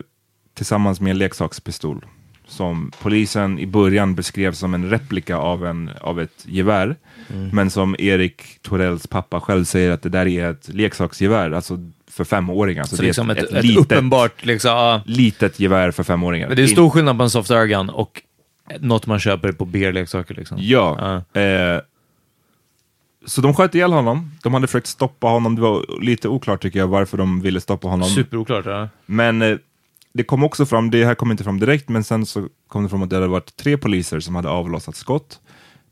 tillsammans 0.53 1.01
med 1.01 1.11
en 1.11 1.17
leksakspistol 1.17 2.05
som 2.49 2.91
polisen 3.01 3.59
i 3.59 3.67
början 3.67 4.15
beskrev 4.15 4.53
som 4.53 4.73
en 4.73 4.89
replika 4.89 5.37
av, 5.37 5.65
en, 5.65 5.91
av 6.01 6.21
ett 6.21 6.45
gevär. 6.45 6.95
Men 7.51 7.69
som 7.69 7.95
Erik 7.99 8.59
Torells 8.61 9.07
pappa 9.07 9.41
själv 9.41 9.63
säger 9.63 9.91
att 9.91 10.01
det 10.01 10.09
där 10.09 10.27
är 10.27 10.51
ett 10.51 10.69
leksaksgevär, 10.73 11.51
alltså 11.51 11.77
för 12.07 12.23
femåringar. 12.23 12.83
så 12.83 12.95
det 12.95 13.01
är 13.01 13.05
liksom 13.05 13.29
ett, 13.29 13.37
ett, 13.37 13.63
litet, 13.63 13.77
uppenbart, 13.77 14.45
liksom, 14.45 14.71
ja. 14.71 15.01
litet 15.05 15.59
gevär 15.59 15.91
för 15.91 16.03
femåringar. 16.03 16.47
Men 16.47 16.57
det 16.57 16.63
är 16.63 16.67
stor 16.67 16.89
skillnad 16.89 17.17
på 17.17 17.23
en 17.23 17.29
soft 17.29 17.51
airgun 17.51 17.89
och 17.89 18.21
något 18.79 19.07
man 19.07 19.19
köper 19.19 19.51
på 19.51 19.65
BR-leksaker. 19.65 20.35
Liksom. 20.35 20.57
Ja. 20.61 21.15
Eh, 21.33 21.81
så 23.25 23.41
de 23.41 23.53
sköt 23.53 23.75
ihjäl 23.75 23.93
honom. 23.93 24.31
De 24.43 24.53
hade 24.53 24.67
försökt 24.67 24.87
stoppa 24.87 25.27
honom. 25.27 25.55
Det 25.55 25.61
var 25.61 26.01
lite 26.01 26.27
oklart 26.27 26.61
tycker 26.61 26.79
jag 26.79 26.87
varför 26.87 27.17
de 27.17 27.41
ville 27.41 27.61
stoppa 27.61 27.87
honom. 27.87 28.09
Superoklart. 28.09 28.65
Ja. 28.65 28.89
Men 29.05 29.41
eh, 29.41 29.57
det 30.13 30.23
kom 30.23 30.43
också 30.43 30.65
fram, 30.65 30.91
det 30.91 31.05
här 31.05 31.15
kom 31.15 31.31
inte 31.31 31.43
fram 31.43 31.59
direkt, 31.59 31.89
men 31.89 32.03
sen 32.03 32.25
så 32.25 32.47
kom 32.67 32.83
det 32.83 32.89
fram 32.89 33.01
att 33.03 33.09
det 33.09 33.15
hade 33.15 33.27
varit 33.27 33.55
tre 33.55 33.77
poliser 33.77 34.19
som 34.19 34.35
hade 34.35 34.49
avlossat 34.49 34.95
skott. 34.95 35.39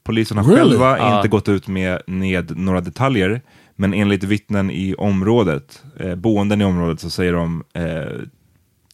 Polisen 0.03 0.37
har 0.37 0.43
Really? 0.43 0.69
själva 0.69 0.97
Ja. 0.97 1.17
inte 1.17 1.27
gått 1.27 1.49
ut 1.49 1.67
med, 1.67 2.01
med 2.07 2.57
några 2.57 2.81
detaljer, 2.81 3.41
men 3.75 3.93
enligt 3.93 4.23
vittnen 4.23 4.71
i 4.71 4.95
området, 4.97 5.83
eh, 5.99 6.15
boenden 6.15 6.61
i 6.61 6.65
området, 6.65 6.99
så 6.99 7.09
säger 7.09 7.33
de 7.33 7.63
eh, 7.73 8.21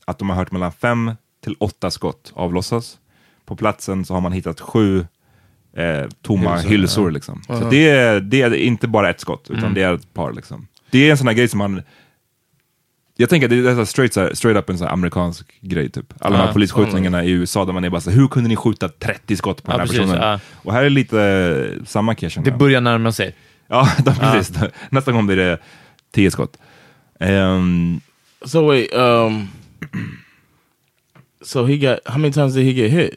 att 0.06 0.20
de 0.20 0.30
har 0.30 0.36
hört 0.38 0.52
mellan 0.52 0.72
fem 0.72 1.12
till 1.44 1.56
åtta 1.60 1.92
skott 1.92 2.32
avlossas. 2.36 2.98
På 3.46 3.56
platsen 3.56 4.06
så 4.06 4.14
har 4.14 4.22
man 4.22 4.32
hittat 4.32 4.60
sju 4.62 5.06
eh, 5.78 6.04
tomma 6.22 6.56
Hylsor, 6.58 6.70
hylsor. 6.70 7.04
ja. 7.06 7.10
liksom. 7.10 7.42
Så 7.48 7.70
det, 7.70 7.90
är, 7.90 8.20
det 8.20 8.42
är 8.42 8.54
inte 8.54 8.88
bara 8.88 9.10
ett 9.10 9.20
skott, 9.20 9.48
utan 9.50 9.74
det 9.74 9.82
är 9.82 9.94
ett 9.94 10.14
par. 10.14 10.34
Liksom. 10.34 10.68
Det 10.92 11.08
är 11.08 11.12
en 11.12 11.18
sån 11.18 11.28
här 11.28 11.34
grej 11.34 11.48
som 11.48 11.58
man 11.58 11.82
jag 13.18 13.30
tänker 13.30 13.46
att 13.46 13.50
det 13.78 13.82
är 13.82 13.86
straight, 13.86 14.16
här, 14.16 14.34
straight 14.34 14.58
up 14.64 14.70
en 14.70 14.78
sån 14.78 14.88
amerikansk 14.88 15.48
grej 15.62 15.90
typ. 15.90 16.14
Alla 16.20 16.36
de 16.36 16.40
Ja, 16.42 16.46
här 16.46 16.54
polisskjutningarna 16.54 17.24
i 17.24 17.32
USA 17.32 17.66
där 17.66 17.74
man 17.74 17.84
är 17.84 17.90
bara 17.90 18.02
så 18.02 18.10
här, 18.10 18.18
hur 18.18 18.28
kunde 18.28 18.50
ni 18.50 18.56
skjuta 18.56 18.90
30 18.90 19.36
skott 19.36 19.64
på 19.64 19.72
Ja, 19.72 19.78
den 19.78 19.80
här 19.80 19.88
precis, 19.88 20.00
personen? 20.02 20.22
ja. 20.30 20.40
Och 20.54 20.74
här 20.74 20.84
är 20.84 20.90
lite 20.90 21.70
samma 21.86 22.16
case. 22.16 22.42
Det 22.42 22.52
börjar 22.52 22.82
närma 22.82 23.12
sig. 23.12 23.36
Ja, 23.68 23.90
de, 24.06 24.16
precis. 24.16 24.58
Nästa 24.90 25.12
gång 25.12 25.26
blir 25.28 25.38
det 25.38 25.58
10 26.12 26.32
skott. 26.32 26.58
Ehm, 27.20 28.00
So 28.46 28.68
wait, 28.68 28.94
um, 28.94 29.48
so 31.42 31.66
he 31.66 31.78
got 31.78 32.00
how 32.06 32.18
many 32.18 32.34
times 32.34 32.54
did 32.54 32.66
he 32.66 32.72
get 32.72 32.92
hit? 32.92 33.12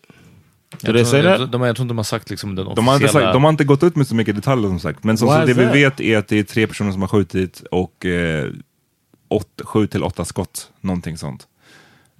Do 0.70 0.78
Jag 0.80 0.94
they 0.94 1.04
tror, 1.04 1.04
say 1.04 1.20
jag, 1.22 1.38
that? 1.40 1.52
de, 1.52 1.62
jag 1.62 1.76
tror 1.76 1.84
inte 1.84 1.90
de 1.92 1.96
har 1.98 2.04
sagt 2.04 2.30
liksom 2.30 2.54
den 2.54 2.64
de, 2.74 2.86
har 2.86 2.94
inte 2.94 3.04
officiella... 3.06 3.26
sagt, 3.26 3.34
de 3.34 3.44
har 3.44 3.50
inte 3.50 3.64
gått 3.64 3.82
ut 3.82 3.96
med 3.96 4.06
så 4.06 4.14
mycket 4.14 4.36
detaljer 4.36 4.68
som 4.68 4.80
sagt. 4.80 5.04
Men 5.04 5.18
så, 5.18 5.26
Why 5.26 5.40
så 5.40 5.46
det 5.46 5.54
vi 5.54 5.64
vet 5.80 6.00
är 6.00 6.18
att 6.18 6.28
det 6.28 6.38
är 6.38 6.42
tre 6.42 6.66
personer 6.66 6.92
som 6.92 7.00
har 7.00 7.08
skjutit 7.08 7.62
och 7.70 8.06
eh, 8.06 8.50
sju 9.64 9.86
till 9.86 10.02
åtta 10.04 10.24
skott. 10.24 10.70
Någonting 10.80 11.16
sånt. 11.18 11.46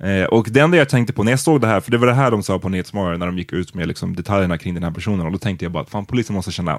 Eh, 0.03 0.25
och 0.25 0.47
det 0.51 0.61
enda 0.61 0.77
jag 0.77 0.89
tänkte 0.89 1.13
på 1.13 1.23
när 1.25 1.33
jag 1.33 1.41
såg 1.41 1.61
det 1.61 1.67
här, 1.67 1.81
för 1.81 1.91
det 1.91 1.99
var 1.99 2.07
det 2.07 2.15
här 2.15 2.31
de 2.31 2.43
sa 2.43 2.59
på 2.59 2.69
Nyhetsmorgon 2.69 3.19
när 3.19 3.27
de 3.27 3.39
gick 3.39 3.53
ut 3.53 3.75
med 3.75 3.89
liksom, 3.89 4.17
detaljerna 4.17 4.59
kring 4.59 4.75
den 4.75 4.83
här 4.83 4.91
personen. 4.91 5.27
Och 5.27 5.33
då 5.33 5.39
tänkte 5.39 5.65
jag 5.65 5.73
bara, 5.73 5.85
fan 5.85 6.07
polisen 6.07 6.37
måste 6.37 6.53
känna, 6.53 6.79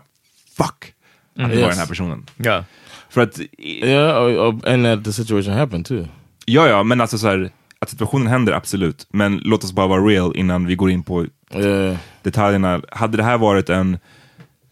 fuck, 0.58 0.94
att 1.36 1.36
det 1.36 1.44
var 1.44 1.50
Yes. 1.54 1.70
den 1.70 1.78
här 1.80 1.86
personen. 1.88 2.26
Ja. 2.38 2.64
För 3.10 3.22
att, 3.22 3.40
Yeah, 3.60 4.24
or, 4.24 4.38
or, 4.38 4.68
and 4.70 4.84
that 4.86 5.04
the 5.06 5.14
situation 5.14 5.54
happened 5.54 5.86
too. 5.86 6.08
ja 6.46 6.68
ja, 6.68 6.84
men 6.84 7.02
alltså 7.02 7.18
så 7.18 7.28
här, 7.28 7.52
att 7.80 7.90
situationen 7.90 8.28
händer 8.28 8.54
absolut. 8.54 9.08
Men 9.10 9.38
låt 9.38 9.64
oss 9.64 9.72
bara 9.74 9.88
vara 9.88 10.02
real 10.02 10.36
innan 10.36 10.66
vi 10.66 10.76
går 10.76 10.90
in 10.92 11.04
på 11.04 11.26
Yeah. 11.56 11.98
detaljerna. 12.22 12.82
Hade 12.92 13.18
det 13.18 13.24
här 13.24 13.38
varit 13.38 13.70
en 13.70 13.98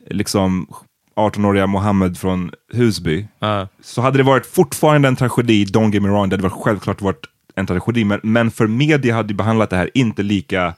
liksom 0.10 0.68
18-åriga 1.16 1.68
Mohammed 1.68 2.18
från 2.18 2.52
Husby 2.74 3.28
Ja. 3.40 3.68
så 3.84 4.02
hade 4.02 4.18
det 4.18 4.24
varit 4.24 4.46
fortfarande 4.46 5.08
en 5.08 5.16
tragedi, 5.16 5.66
don't 5.66 5.94
get 5.94 6.04
me 6.04 6.10
wrong, 6.10 6.30
det 6.30 6.34
hade 6.36 6.44
varit 6.50 6.64
självklart 6.64 7.02
varit 7.02 7.26
en 7.58 7.66
tragedi, 7.68 8.04
men, 8.06 8.20
men 8.24 8.52
för 8.52 8.68
media 8.68 9.16
hade 9.16 9.30
ju 9.30 9.36
behandlat 9.36 9.70
det 9.70 9.76
här 9.76 9.90
inte 9.94 10.24
lika, 10.24 10.74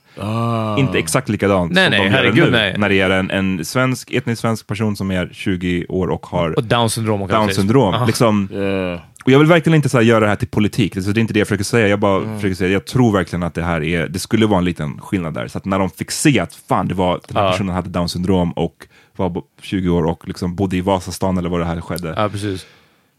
inte 0.78 0.98
exakt 1.00 1.30
likadant 1.30 1.72
Nej, 1.72 1.84
som 1.86 1.92
nej, 1.92 2.00
de 2.00 2.06
gör 2.06 2.12
herregud, 2.12 2.44
nu. 2.46 2.52
nej. 2.52 2.76
När 2.78 2.90
det 2.90 3.00
är 3.02 3.10
en, 3.10 3.32
en 3.32 3.66
svensk, 3.66 4.12
etnisk 4.12 4.42
svensk 4.42 4.68
person 4.68 4.96
som 4.96 5.12
är 5.12 5.30
20 5.34 5.86
år 5.90 6.08
och 6.08 6.26
har 6.26 6.52
Och 6.58 6.64
down 6.64 6.90
syndrom. 6.90 7.20
man 7.20 7.30
down 7.30 7.54
syndrom. 7.54 7.94
Ja. 7.94 8.06
Liksom, 8.06 8.50
Yeah. 8.54 9.00
Och 9.26 9.32
jag 9.32 9.40
vill 9.40 9.48
verkligen 9.48 9.76
inte 9.76 9.90
så 9.90 10.02
göra 10.02 10.20
det 10.20 10.28
här 10.28 10.36
till 10.36 10.48
politik, 10.48 10.94
det 10.96 11.08
är 11.08 11.18
inte 11.18 11.34
det 11.34 11.40
jag 11.40 11.48
försöker 11.48 11.64
säga. 11.64 11.88
Jag 11.88 12.00
bara 12.00 12.18
Mm. 12.24 12.36
försöker 12.36 12.56
säga, 12.56 12.72
jag 12.72 12.86
tror 12.86 13.14
verkligen 13.14 13.44
att 13.44 13.54
det 13.54 13.64
här 13.64 13.84
är, 13.84 14.08
det 14.08 14.20
skulle 14.20 14.46
vara 14.46 14.58
en 14.60 14.66
liten 14.66 15.00
skillnad 15.02 15.34
där. 15.34 15.48
Så 15.48 15.58
att 15.58 15.66
när 15.66 15.80
de 15.80 15.90
fick 15.90 16.12
se 16.12 16.40
att 16.40 16.56
fan, 16.56 16.88
det 16.88 16.94
var, 16.94 17.20
den 17.28 17.38
här 17.38 17.44
Ja. 17.46 17.52
personen 17.52 17.76
hade 17.76 17.90
down 17.90 18.10
syndrom 18.10 18.52
och 18.52 18.88
var 19.18 19.30
bo- 19.30 19.48
20 19.62 19.90
år 19.90 20.04
och 20.06 20.28
liksom 20.28 20.56
bodde 20.56 20.78
i 20.78 20.82
Vasastan 20.82 21.38
eller 21.38 21.50
vad 21.50 21.60
det 21.60 21.66
här 21.66 21.82
skedde. 21.82 22.14
Ja, 22.18 22.30
precis. 22.30 22.66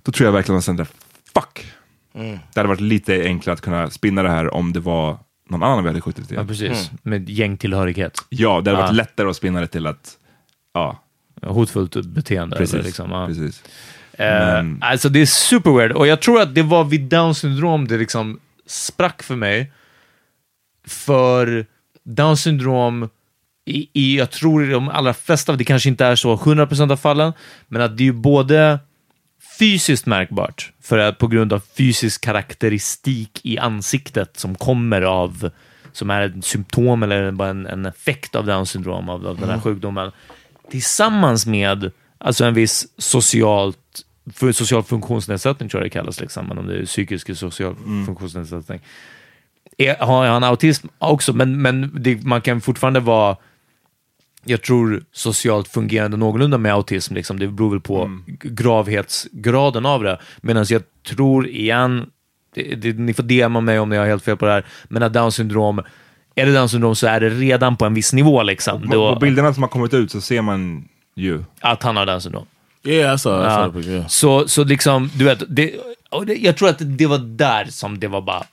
Då 0.03 0.13
tror 0.13 0.25
jag 0.27 0.33
verkligen 0.33 0.59
att 0.59 0.65
de 0.65 0.67
kände, 0.67 0.87
fuck! 1.35 1.73
Mm. 2.15 2.39
Det 2.55 2.61
hade 2.61 2.69
varit 2.69 2.81
lite 2.81 3.23
enklare 3.25 3.55
att 3.55 3.61
kunna 3.61 3.91
spinna 3.91 4.23
det 4.23 4.31
här 4.31 4.55
om 4.55 4.73
det 4.73 4.81
var 4.81 5.19
någon 5.51 5.63
annan 5.63 5.83
vi 5.85 5.89
hade 5.91 6.01
skjutit 6.01 6.31
Ja, 6.31 6.39
till. 6.39 6.49
precis. 6.49 6.91
Med 7.03 7.29
gängtillhörighet. 7.31 8.19
Ja, 8.29 8.49
det 8.61 8.71
hade 8.71 8.83
varit 8.83 8.91
Ja. 8.91 8.97
lättare 8.97 9.29
att 9.31 9.37
spinna 9.37 9.61
det 9.61 9.67
till 9.67 9.87
att, 9.87 10.17
ja, 10.75 11.03
Hotfullt 11.43 12.07
beteende. 12.07 12.57
precis. 12.57 12.75
Eller 12.75 12.85
liksom, 12.85 13.11
ja. 13.11 13.27
precis. 13.27 13.63
Eh, 14.13 14.27
Men- 14.29 14.79
Alltså 14.83 15.09
det 15.09 15.21
är 15.21 15.27
super 15.27 15.71
weird 15.71 15.93
och 15.93 16.07
jag 16.07 16.23
tror 16.23 16.41
att 16.41 16.55
det 16.55 16.63
var 16.63 16.85
vid 16.85 17.01
down 17.01 17.35
syndrom 17.35 17.89
det 17.89 17.97
liksom 17.99 18.41
sprack 18.67 19.23
för 19.23 19.37
mig. 19.37 19.73
För 20.87 21.67
down 22.05 22.37
syndrom, 22.37 23.09
i, 23.69 23.91
i, 23.93 24.19
jag 24.19 24.31
tror 24.31 24.65
i 24.65 24.71
de 24.71 24.89
allra 24.89 25.15
flesta, 25.15 25.57
det 25.57 25.65
kanske 25.65 25.89
inte 25.89 26.05
är 26.07 26.17
så 26.17 26.37
100% 26.37 26.93
av 26.93 26.97
fallen, 26.97 27.33
men 27.69 27.83
att 27.83 27.97
det 27.97 28.03
är 28.03 28.05
ju 28.05 28.13
både 28.13 28.79
fysiskt 29.59 30.07
märkbart, 30.07 30.73
för 30.83 30.99
att 30.99 31.19
på 31.19 31.27
grund 31.27 31.53
av 31.53 31.63
fysisk 31.77 32.25
karaktäristik 32.25 33.41
i 33.43 33.59
ansiktet 33.59 34.39
som 34.39 34.55
kommer 34.55 35.03
av, 35.03 35.51
som 35.93 36.11
är 36.11 36.21
ett 36.21 36.45
symptom 36.45 37.03
eller 37.03 37.31
bara 37.31 37.49
en, 37.49 37.67
en 37.67 37.87
effekt 37.87 38.35
av 38.35 38.47
down 38.47 38.67
syndrom, 38.67 39.09
av, 39.09 39.27
av 39.27 39.35
den 39.35 39.45
här 39.45 39.55
Mm. 39.55 39.63
sjukdomen, 39.63 40.11
tillsammans 40.71 41.47
med 41.47 41.91
alltså 42.19 42.45
en 42.45 42.55
viss 42.55 42.87
socialt, 42.99 44.05
för, 44.35 44.53
social 44.53 44.83
funktionsnedsättning 44.83 45.69
tror 45.69 45.83
jag 45.83 45.87
det 45.87 45.91
kallas, 45.91 46.21
liksom, 46.21 46.47
men 46.47 46.59
om 46.59 46.67
det 46.67 46.79
är 46.79 46.85
psykisk 46.85 47.37
social 47.37 47.75
funktionsnedsättning. 48.07 48.81
Är, 49.79 49.97
har 49.97 50.27
han 50.27 50.45
autism 50.45 50.87
också, 50.99 51.33
men, 51.33 51.63
men 51.63 51.91
det, 52.03 52.25
man 52.25 52.41
kan 52.41 52.61
fortfarande 52.61 53.01
vara 53.01 53.37
jag 54.49 54.63
tror 54.63 55.03
socialt 55.13 55.69
fungerande 55.69 56.17
någorlunda 56.17 56.59
med 56.59 56.73
autism. 56.73 57.15
Liksom. 57.15 57.39
Det 57.39 57.47
beror 57.49 57.71
väl 57.71 57.81
på 57.81 58.21
gravhetsgraden 58.43 59.87
av 59.87 60.03
det. 60.03 60.19
Medan 60.41 60.67
jag 60.69 60.83
tror 61.09 61.49
igen, 61.49 62.07
det, 62.55 62.75
det, 62.75 62.93
ni 62.93 63.15
får 63.15 63.23
DMa 63.23 63.61
mig 63.61 63.79
om 63.79 63.89
ni 63.89 63.97
har 63.97 64.07
helt 64.07 64.25
fel 64.25 64.37
på 64.37 64.47
det 64.47 64.53
här, 64.53 64.67
men 64.89 65.03
att 65.03 65.13
down 65.13 65.33
syndrom, 65.33 65.83
är 66.35 66.47
det 66.47 66.53
down 66.53 66.69
syndrom 66.69 66.95
så 66.95 67.07
är 67.07 67.21
det 67.21 67.31
redan 67.31 67.77
på 67.77 67.85
en 67.85 67.95
viss 67.95 68.13
nivå. 68.13 68.43
Liksom. 68.43 68.83
På, 68.83 68.95
Då, 68.95 69.15
på 69.15 69.21
bilderna 69.21 69.55
som 69.55 69.63
har 69.63 69.71
kommit 69.71 69.95
ut 69.95 70.11
så 70.11 70.21
ser 70.21 70.43
man 70.43 70.89
ju 71.17 71.45
att 71.61 71.83
han 71.83 71.97
har 71.97 72.07
down 72.07 72.21
syndrom. 72.21 72.47
Yeah, 72.85 73.17
saw 73.17 73.45
Ja. 73.53 73.71
picture. 73.73 73.95
Yeah. 73.95 74.07
Så, 74.07 74.49
så 74.49 74.65
liksom, 74.65 75.11
du 75.15 75.25
vet, 75.25 75.43
det, 75.49 75.75
jag 76.37 76.57
tror 76.57 76.69
att 76.69 76.99
det 76.99 77.07
var 77.07 77.19
där 77.19 77.65
som 77.65 78.01
det 78.01 78.09
var 78.09 78.21
bara... 78.21 78.45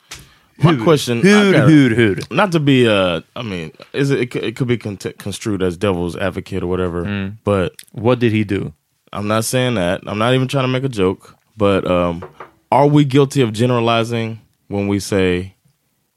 My 0.57 0.75
question, 0.77 1.21
hur, 1.21 1.49
I 1.49 1.51
got- 1.51 1.69
hur, 1.69 1.89
hur? 1.95 2.15
Not 2.31 2.51
to 2.53 2.59
be, 2.59 2.87
uh, 2.87 3.21
I 3.35 3.41
mean, 3.43 3.71
is 3.93 4.09
it, 4.11 4.19
it, 4.19 4.31
could- 4.31 4.43
it 4.43 4.55
could 4.55 4.67
be 4.67 4.77
cont- 4.77 5.17
construed 5.17 5.61
as 5.61 5.77
devil's 5.77 6.15
advocate 6.15 6.63
or 6.63 6.67
whatever, 6.67 7.33
but 7.43 7.73
What 7.91 8.19
did 8.19 8.31
he 8.31 8.43
do? 8.45 8.71
I'm 9.13 9.27
not 9.27 9.43
saying 9.45 9.75
that. 9.75 10.01
I'm 10.07 10.17
not 10.17 10.33
even 10.33 10.47
trying 10.47 10.63
to 10.65 10.71
make 10.71 10.83
a 10.83 10.89
joke, 10.89 11.35
but 11.57 11.85
um, 11.89 12.23
are 12.71 12.87
we 12.87 13.05
guilty 13.05 13.41
of 13.41 13.51
generalizing 13.53 14.39
when 14.67 14.87
we 14.87 14.99
say, 14.99 15.53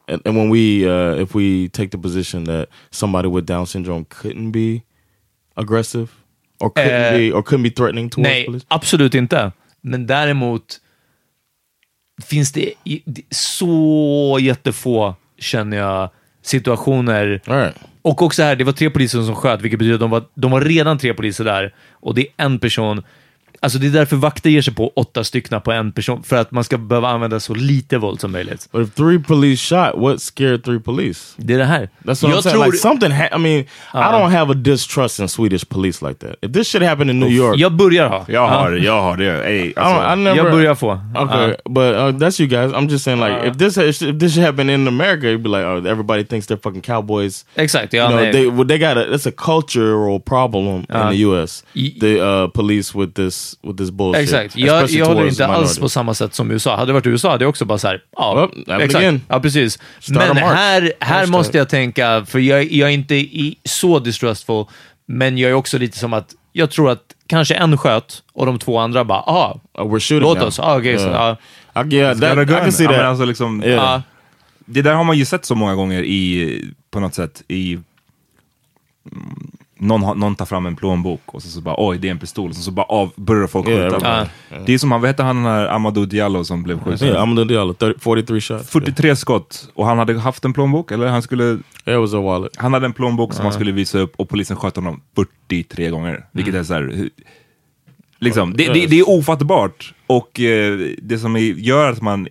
and, 0.08 0.20
and 0.24 0.36
when 0.36 0.48
we, 0.50 0.88
uh, 0.88 1.14
if 1.14 1.34
we 1.34 1.68
take 1.68 1.90
the 1.90 1.98
position 1.98 2.44
that 2.44 2.68
somebody 2.90 3.28
with 3.28 3.44
Down 3.46 3.66
syndrome 3.66 4.04
couldn't 4.08 4.50
be 4.52 4.82
aggressive 5.56 6.08
or 6.60 6.70
couldn't 6.70 6.90
Eh, 6.90 7.16
be 7.18 7.32
or 7.32 7.42
couldn't 7.42 7.62
be 7.64 7.70
threatening 7.70 8.08
towards 8.10 8.28
Nej, 8.28 8.44
police? 8.46 8.64
absolut 8.70 9.14
inte. 9.14 9.52
Men 9.82 10.06
däremot 10.06 10.80
finns 12.26 12.52
det 12.52 12.72
så 13.30 14.38
jättefå, 14.40 15.14
känner 15.38 15.76
jag, 15.76 16.10
situationer. 16.42 17.40
Right. 17.44 17.74
Och 18.02 18.22
också 18.22 18.42
här, 18.42 18.56
det 18.56 18.64
var 18.64 18.72
tre 18.72 18.90
poliser 18.90 19.22
som 19.22 19.34
sköt, 19.34 19.62
vilket 19.62 19.78
betyder 19.78 19.94
att 19.94 20.00
de 20.00 20.10
var, 20.10 20.24
de 20.34 20.50
var 20.50 20.60
redan 20.60 20.98
tre 20.98 21.14
poliser 21.14 21.44
där. 21.44 21.74
Och 21.92 22.14
det 22.14 22.20
är 22.20 22.44
en 22.44 22.58
person. 22.58 23.02
Alltså 23.60 23.78
det 23.78 23.86
är 23.86 23.90
därför 23.90 24.16
vakter 24.16 24.50
ger 24.50 24.62
sig 24.62 24.74
på 24.74 24.92
åtta 24.96 25.24
stycken 25.24 25.60
på 25.60 25.72
en 25.72 25.92
person, 25.92 26.22
för 26.22 26.36
att 26.36 26.50
man 26.50 26.64
ska 26.64 26.78
behöva 26.78 27.08
använda 27.08 27.40
så 27.40 27.54
lite 27.54 27.98
våld 27.98 28.20
som 28.20 28.32
möjligt. 28.32 28.68
But 28.72 28.88
if 28.88 28.94
three 28.94 29.18
police 29.18 29.62
shot, 29.74 30.00
what 30.02 30.20
scared 30.22 30.64
three 30.64 30.78
police? 30.80 31.34
Det 31.36 31.54
är 31.54 31.58
det 31.58 31.64
här. 31.64 31.88
That's 32.04 32.22
what 32.22 32.22
Jag 32.22 32.30
I'm 32.30 32.42
saying. 32.42 32.54
tror- 32.56 32.64
Like 32.64 32.76
something. 32.78 33.12
Ha- 33.12 33.36
I 33.36 33.38
mean, 33.38 33.58
I 33.60 33.66
Uh. 33.94 34.00
don't 34.12 34.30
have 34.30 34.52
a 34.52 34.54
distrust 34.54 35.20
in 35.20 35.28
Swedish 35.28 35.68
police 35.68 36.08
like 36.08 36.26
that. 36.26 36.36
If 36.42 36.52
this 36.52 36.68
shit 36.68 36.82
happened 36.82 37.10
in 37.10 37.20
New 37.20 37.30
York, 37.32 37.56
Jag 37.58 37.72
börjar 37.72 38.08
ha. 38.08 38.24
Jag 38.28 38.48
har, 38.48 38.72
jag 38.72 39.02
har 39.02 39.16
det. 39.16 39.44
Ey, 39.46 39.56
I, 39.56 39.72
don't, 39.72 39.78
I 39.78 39.80
alltså, 39.80 40.14
never. 40.14 40.36
Jag 40.36 40.50
börjar 40.52 40.74
få. 40.74 41.00
Okay, 41.24 41.48
Ja. 41.50 41.56
but 41.70 41.94
uh, 41.94 42.18
that's 42.26 42.40
you 42.42 42.48
guys. 42.48 42.72
I'm 42.72 42.88
just 42.90 43.04
saying, 43.04 43.20
like, 43.20 43.48
if 43.48 43.56
this 43.58 43.76
if 44.02 44.18
this 44.20 44.34
shit 44.34 44.44
happened 44.44 44.70
in 44.70 44.88
America, 44.88 45.26
you'd 45.26 45.42
be 45.42 45.48
like, 45.48 45.64
oh, 45.64 45.86
everybody 45.90 46.24
thinks 46.24 46.46
they're 46.50 46.62
fucking 46.62 46.82
cowboys. 46.82 47.44
Exakt, 47.54 47.92
ja, 47.92 48.10
you 48.10 48.16
know, 48.20 48.32
they 48.32 48.46
well, 48.46 48.66
they 48.68 48.78
got 48.78 48.96
a 48.96 49.04
that's 49.10 49.26
a 49.28 49.32
cultural 49.32 50.20
problem 50.20 50.66
in 50.78 51.08
the 51.10 51.16
U.S. 51.26 51.64
The 52.00 52.20
uh, 52.20 52.48
police 52.48 52.98
with 52.98 53.12
this 53.14 53.47
with 53.62 53.78
this 53.78 53.90
bullshit. 53.90 54.22
Exakt. 54.22 54.56
Jag, 54.56 54.90
jag 54.90 55.06
håller 55.06 55.28
inte 55.28 55.46
alls 55.46 55.78
på 55.78 55.88
samma 55.88 56.14
sätt 56.14 56.34
som 56.34 56.50
USA. 56.50 56.76
Hade 56.76 56.86
det 56.86 56.92
varit 56.92 57.06
USA 57.06 57.30
hade 57.30 57.44
jag 57.44 57.48
också 57.48 57.64
bara 57.64 57.78
så 57.78 57.86
här, 57.88 58.02
ja, 58.16 58.50
Well, 58.66 58.80
exakt. 58.80 58.94
again. 58.94 59.20
Ja, 59.28 59.40
precis. 59.40 59.78
Start 59.98 60.34
Men 60.34 60.36
här, 60.36 60.92
här 61.00 61.26
måste 61.26 61.58
jag 61.58 61.68
tänka, 61.68 62.24
för 62.26 62.38
jag, 62.38 62.64
jag 62.72 62.88
är 62.88 62.92
inte 62.92 63.14
i, 63.14 63.58
så 63.64 63.98
distrustful, 63.98 64.64
men 65.06 65.38
jag 65.38 65.50
är 65.50 65.54
också 65.54 65.78
lite 65.78 65.98
som 65.98 66.12
att 66.12 66.34
jag 66.52 66.70
tror 66.70 66.90
att 66.90 67.02
kanske 67.26 67.54
en 67.54 67.78
sköt 67.78 68.22
och 68.32 68.46
de 68.46 68.58
två 68.58 68.78
andra 68.78 69.04
bara, 69.04 69.18
ah, 69.20 69.60
Uh, 69.78 69.84
we're 69.84 70.00
shooting 70.00 70.28
låt 70.28 70.42
oss. 70.42 70.58
Ah, 70.58 70.78
okay, 70.78 70.98
så, 70.98 71.04
Yeah. 71.04 71.36
ja. 71.74 71.84
I, 71.84 71.94
yeah, 71.94 72.18
that, 72.18 72.38
I 72.38 72.46
can 72.46 72.72
see 72.72 72.84
Ja, 72.84 72.90
that. 72.90 72.98
men 72.98 73.06
alltså 73.06 73.24
liksom, 73.24 73.62
Yeah. 73.62 73.76
Ja. 73.76 74.02
Det 74.70 74.82
där 74.82 74.94
har 74.94 75.04
man 75.04 75.18
ju 75.18 75.24
sett 75.24 75.44
så 75.44 75.54
många 75.54 75.74
gånger 75.74 76.02
i, 76.02 76.64
på 76.90 77.00
något 77.00 77.14
sätt, 77.14 77.42
i 77.48 77.72
mm, 79.12 79.50
någon, 79.78 80.18
någon 80.18 80.34
tar 80.34 80.44
fram 80.46 80.66
en 80.66 80.76
plånbok 80.76 81.20
och 81.26 81.42
så, 81.42 81.48
så 81.48 81.60
bara 81.60 81.74
oj, 81.78 81.98
det 81.98 82.08
är 82.08 82.10
en 82.10 82.18
pistol, 82.18 82.50
och 82.50 82.56
så, 82.56 82.62
så 82.62 82.70
bara 82.70 82.86
av, 82.86 83.12
börjar 83.16 83.46
folk 83.46 83.68
Yeah, 83.68 83.84
skjuta. 83.94 83.96
everybody. 84.06 84.64
Det 84.66 84.74
är 84.74 84.78
som 84.78 84.92
han, 84.92 85.00
vad 85.00 85.08
hette 85.10 85.22
han 85.22 85.36
den 85.36 85.44
här 85.44 85.66
Amadou 85.66 86.06
Diallo 86.06 86.44
som 86.44 86.62
blev 86.62 86.80
skjuten? 86.84 87.08
yeah, 87.08 87.34
do 87.34 87.74
30, 87.74 88.00
43 88.00 88.40
shots. 88.40 88.70
43 88.70 89.16
skott 89.16 89.68
och 89.74 89.86
han 89.86 89.98
hade 89.98 90.18
haft 90.18 90.44
en 90.44 90.52
plånbok, 90.52 90.90
eller 90.90 91.06
han 91.06 91.22
skulle, 91.22 91.44
Yeah, 91.44 91.58
it 92.04 92.10
was 92.10 92.14
a 92.14 92.20
wallet. 92.20 92.52
han 92.56 92.72
hade 92.72 92.86
en 92.86 92.92
plånbok 92.92 93.32
som 93.34 93.44
han 93.44 93.52
skulle 93.52 93.72
visa 93.72 93.98
upp 93.98 94.12
och 94.16 94.28
polisen 94.28 94.56
sköt 94.56 94.76
honom 94.76 95.00
43 95.14 95.90
gånger. 95.90 96.24
Vilket 96.32 96.54
är 96.54 96.64
så 96.64 96.74
här, 96.74 96.82
hur- 96.94 97.10
liksom, 98.18 98.56
det, 98.56 98.66
det, 98.72 98.86
det 98.86 98.98
är 98.98 99.08
ofattbart. 99.08 99.94
Och 100.06 100.40
eh, 100.40 100.78
det 101.02 101.18
som 101.18 101.36
gör 101.36 101.90
att 101.90 102.02
man 102.02 102.28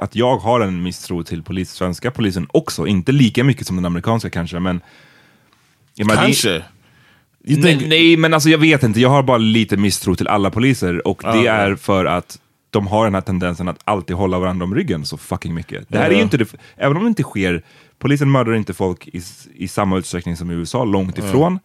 att 0.00 0.16
jag 0.16 0.36
har 0.36 0.60
en 0.60 0.82
misstro 0.82 1.22
till 1.22 1.42
polis, 1.42 1.70
svenska 1.70 2.10
polisen 2.10 2.46
också, 2.50 2.86
inte 2.86 3.12
lika 3.12 3.44
mycket 3.44 3.66
som 3.66 3.76
den 3.76 3.84
amerikanska 3.84 4.30
kanske, 4.30 4.58
men... 4.60 4.80
Det- 5.96 6.04
Kanske. 6.04 6.48
You 6.50 6.62
Nej, 7.44 7.86
nej, 7.88 8.16
men 8.16 8.34
alltså 8.34 8.48
jag 8.50 8.58
vet 8.58 8.82
inte. 8.82 9.00
Jag 9.00 9.08
har 9.08 9.22
bara 9.22 9.38
lite 9.38 9.76
misstro 9.76 10.14
till 10.14 10.28
alla 10.28 10.50
poliser 10.50 11.08
och 11.08 11.22
det 11.22 11.46
är 11.46 11.74
för 11.74 12.04
att 12.04 12.38
de 12.70 12.86
har 12.86 13.04
den 13.04 13.14
här 13.14 13.20
tendensen 13.20 13.68
att 13.68 13.78
alltid 13.84 14.16
hålla 14.16 14.38
varandra 14.38 14.64
om 14.64 14.74
ryggen 14.74 15.06
så 15.06 15.16
fucking 15.16 15.54
mycket. 15.54 15.84
Det 15.88 15.98
här 15.98 16.10
är 16.10 16.14
ju 16.14 16.22
inte 16.22 16.36
det, 16.36 16.54
även 16.76 16.96
om 16.96 17.02
det 17.02 17.08
inte 17.08 17.22
sker, 17.22 17.62
polisen 17.98 18.30
mördar 18.30 18.54
inte 18.54 18.74
folk 18.74 19.08
i, 19.08 19.22
i 19.54 19.68
samma 19.68 19.98
utsträckning 19.98 20.36
som 20.36 20.50
i 20.50 20.54
USA, 20.54 20.84
långt 20.84 21.18
ifrån. 21.18 21.58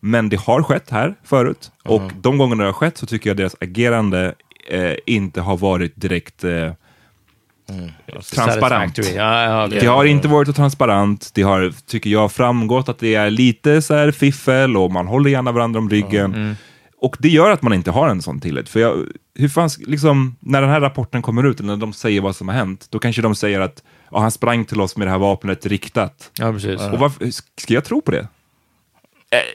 Men 0.00 0.28
det 0.28 0.40
har 0.40 0.62
skett 0.62 0.90
här 0.90 1.14
förut 1.24 1.72
och 1.84 2.02
de 2.20 2.38
gångerna 2.38 2.62
det 2.62 2.68
har 2.68 2.72
skett 2.72 2.98
så 2.98 3.06
tycker 3.06 3.30
jag 3.30 3.36
deras 3.36 3.56
agerande 3.60 4.34
eh, 4.70 4.94
inte 5.06 5.40
har 5.40 5.56
varit 5.56 5.92
direkt 5.96 6.44
eh, 6.44 6.72
transparent. 8.34 8.96
Satisfactory. 8.96 9.16
Ja, 9.16 9.66
okej. 9.66 9.80
Det 9.80 9.86
har 9.86 10.04
inte 10.04 10.28
varit 10.28 10.48
så 10.48 10.52
transparent. 10.52 11.30
Det 11.34 11.42
har, 11.42 11.72
tycker 11.86 12.10
jag, 12.10 12.32
framgått 12.32 12.88
att 12.88 12.98
det 12.98 13.14
är 13.14 13.30
lite 13.30 13.82
så 13.82 13.94
här 13.94 14.10
fiffel 14.10 14.76
och 14.76 14.92
man 14.92 15.06
håller 15.06 15.30
gärna 15.30 15.52
varandra 15.52 15.80
om 15.80 15.90
ryggen. 15.90 16.34
Mm. 16.34 16.56
Och 17.02 17.16
det 17.18 17.28
gör 17.28 17.50
att 17.50 17.62
man 17.62 17.72
inte 17.72 17.90
har 17.90 18.08
en 18.08 18.22
sån 18.22 18.40
tillit. 18.40 18.68
För 18.68 18.80
jag, 18.80 19.06
hur 19.34 19.48
fan, 19.48 19.68
sk- 19.68 19.84
liksom, 19.86 20.36
när 20.40 20.60
den 20.60 20.70
här 20.70 20.80
rapporten 20.80 21.22
kommer 21.22 21.46
ut, 21.46 21.60
eller 21.60 21.68
när 21.68 21.76
de 21.76 21.92
säger 21.92 22.20
vad 22.20 22.36
som 22.36 22.48
har 22.48 22.54
hänt, 22.54 22.86
då 22.90 22.98
kanske 22.98 23.22
de 23.22 23.34
säger 23.34 23.60
att 23.60 23.82
ja, 24.10 24.20
han 24.20 24.30
sprang 24.30 24.64
till 24.64 24.80
oss 24.80 24.96
med 24.96 25.06
det 25.06 25.10
här 25.10 25.18
vapnet 25.18 25.66
riktat. 25.66 26.30
Ja, 26.38 26.52
precis. 26.52 26.80
Och 26.80 26.98
varför, 26.98 27.30
ska 27.60 27.74
jag 27.74 27.84
tro 27.84 28.00
på 28.00 28.10
det? 28.10 28.28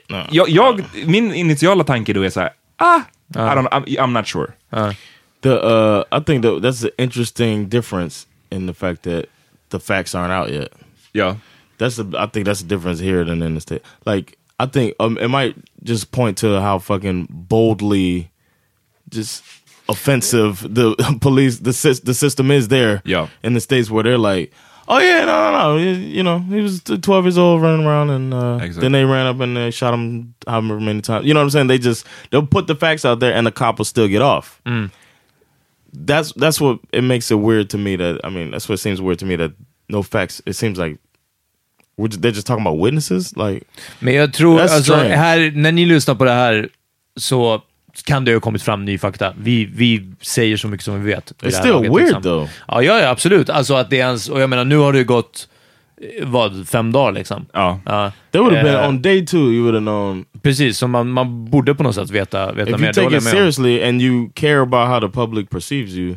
No. 0.08 0.22
Jag, 0.30 0.48
jag, 0.48 0.84
min 1.04 1.34
initiala 1.34 1.84
tanke 1.84 2.12
då 2.12 2.22
är 2.22 2.30
så 2.30 2.40
här, 2.40 2.50
ah, 2.76 3.00
I 3.34 3.38
don't, 3.38 3.68
I'm, 3.68 3.84
I'm 3.84 4.06
not 4.18 4.28
sure. 4.28 4.52
The 5.46 5.62
uh, 5.62 6.04
I 6.12 6.20
think 6.20 6.42
that 6.42 6.60
that's 6.62 6.82
an 6.82 6.90
interesting 6.98 7.68
difference 7.68 8.26
in 8.50 8.66
the 8.66 8.74
fact 8.74 9.02
that 9.04 9.28
the 9.70 9.78
facts 9.80 10.14
aren't 10.14 10.32
out 10.32 10.52
yet. 10.52 10.72
Ja. 11.14 11.36
That's 11.78 11.96
the 11.96 12.06
I 12.18 12.26
think 12.26 12.46
that's 12.46 12.60
the 12.62 12.68
difference 12.68 12.98
here 13.00 13.24
than 13.24 13.42
in 13.42 13.54
the 13.54 13.60
state. 13.60 13.82
Like 14.04 14.38
I 14.58 14.66
think 14.66 14.94
um, 15.00 15.18
it 15.18 15.28
might 15.28 15.54
just 15.84 16.10
point 16.10 16.38
to 16.38 16.60
how 16.60 16.78
fucking 16.78 17.28
boldly, 17.30 18.30
just 19.10 19.44
offensive 19.88 20.62
the 20.74 20.94
police 21.20 21.58
the 21.58 22.00
the 22.04 22.14
system 22.14 22.50
is 22.50 22.68
there. 22.68 23.02
Yeah. 23.04 23.28
in 23.42 23.54
the 23.54 23.60
states 23.60 23.90
where 23.90 24.02
they're 24.04 24.18
like. 24.18 24.52
Oh 24.88 25.00
yeah, 25.00 25.24
no, 25.24 25.50
no, 25.50 25.58
no. 25.58 25.76
You, 25.78 25.90
you 25.90 26.22
know, 26.22 26.38
he 26.38 26.60
was 26.60 26.80
twelve 26.80 27.24
years 27.24 27.36
old, 27.36 27.60
running 27.60 27.84
around, 27.84 28.08
and 28.10 28.32
uh, 28.32 28.58
Exactly. 28.62 28.82
then 28.82 28.92
they 28.92 29.04
ran 29.04 29.26
up 29.26 29.40
and 29.40 29.56
they 29.56 29.72
shot 29.72 29.92
him 29.92 30.32
however 30.46 30.78
many 30.78 31.00
times. 31.00 31.26
You 31.26 31.34
know 31.34 31.40
what 31.40 31.44
I'm 31.46 31.50
saying? 31.50 31.66
They 31.66 31.78
just 31.78 32.06
they'll 32.30 32.46
put 32.46 32.68
the 32.68 32.76
facts 32.76 33.04
out 33.04 33.18
there, 33.18 33.34
and 33.34 33.44
the 33.44 33.50
cop 33.50 33.78
will 33.78 33.84
still 33.84 34.06
get 34.06 34.22
off. 34.22 34.62
That's 35.92 36.32
that's 36.32 36.60
what 36.60 36.78
it 36.92 37.04
makes 37.04 37.30
it 37.30 37.38
weird 37.38 37.70
to 37.70 37.78
me 37.78 37.96
that 37.96 38.20
I 38.24 38.30
mean 38.30 38.50
that's 38.50 38.68
what 38.68 38.80
seems 38.80 39.00
weird 39.00 39.18
to 39.18 39.26
me 39.26 39.36
that 39.36 39.52
no 39.88 40.02
facts. 40.02 40.42
It 40.46 40.56
seems 40.56 40.78
like 40.78 40.98
just, 41.98 42.22
they're 42.22 42.32
just 42.34 42.46
talking 42.46 42.66
about 42.66 42.78
witnesses. 42.84 43.36
Like 43.36 43.64
Men 43.98 44.14
jag 44.14 44.32
tror, 44.32 44.60
alltså, 44.60 44.82
strange. 44.82 45.14
här, 45.16 45.52
när 45.54 45.72
ni 45.72 45.86
lyssnar 45.86 46.14
på 46.14 46.24
det 46.24 46.30
här 46.32 46.68
så 47.16 47.62
kan 48.04 48.24
det 48.24 48.32
ha 48.32 48.40
kommit 48.40 48.62
fram 48.62 48.84
ny 48.84 48.98
fakta. 48.98 49.32
Vi, 49.38 49.64
vi 49.64 50.12
säger 50.20 50.56
så 50.56 50.68
mycket 50.68 50.84
som 50.84 51.02
vi 51.04 51.12
vet. 51.12 51.32
It's 51.42 51.50
still 51.50 51.72
laget, 51.72 51.90
weird, 51.92 52.00
liksom. 52.02 52.22
though. 52.22 52.48
Ja, 52.68 52.82
ja, 52.82 53.00
ja, 53.00 53.08
absolut. 53.08 53.50
Alltså 53.50 53.74
att 53.74 53.90
det 53.90 53.96
ens, 53.96 54.28
och 54.28 54.40
jag 54.40 54.50
menar, 54.50 54.64
nu 54.64 54.76
har 54.76 54.92
det 54.92 55.04
gått, 55.04 55.48
eh, 56.18 56.26
vad, 56.28 56.68
fem 56.68 56.92
dagar 56.92 57.12
liksom? 57.12 57.46
Ja. 57.52 57.80
Ja. 57.84 58.12
that 58.30 58.40
would 58.42 58.56
have 58.56 58.68
Eh, 58.68 58.74
been 58.80 58.88
on 58.88 59.02
day 59.02 59.26
two. 59.26 59.36
You 59.36 59.62
would 59.62 59.74
have 59.74 59.84
known. 59.84 60.24
Precis, 60.46 60.78
så 60.78 60.86
man, 60.88 61.10
man 61.10 61.44
borde 61.50 61.74
på 61.74 61.82
något 61.82 61.94
sätt 61.94 62.10
veta, 62.10 62.52
veta 62.52 62.70
If 62.70 62.80
mer. 62.80 62.86
you 62.86 62.92
Det 62.92 63.00
håller 63.00 63.10
take 63.10 63.14
jag 63.14 63.20
it 63.20 63.24
med 63.24 63.32
om. 63.32 63.36
seriously 63.38 63.82
and 63.88 64.02
you 64.02 64.30
care 64.34 64.60
about 64.60 64.88
how 64.88 65.00
the 65.00 65.08
public 65.14 65.48
perceives 65.50 65.92
you, 65.94 66.16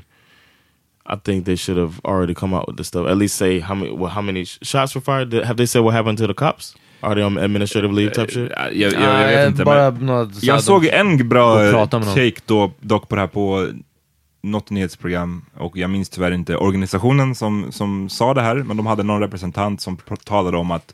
I 1.13 1.15
think 1.25 1.45
they 1.45 1.57
should 1.57 1.79
have 1.79 1.93
already 2.03 2.33
come 2.33 2.55
out 2.57 2.67
with 2.67 2.77
this 2.77 2.87
stuff. 2.87 3.07
At 3.07 3.17
least 3.17 3.35
say 3.35 3.59
how 3.59 3.75
many 3.75 3.91
well, 3.91 4.07
how 4.09 4.21
many 4.21 4.45
sh- 4.45 4.57
shots 4.61 4.95
were 4.95 5.01
fired. 5.01 5.33
Have 5.45 5.55
they 5.57 5.67
said 5.67 5.83
what 5.83 5.93
happened 5.93 6.17
to 6.17 6.27
the 6.27 6.33
cops? 6.33 6.75
Are 7.01 7.15
they 7.15 7.23
on 7.23 7.37
administrative 7.37 7.93
leave 7.93 8.11
type 8.13 8.31
shit? 8.31 8.51
Jag, 8.57 8.75
jag, 8.75 8.93
jag 8.93 8.99
Nej, 9.01 9.35
vet 9.35 9.47
inte. 9.49 9.63
bara 9.63 9.91
men 9.91 10.05
något 10.05 10.35
så 10.35 10.45
jag 10.45 10.63
såg 10.63 10.85
en 10.85 11.29
bra 11.29 11.87
take 11.87 12.33
då, 12.45 12.71
dock 12.79 13.09
på 13.09 13.15
det 13.15 13.21
här 13.21 13.27
på 13.27 13.67
något 14.41 14.69
nyhetsprogram 14.69 15.45
och 15.57 15.77
jag 15.77 15.89
minns 15.89 16.09
tyvärr 16.09 16.31
inte 16.31 16.55
organisationen 16.55 17.35
som, 17.35 17.71
som 17.71 18.09
sa 18.09 18.33
det 18.33 18.41
här, 18.41 18.55
men 18.55 18.77
de 18.77 18.85
hade 18.85 19.03
någon 19.03 19.21
representant 19.21 19.81
som 19.81 19.97
talade 20.23 20.57
om 20.57 20.71
att 20.71 20.93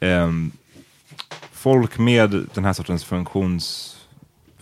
ehm, 0.00 0.50
folk 1.60 1.98
med 1.98 2.46
den 2.54 2.64
här 2.64 2.72
sortens 2.72 3.04
funktions, 3.04 3.96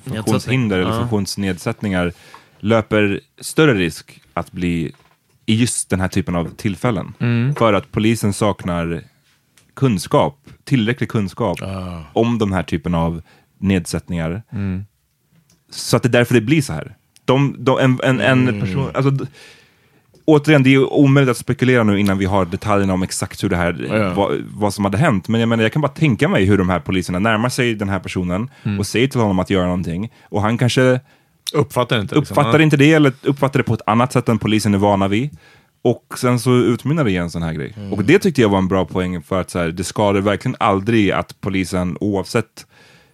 funktionshinder 0.03 0.79
eller 0.79 0.99
funktionsnedsättningar 0.99 2.13
löper 2.59 3.21
större 3.41 3.75
risk 3.75 4.21
att 4.35 4.53
bli 4.53 4.93
i 5.47 5.55
just 5.55 5.91
den 5.91 6.01
här 6.01 6.09
typen 6.09 6.37
av 6.37 6.55
tillfällen. 6.57 7.15
Mm. 7.19 7.55
För 7.55 7.73
att 7.73 7.93
polisen 7.93 8.33
saknar 8.33 9.03
kunskap, 9.75 10.39
tillräcklig 10.65 11.09
kunskap 11.09 11.59
om 12.13 12.39
de 12.39 12.53
här 12.53 12.63
typen 12.63 12.95
av 12.95 13.23
nedsättningar. 13.59 14.43
Mm. 14.53 14.85
Så 15.71 15.97
att 15.97 16.03
det 16.03 16.09
är 16.09 16.11
därför 16.11 16.35
det 16.35 16.41
blir 16.41 16.63
så 16.63 16.73
här. 16.73 16.97
De, 17.25 17.57
de, 17.59 17.79
en, 17.79 18.01
en, 18.01 18.21
en 18.21 18.61
person, 18.61 18.91
alltså, 18.95 19.27
återigen, 20.29 20.63
det 20.63 20.75
är 20.75 20.93
omöjligt 20.93 21.31
att 21.31 21.37
spekulera 21.37 21.83
nu 21.85 22.01
innan 22.01 22.19
vi 22.19 22.25
har 22.25 22.45
detaljerna 22.45 22.93
om 22.93 23.03
exakt 23.03 23.45
hur 23.45 23.49
det 23.49 23.57
här, 23.57 23.87
Ja. 23.91 24.15
vad, 24.15 24.37
vad 24.55 24.75
som 24.75 24.85
hade 24.85 24.99
hänt. 24.99 25.29
Men 25.29 25.41
jag 25.41 25.49
menar, 25.49 25.63
jag 25.63 25.73
kan 25.73 25.83
bara 25.83 25.89
tänka 25.93 26.29
mig 26.29 26.45
hur 26.45 26.59
de 26.59 26.69
här 26.69 26.81
poliserna 26.81 27.19
närmar 27.19 27.49
sig 27.49 27.75
den 27.75 27.89
här 27.89 27.99
personen 28.01 28.51
Mm. 28.63 28.79
och 28.79 28.87
säger 28.87 29.09
till 29.09 29.21
honom 29.21 29.39
att 29.39 29.51
göra 29.51 29.65
någonting. 29.65 30.13
Och 30.29 30.43
han 30.43 30.59
kanske 30.59 31.01
Uppfattar 31.53 32.01
inte. 32.01 32.15
liksom. 32.15 32.35
uppfattar 32.39 32.59
inte 32.59 32.77
det 32.77 32.93
eller 32.93 33.13
uppfattar 33.23 33.59
det 33.59 33.65
på 33.65 33.75
ett 33.75 33.83
annat 33.87 34.13
sätt 34.13 34.29
än 34.29 34.39
polisen 34.39 34.75
är 34.75 34.79
vana 34.79 35.09
vid. 35.09 35.31
Och 35.83 36.15
sen 36.19 36.39
så 36.41 36.57
utmynnar 36.57 37.05
det 37.05 37.11
i 37.11 37.17
en 37.17 37.31
sån 37.31 37.43
här 37.43 37.53
grej. 37.53 37.75
Mm. 37.77 37.93
Och 37.93 38.05
det 38.05 38.19
tyckte 38.19 38.41
jag 38.41 38.49
var 38.49 38.59
en 38.59 38.69
bra 38.69 38.85
poäng 38.85 39.23
för 39.23 39.41
att 39.41 39.51
så 39.51 39.59
här, 39.59 39.69
det 39.69 39.85
skadar 39.85 40.21
verkligen 40.21 40.57
aldrig 40.61 41.11
att 41.11 41.41
polisen, 41.41 41.97
oavsett 42.01 42.67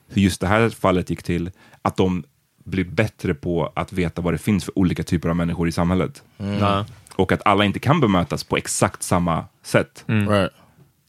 hur 0.09 0.23
just 0.23 0.41
det 0.41 0.47
här 0.47 0.69
fallet 0.71 1.11
gick 1.11 1.23
till, 1.23 1.51
att 1.83 1.97
de 1.97 2.25
blir 2.65 2.85
bättre 2.85 3.35
på 3.35 3.73
att 3.77 3.93
veta 3.93 4.23
vad 4.23 4.35
det 4.35 4.39
finns 4.39 4.65
för 4.65 4.79
olika 4.79 5.03
typer 5.03 5.29
av 5.29 5.37
människor 5.37 5.69
i 5.69 5.73
samhället. 5.73 6.23
Ja. 6.61 6.85
Och 7.17 7.33
att 7.33 7.41
alla 7.45 7.65
inte 7.65 7.79
kan 7.79 8.01
bemötas 8.01 8.45
på 8.45 8.57
exakt 8.57 9.03
samma 9.03 9.45
sätt. 9.62 10.05
Mm. 10.09 10.29
Right. 10.29 10.53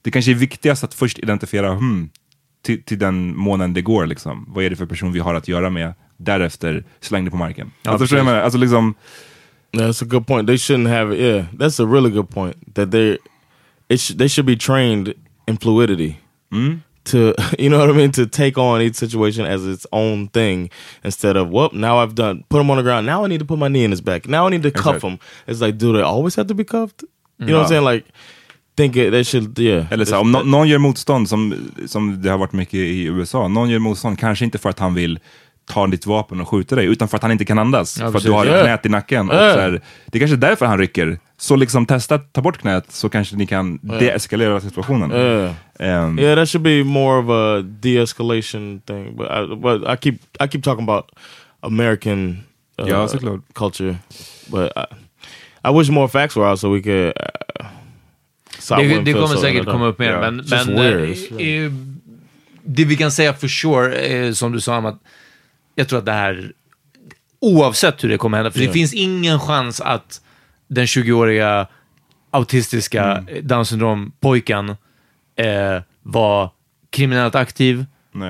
Det 0.02 0.12
kanske 0.12 0.32
är 0.32 0.36
viktigast 0.36 0.84
att 0.84 0.94
först 0.94 1.20
identifiera, 1.20 1.74
hmm, 1.74 2.10
till, 2.62 2.84
till 2.84 3.00
den 3.00 3.38
månen 3.38 3.74
det 3.74 3.82
går 3.82 4.06
liksom. 4.06 4.46
Vad 4.48 4.64
är 4.64 4.70
det 4.70 4.76
för 4.76 4.86
person 4.86 5.12
vi 5.12 5.20
har 5.20 5.34
att 5.34 5.48
göra 5.48 5.70
med? 5.70 5.94
Därefter 6.18 6.84
släng 7.00 7.26
det 7.26 7.32
på 7.32 7.38
marken. 7.38 7.72
Ja, 7.84 7.92
alltså, 7.92 8.04
förstår 8.04 8.18
du 8.18 8.24
vad 8.24 8.28
jag 8.28 8.34
menar? 8.34 8.44
alltså 8.44 8.60
liksom, 8.60 8.96
that's 9.74 10.04
a 10.04 10.08
good 10.10 10.28
point. 10.28 10.48
They 10.48 10.56
shouldn't 10.56 10.90
have. 10.90 11.16
Yeah, 11.16 11.46
that's 11.54 11.84
a 11.84 11.94
really 11.94 12.10
good 12.10 12.30
point. 12.30 12.76
That 12.76 12.92
they, 12.92 13.18
it 13.88 14.00
sh- 14.00 14.18
they 14.18 14.30
should 14.30 14.46
be 14.46 14.58
trained 14.58 15.14
in 15.48 15.58
fluidity. 15.58 16.16
To 17.06 17.18
you 17.60 17.70
know 17.70 17.80
what 17.80 17.90
I 17.90 17.94
mean? 17.94 18.12
To 18.12 18.26
take 18.26 18.58
on 18.58 18.82
each 18.82 18.96
situation 18.96 19.46
as 19.46 19.66
its 19.66 19.86
own 19.92 20.28
thing 20.30 20.70
instead 21.04 21.36
of 21.38 21.50
well, 21.50 21.70
now 21.74 21.98
I've 22.00 22.16
done 22.16 22.44
put 22.50 22.62
him 22.62 22.70
on 22.72 22.78
the 22.78 22.84
ground. 22.84 23.06
Now 23.06 23.24
I 23.26 23.28
need 23.28 23.40
to 23.40 23.46
put 23.46 23.60
my 23.60 23.68
knee 23.68 23.84
in 23.84 23.92
his 23.92 24.02
back. 24.02 24.28
Now 24.28 24.48
I 24.48 24.50
need 24.50 24.64
to 24.64 24.72
cuff 24.72 24.96
Exactly. 24.96 25.10
him. 25.10 25.20
It's 25.48 25.62
like, 25.62 25.78
do 25.78 25.94
they 25.94 26.02
always 26.02 26.36
have 26.36 26.48
to 26.48 26.54
be 26.56 26.64
cuffed? 26.64 27.04
You 27.40 27.48
know 27.48 27.58
what 27.58 27.64
I'm 27.64 27.70
saying? 27.70 27.84
Like, 27.84 28.06
think 28.78 28.96
it, 28.96 29.12
they 29.12 29.24
should. 29.24 29.60
Yeah. 29.60 29.86
Eller 29.92 30.06
så, 30.06 30.18
om 30.18 30.32
nå- 30.32 30.44
någon 30.44 30.68
gör 30.68 30.78
motstånd, 30.78 31.30
som, 31.30 31.70
som 31.88 32.22
det 32.22 32.30
har 32.30 32.38
varit 32.38 32.54
mycket 32.54 32.74
i 32.80 33.04
USA, 33.04 33.48
någon 33.48 33.70
gör 33.70 33.80
motstånd 33.80 34.20
kanske 34.20 34.46
inte 34.46 34.58
för 34.58 34.70
att 34.70 34.80
han 34.80 34.94
vill 34.94 35.20
ta 35.66 35.88
ditt 35.88 36.06
vapen 36.06 36.42
och 36.42 36.50
skjuta 36.50 36.76
dig, 36.76 36.86
utan 36.86 37.08
för 37.08 37.18
att 37.18 37.22
han 37.24 37.32
inte 37.32 37.46
kan 37.46 37.60
andas. 37.60 37.98
Ja, 38.00 38.12
för 38.12 38.18
att 38.18 38.24
du 38.24 38.32
har 38.32 38.46
ett 38.46 38.64
knät 38.64 38.86
i 38.86 38.90
nacken. 38.90 39.28
Så 39.28 39.34
här, 39.34 39.82
det 40.06 40.18
är 40.18 40.20
kanske 40.20 40.36
är 40.36 40.50
därför 40.50 40.66
han 40.66 40.78
rycker. 40.78 41.20
Så 41.38 41.56
liksom 41.56 41.86
testa 41.86 42.16
att 42.16 42.34
ta 42.34 42.42
bort 42.42 42.58
knät 42.58 42.86
så 42.92 43.10
kanske 43.10 43.36
ni 43.36 43.48
kan 43.48 43.78
deeskalera 43.82 44.62
situationen. 44.62 45.12
Yeah. 45.12 45.52
Ehm, 45.80 46.20
Yeah, 46.20 46.36
that 46.36 46.50
should 46.50 46.64
be 46.64 46.84
more 46.84 47.18
of 47.24 47.30
a 47.30 47.62
de-escalation 47.62 48.82
thing. 48.82 49.16
But 49.18 49.28
I, 49.28 49.56
but 49.56 49.82
I 49.82 49.98
keep 50.02 50.16
I 50.44 50.48
keep 50.52 50.62
talking 50.64 50.90
about 50.90 51.06
American 51.62 52.44
uh, 52.82 52.90
Ja, 52.90 53.08
såklart. 53.08 53.42
culture. 53.54 53.96
But 54.48 54.72
I, 54.76 54.86
I 55.70 55.72
wish 55.80 55.90
more 55.90 56.08
facts 56.08 56.36
were 56.38 56.50
out 56.50 56.60
so 56.60 56.74
we 56.74 56.82
could. 56.82 57.08
Uh, 57.08 57.66
stop 58.60 58.78
Det, 58.80 59.02
det 59.02 59.14
kommer 59.14 59.28
so 59.28 59.42
säkert 59.42 59.66
komma 59.66 59.86
upp 59.88 60.00
mer, 60.00 60.12
Ja. 60.12 60.20
men, 60.22 60.38
Just 60.38 60.68
men 60.68 60.76
weird. 60.76 61.10
eh, 61.40 61.48
eh, 61.66 61.72
det 62.64 62.86
vi 62.86 62.96
kan 62.96 63.12
säga 63.12 63.34
for 63.34 63.48
sure, 63.48 63.96
eh, 63.96 64.32
som 64.34 64.52
du 64.52 64.62
sa, 64.62 64.78
om 64.78 64.86
att 64.86 65.00
jag 65.76 65.88
tror 65.90 66.00
att 66.00 66.06
det 66.06 66.12
här, 66.12 66.52
oavsett 67.40 68.04
hur 68.04 68.10
det 68.10 68.18
kommer 68.18 68.38
hända, 68.38 68.52
för 68.52 68.60
det 68.60 68.72
finns 68.72 68.94
ingen 68.94 69.40
chans 69.40 69.82
att 69.82 70.22
den 70.68 70.86
20-åriga 70.86 71.68
autistiska 72.32 73.04
Mm. 73.04 73.48
Down 73.48 73.66
syndrom-pojken 73.66 74.70
eh, 75.36 75.82
var 76.04 76.50
kriminellt 76.90 77.36
aktiv, 77.36 77.86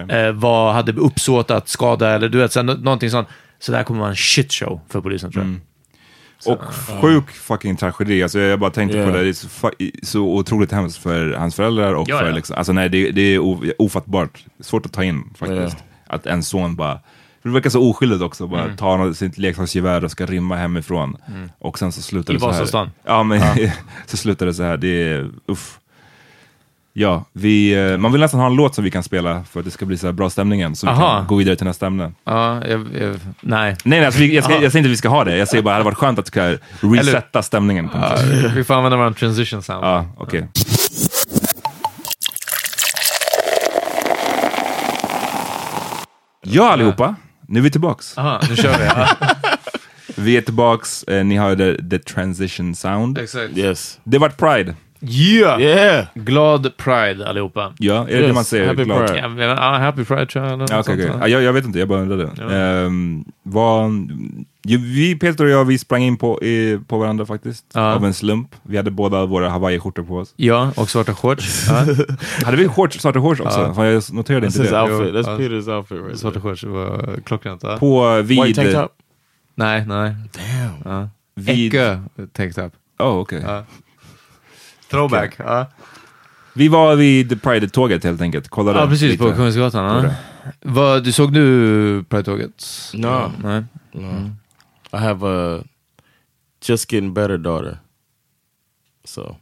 eh, 0.10 0.32
var, 0.32 0.74
hade 0.74 0.92
uppsåt 0.92 1.52
att 1.52 1.70
skada 1.70 2.10
eller 2.16 2.30
du 2.30 2.38
vet, 2.38 2.52
så, 2.52 2.64
någonting 2.64 3.10
sånt. 3.10 3.28
Så 3.60 3.72
det 3.72 3.78
här 3.78 3.84
kommer 3.86 4.00
vara 4.00 4.10
en 4.10 4.16
shitshow 4.16 4.80
för 4.90 5.02
polisen 5.02 5.32
tror 5.32 5.44
jag. 5.44 5.50
Mm. 5.50 5.62
Och 6.46 6.74
sjuk 7.02 7.30
fucking 7.32 7.76
tragedi. 7.78 8.24
Alltså 8.24 8.40
jag 8.40 8.60
bara 8.60 8.70
tänkte 8.72 8.98
Yeah. 8.98 9.12
på 9.12 9.18
det, 9.18 9.24
det 9.24 9.30
är 9.30 9.34
så, 9.34 9.72
så 10.04 10.20
otroligt 10.22 10.72
hemskt 10.72 10.98
för 10.98 11.32
hans 11.32 11.56
föräldrar 11.56 11.94
och 11.94 12.10
Ja, 12.10 12.20
för 12.20 12.28
ja. 12.28 12.36
liksom, 12.36 12.56
alltså 12.58 12.74
nej 12.74 12.90
det, 12.90 13.12
det 13.12 13.22
är 13.22 13.82
ofattbart. 13.82 14.46
Svårt 14.60 14.86
att 14.86 14.94
ta 14.94 15.04
in 15.04 15.24
faktiskt. 15.38 15.60
Yeah. 15.60 15.76
Att 16.08 16.26
en 16.26 16.44
son 16.44 16.76
bara, 16.76 17.00
för 17.46 17.50
det 17.50 17.54
verkar 17.54 17.70
så 17.70 17.90
oskyldigt 17.90 18.22
också, 18.22 18.48
bara 18.48 18.64
Mm. 18.64 18.78
tar 18.78 19.14
sitt 19.14 19.38
leksaksgevär 19.38 20.04
och 20.06 20.12
ska 20.12 20.26
rymma 20.26 20.56
hemifrån. 20.56 21.18
Och 21.60 21.80
sen 21.80 21.92
så 21.92 22.02
slutar 22.02 22.34
I 22.34 22.36
det 22.36 22.40
så 22.40 22.46
här. 22.46 22.54
Vasastan. 22.54 22.92
Ja 23.04 23.24
men 23.24 23.42
så 24.06 24.18
slutar 24.18 24.46
det 24.46 24.54
så 24.54 24.64
här, 24.64 24.78
det 24.78 24.88
är 25.12 25.30
uff. 25.48 25.80
Ja, 26.98 27.26
vi, 27.34 27.74
eh, 27.92 27.98
man 27.98 28.12
vill 28.12 28.22
nästan 28.22 28.40
ha 28.40 28.48
en 28.48 28.56
låt 28.56 28.76
som 28.76 28.84
vi 28.84 28.92
kan 28.92 29.04
spela 29.04 29.44
för 29.44 29.60
att 29.60 29.66
det 29.66 29.72
ska 29.72 29.86
bli 29.86 29.98
så 29.98 30.08
här 30.08 30.12
bra 30.12 30.30
stämning 30.30 30.60
igen. 30.60 30.76
Så 30.76 30.86
vi 30.88 30.92
Aha. 30.92 31.18
kan 31.18 31.28
gå 31.28 31.36
vidare 31.36 31.56
till 31.56 31.66
nästa 31.68 31.88
ämne. 31.88 32.12
Ja, 32.24 32.68
jag, 32.68 32.80
jag, 33.02 33.10
nej. 33.12 33.18
Nej, 33.42 33.76
nej 33.84 34.06
alltså, 34.06 34.24
jag, 34.24 34.44
ska, 34.44 34.54
jag 34.54 34.72
säger 34.72 34.78
inte 34.78 34.88
att 34.88 34.92
vi 34.92 34.98
ska 34.98 35.10
ha 35.10 35.24
det. 35.24 35.38
Jag 35.38 35.48
säger 35.48 35.64
bara 35.64 35.70
att 35.72 35.74
det 35.74 35.76
hade 35.78 35.84
varit 35.86 35.98
skönt 35.98 36.20
att 36.20 36.28
ska 36.28 36.58
resetta 36.82 37.42
stämningen. 37.42 37.90
På 37.90 37.98
något 37.98 38.08
Ja, 38.12 38.18
sätt. 38.18 38.52
vi 38.56 38.64
får 38.64 38.74
använda 38.74 38.98
vår 38.98 39.12
transition 39.12 39.62
sound. 39.64 39.86
Ja, 39.86 40.06
okej. 40.18 40.48
Ja, 46.42 46.72
allihopa. 46.72 47.16
Nu 47.48 47.60
är 47.60 47.64
vi 47.64 47.72
tillbaks. 47.72 48.18
Aha, 48.18 48.42
nu 48.50 48.56
kör 48.56 48.78
vi. 48.78 48.86
Ja. 48.96 49.08
Vi 50.18 50.38
är 50.38 50.42
tillbaks. 50.42 51.04
Eh, 51.04 51.26
ni 51.26 51.38
hörde 51.38 51.90
the 51.90 52.00
transition 52.00 52.76
sound. 52.76 53.18
Exakt. 53.18 53.58
Yes. 53.58 54.00
Det 54.04 54.18
vart 54.18 54.38
Pride. 54.38 54.76
Yeah! 55.02 55.62
Yeah. 55.62 56.06
Glad 56.14 56.78
Pride 56.78 57.28
allihopa. 57.28 57.74
Ja, 57.80 58.02
är 58.02 58.06
det 58.06 58.14
Yes, 58.14 58.28
det 58.28 58.34
man 58.34 58.46
säger? 58.46 58.68
happy 58.68 58.84
Glad. 58.84 59.08
Pride. 59.08 59.20
Ja, 59.20 59.44
ja, 59.44 59.78
happy 59.78 60.04
Pride 60.04 60.26
tror 60.26 60.46
jag. 60.46 60.70
Ja, 60.70 60.84
va? 60.88 60.94
Ja, 61.20 61.28
jag, 61.28 61.42
jag 61.44 61.54
vet 61.54 61.66
inte, 61.66 61.80
jag 61.80 61.88
bara 61.88 62.02
undrade. 62.02 62.30
Ja. 62.38 63.90
Vi, 64.78 65.16
Peter 65.16 65.44
och 65.44 65.50
jag, 65.50 65.66
vi 65.66 65.78
sprang 65.78 66.04
in 66.04 66.18
på, 66.18 66.44
i, 66.44 66.80
på 66.88 66.98
varandra 66.98 67.26
faktiskt. 67.26 67.66
Ja. 67.74 67.94
Av 67.94 68.06
en 68.06 68.14
slump. 68.14 68.56
Vi 68.64 68.78
hade 68.78 68.92
båda 68.92 69.26
våra 69.26 69.50
hawaiiskjortor 69.50 70.04
på 70.04 70.18
oss. 70.18 70.34
Ja, 70.36 70.72
och 70.76 70.90
svarta 70.90 71.14
shorts. 71.14 71.68
Ja. 71.70 71.86
Hade 72.46 72.58
vi 72.58 72.68
shorts, 72.68 73.00
svarta 73.00 73.22
shorts 73.22 73.42
också? 73.42 73.60
Ja. 73.60 73.74
Fan, 73.74 73.86
jag 73.86 74.04
noterade 74.14 74.48
That's 74.48 74.50
inte 74.50 74.62
his 74.62 74.72
det. 74.72 74.82
outfit. 74.82 75.14
That's 75.16 75.32
ja. 75.32 75.38
Peter's 75.38 75.78
outfit 75.78 75.98
right 76.06 76.20
Svarta 76.20 76.42
shorts, 76.42 76.64
var 76.64 77.20
klockrent. 77.26 77.62
På 77.80 78.22
vid... 78.22 78.44
White 78.44 78.62
tank 78.62 78.74
top. 78.74 78.92
Nej, 79.56 79.86
nej. 79.88 80.16
Damn. 80.34 80.94
Ja. 80.94 81.10
vid 81.36 81.68
Ecke 81.74 82.02
tänkte 82.34 82.62
jag. 82.62 82.72
oh, 83.08 83.20
okej. 83.20 83.44
Throwback. 84.90 85.36
Ja, 85.38 85.66
Vi 86.54 86.68
var 86.68 86.96
vid 86.96 87.42
Pride-tåget 87.42 88.04
helt 88.04 88.22
enkelt. 88.22 88.48
Kollade 88.50 88.80
ja 88.80 88.88
precis. 88.88 89.12
lite. 89.12 89.24
På 89.24 89.32
Kungsgatan. 89.34 90.04
Ja. 90.04 90.12
Vad, 90.62 91.04
du 91.04 91.12
såg 91.12 91.34
du 91.34 92.04
Pride-tåget? 92.10 92.66
No. 92.94 93.32
Nej. 93.44 93.64
No. 93.92 94.32
I 94.94 94.98
have 94.98 95.28
a 95.30 95.64
just 96.66 96.92
getting 96.94 97.14
better 97.14 97.38
daughter. 97.38 97.78
So 99.04 99.36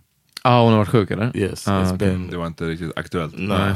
Ah, 0.46 0.62
hon 0.62 0.72
har 0.72 0.78
varit 0.78 0.90
sjuk 0.90 1.12
eller? 1.12 1.38
yes, 1.38 1.68
Ah, 1.68 1.72
it's 1.72 1.86
okej. 1.96 1.98
been 1.98 2.30
Det 2.30 2.38
var 2.38 2.48
inte 2.48 2.66
riktigt 2.66 2.92
aktuellt. 2.96 3.38
no. 3.38 3.48
Nej. 3.54 3.76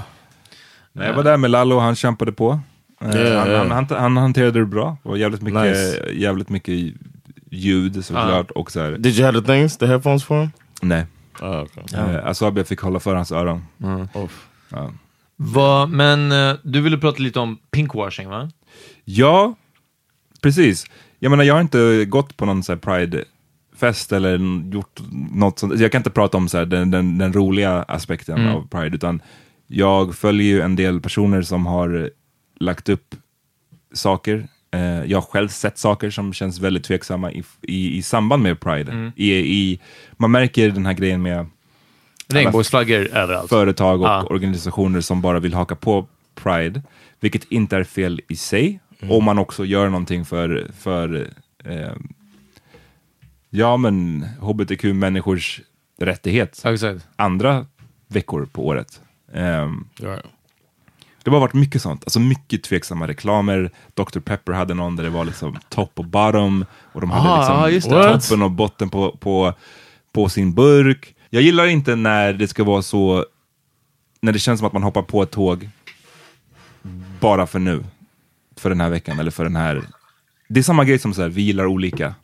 Nej, 0.93 1.07
jag 1.07 1.13
var 1.15 1.23
där 1.23 1.37
med 1.37 1.51
Lallo, 1.51 1.79
han 1.79 1.95
kämpade 1.95 2.31
på. 2.31 2.59
Eh, 3.01 3.21
Ja, 3.21 3.39
han, 3.39 3.51
ja. 3.51 3.57
Han, 3.57 3.71
han, 3.71 3.87
han 3.89 4.17
hanterade 4.17 4.59
det 4.59 4.65
bra. 4.65 4.97
Det 5.03 5.09
var 5.09 5.15
jävligt 5.17 5.41
mycket, 5.41 5.61
Nice. 5.61 6.09
jävligt 6.13 6.49
mycket 6.49 6.93
ljud 7.51 8.05
såklart. 8.05 8.51
Och 8.51 8.71
så 8.71 8.79
här, 8.79 8.91
Did 8.91 9.15
you 9.15 9.25
have 9.25 9.41
the 9.41 9.47
things, 9.47 9.77
the 9.77 9.85
headphones 9.87 10.23
for 10.23 10.41
him? 10.41 10.51
nej. 10.81 11.05
Oh, 11.41 11.61
okay. 11.61 11.83
Eh, 11.99 12.25
Asabi 12.27 12.63
fick 12.63 12.79
hålla 12.79 12.99
för 12.99 13.15
hans 13.15 13.31
öron. 13.31 13.65
Ja. 14.69 14.91
Vad- 15.35 15.89
men 15.89 16.31
eh, 16.31 16.55
du 16.63 16.81
ville 16.81 16.97
prata 16.97 17.23
lite 17.23 17.39
om 17.39 17.57
pinkwashing 17.71 18.29
va? 18.29 18.49
Ja, 19.05 19.55
precis. 20.41 20.85
Jag 21.19 21.29
menar, 21.29 21.43
jag 21.43 21.53
har 21.53 21.61
inte 21.61 22.05
gått 22.05 22.37
på 22.37 22.45
någon 22.45 22.63
så 22.63 22.71
här 22.71 22.79
Pride-fest 22.79 24.11
eller 24.11 24.37
gjort 24.73 24.99
något 25.31 25.59
sånt. 25.59 25.79
Jag 25.79 25.91
kan 25.91 25.99
inte 25.99 26.09
prata 26.09 26.37
om 26.37 26.49
så 26.49 26.57
här, 26.57 26.65
den, 26.65 26.91
den, 26.91 27.17
den 27.17 27.33
roliga 27.33 27.83
aspekten 27.83 28.37
Mm. 28.37 28.55
av 28.55 28.67
Pride, 28.67 28.95
utan 28.95 29.21
jag 29.67 30.15
följer 30.15 30.47
ju 30.47 30.61
en 30.61 30.75
del 30.75 31.01
personer 31.01 31.41
som 31.41 31.65
har 31.65 32.09
lagt 32.59 32.89
upp 32.89 33.15
saker. 33.93 34.47
Eh, 34.77 35.05
jag 35.05 35.17
har 35.17 35.21
själv 35.21 35.47
sett 35.49 35.77
saker 35.77 36.09
som 36.09 36.33
känns 36.33 36.59
väldigt 36.59 36.83
tveksamma 36.83 37.31
i, 37.31 37.43
i, 37.61 37.97
i 37.97 38.01
samband 38.01 38.43
med 38.43 38.59
Pride. 38.59 38.91
Mm. 38.91 39.11
I, 39.15 39.33
i, 39.33 39.79
man 40.17 40.31
märker 40.31 40.69
den 40.71 40.85
här 40.85 40.93
grejen 40.93 41.21
med 41.21 41.45
Regnbågsflaggor 42.27 43.07
överallt. 43.07 43.49
företag 43.49 44.01
och 44.01 44.07
Ja. 44.07 44.23
organisationer 44.23 45.01
som 45.01 45.21
bara 45.21 45.39
vill 45.39 45.53
haka 45.53 45.75
på 45.75 46.07
Pride, 46.35 46.81
vilket 47.19 47.43
inte 47.51 47.77
är 47.77 47.83
fel 47.83 48.21
i 48.27 48.35
sig, 48.35 48.79
om 49.09 49.23
man 49.23 49.37
också 49.39 49.65
gör 49.65 49.89
någonting 49.89 50.25
för, 50.25 50.71
för 50.79 51.27
eh, 51.65 51.93
ja 53.49 53.77
men 53.77 54.25
hbtq-människors 54.41 55.61
rättighet 56.01 56.61
andra 57.15 57.65
veckor 58.07 58.45
på 58.45 58.67
året. 58.67 59.01
Ehm, 59.33 59.87
Det 61.27 61.31
har 61.31 61.39
varit 61.39 61.53
mycket 61.53 61.81
sånt, 61.81 62.03
alltså 62.03 62.19
mycket 62.19 62.63
tveksamma 62.63 63.07
reklamer. 63.07 63.71
Dr. 63.93 64.19
Pepper 64.19 64.53
hade 64.53 64.73
någon 64.73 64.95
där 64.95 65.03
det 65.03 65.09
var 65.09 65.25
liksom 65.25 65.57
top 65.69 65.91
och 65.99 66.05
bottom 66.05 66.65
och 66.93 67.01
de 67.01 67.11
hade 67.11 67.29
Ah, 67.29 67.67
liksom 67.67 67.93
ah, 67.93 68.19
toppen 68.19 68.41
och 68.41 68.51
botten 68.51 68.89
på, 68.89 69.17
på, 69.17 69.53
på 70.11 70.29
sin 70.29 70.53
burk. 70.53 71.15
Jag 71.29 71.43
gillar 71.43 71.65
inte 71.65 71.95
när 71.95 72.33
det 72.33 72.47
ska 72.47 72.63
vara 72.63 72.81
så, 72.81 73.25
när 74.21 74.31
det 74.31 74.39
känns 74.39 74.59
som 74.59 74.67
att 74.67 74.73
man 74.73 74.83
hoppar 74.83 75.01
på 75.01 75.23
ett 75.23 75.31
tåg 75.31 75.69
bara 77.19 77.47
för 77.47 77.59
nu, 77.59 77.83
för 78.57 78.69
den 78.69 78.81
här 78.81 78.89
veckan 78.89 79.19
eller 79.19 79.31
för 79.31 79.43
den 79.43 79.55
här. 79.55 79.83
Det 80.47 80.59
är 80.59 80.63
samma 80.63 80.85
grej 80.85 80.99
som 80.99 81.13
så 81.13 81.21
här, 81.21 81.29
vi 81.29 81.41
gillar 81.41 81.65
olika. 81.65 82.15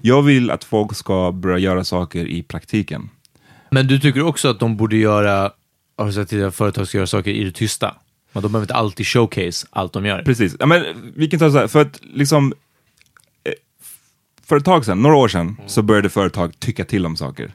Jag 0.00 0.22
vill 0.22 0.50
att 0.50 0.64
folk 0.64 0.96
ska 0.96 1.32
börja 1.32 1.58
göra 1.58 1.84
saker 1.84 2.26
i 2.26 2.42
praktiken. 2.42 3.10
Men 3.70 3.86
du 3.86 4.00
tycker 4.00 4.22
också 4.22 4.48
att 4.48 4.60
de 4.60 4.76
borde 4.76 4.96
göra, 4.96 5.52
har 5.98 6.06
du 6.06 6.12
sagt 6.12 6.30
tidigare, 6.30 6.48
att 6.48 6.54
företag 6.54 6.88
ska 6.88 6.98
göra 6.98 7.06
saker 7.06 7.30
i 7.30 7.44
det 7.44 7.52
tysta? 7.52 7.94
Men 8.32 8.42
de 8.42 8.52
behöver 8.52 8.64
inte 8.64 8.74
alltid 8.74 9.06
showcase 9.06 9.66
allt 9.70 9.92
de 9.92 10.06
gör. 10.06 10.22
Precis. 10.22 10.56
Ja, 10.58 10.66
men, 10.66 10.84
vi 11.16 11.28
kan 11.28 11.38
ta 11.38 11.50
så 11.50 11.58
här, 11.58 11.66
för 11.66 11.80
att 11.80 12.00
liksom 12.02 12.54
eh, 13.44 13.52
för 14.46 14.56
ett 14.56 14.64
tag 14.64 14.84
sedan, 14.84 15.02
några 15.02 15.16
år 15.16 15.28
sedan, 15.28 15.56
så 15.66 15.82
började 15.82 16.08
företag 16.08 16.60
tycka 16.60 16.84
till 16.84 17.06
om 17.06 17.16
saker. 17.16 17.52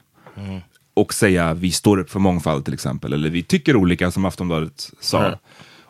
Och 0.94 1.14
säga 1.14 1.54
vi 1.54 1.72
står 1.72 1.98
upp 2.00 2.10
för 2.10 2.20
mångfald 2.20 2.66
till 2.66 2.74
exempel, 2.74 3.14
eller 3.14 3.30
vi 3.30 3.44
tycker 3.44 3.76
olika 3.76 4.12
som 4.12 4.26
Aftonbladet 4.26 4.92
sa. 5.00 5.24
Ja. 5.24 5.40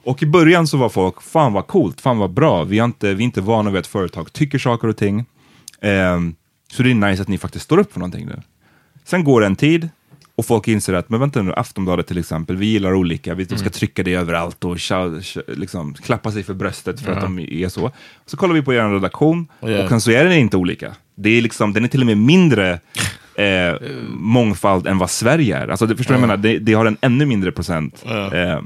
Och 0.06 0.24
i 0.24 0.26
början 0.26 0.68
så 0.68 0.78
var 0.78 0.90
folk, 0.90 1.22
fan 1.22 1.54
vad 1.54 1.68
coolt, 1.68 2.02
fan 2.02 2.18
vad 2.18 2.32
bra, 2.32 2.64
vi 2.64 2.80
är 2.80 2.86
inte, 2.86 3.14
vi 3.14 3.24
är 3.24 3.26
inte 3.26 3.42
vana 3.42 3.70
vid 3.70 3.80
att 3.80 3.88
företag 3.88 4.34
tycker 4.34 4.58
saker 4.58 4.88
och 4.88 4.98
ting. 4.98 5.26
Ehm, 5.82 6.36
så 6.72 6.84
det 6.84 6.92
är 6.92 6.96
nice 6.96 7.22
att 7.22 7.28
ni 7.28 7.38
faktiskt 7.38 7.66
står 7.66 7.78
upp 7.78 7.94
för 7.94 8.00
någonting 8.00 8.26
nu. 8.26 8.42
Sen 9.04 9.24
går 9.24 9.42
det 9.42 9.48
en 9.48 9.56
tid 9.56 9.90
och 10.36 10.46
folk 10.46 10.68
inser 10.68 10.94
att, 10.94 11.10
men 11.10 11.20
vänta 11.20 11.42
nu, 11.42 11.54
Aftonbladet 11.54 12.08
till 12.08 12.18
exempel, 12.18 12.56
vi 12.58 12.66
gillar 12.66 12.94
olika, 12.94 13.34
vi 13.36 13.44
de 13.44 13.56
ska 13.58 13.64
Mm. 13.66 13.72
trycka 13.72 14.04
det 14.04 14.14
överallt 14.14 14.64
och 14.64 14.80
tja, 14.80 15.22
tja, 15.22 15.42
liksom, 15.48 15.94
klappa 15.94 16.32
sig 16.32 16.44
för 16.44 16.54
bröstet 16.54 17.00
för 17.02 17.12
Ja. 17.12 17.16
att 17.18 17.22
de 17.24 17.40
är 17.40 17.70
så. 17.70 17.92
Så 18.26 18.38
kollar 18.38 18.54
vi 18.54 18.62
på 18.62 18.74
er 18.74 18.90
redaktion 18.90 19.48
Ja. 19.60 19.84
och 19.84 19.90
sen 19.90 20.02
så 20.02 20.12
är 20.12 20.24
den 20.24 20.34
inte 20.34 20.58
olika. 20.58 20.96
Det 21.16 21.30
är 21.30 21.42
liksom, 21.42 21.74
den 21.74 21.84
är 21.84 21.88
till 21.88 22.00
och 22.02 22.06
med 22.06 22.18
mindre 22.18 22.80
eh, 23.36 23.76
mångfald 24.10 24.88
än 24.88 24.98
vad 24.98 25.10
Sverige 25.10 25.58
är. 25.58 25.68
Alltså, 25.68 25.86
det, 25.86 25.98
förstår 25.98 26.16
du 26.16 26.22
vad 26.22 26.30
jag 26.30 26.34
Ja. 26.34 26.38
menar? 26.38 26.54
Det, 26.54 26.60
det 26.60 26.74
har 26.74 26.86
en 26.86 26.98
ännu 27.02 27.26
mindre 27.26 27.52
procent. 27.52 28.04
Eh, 28.06 28.62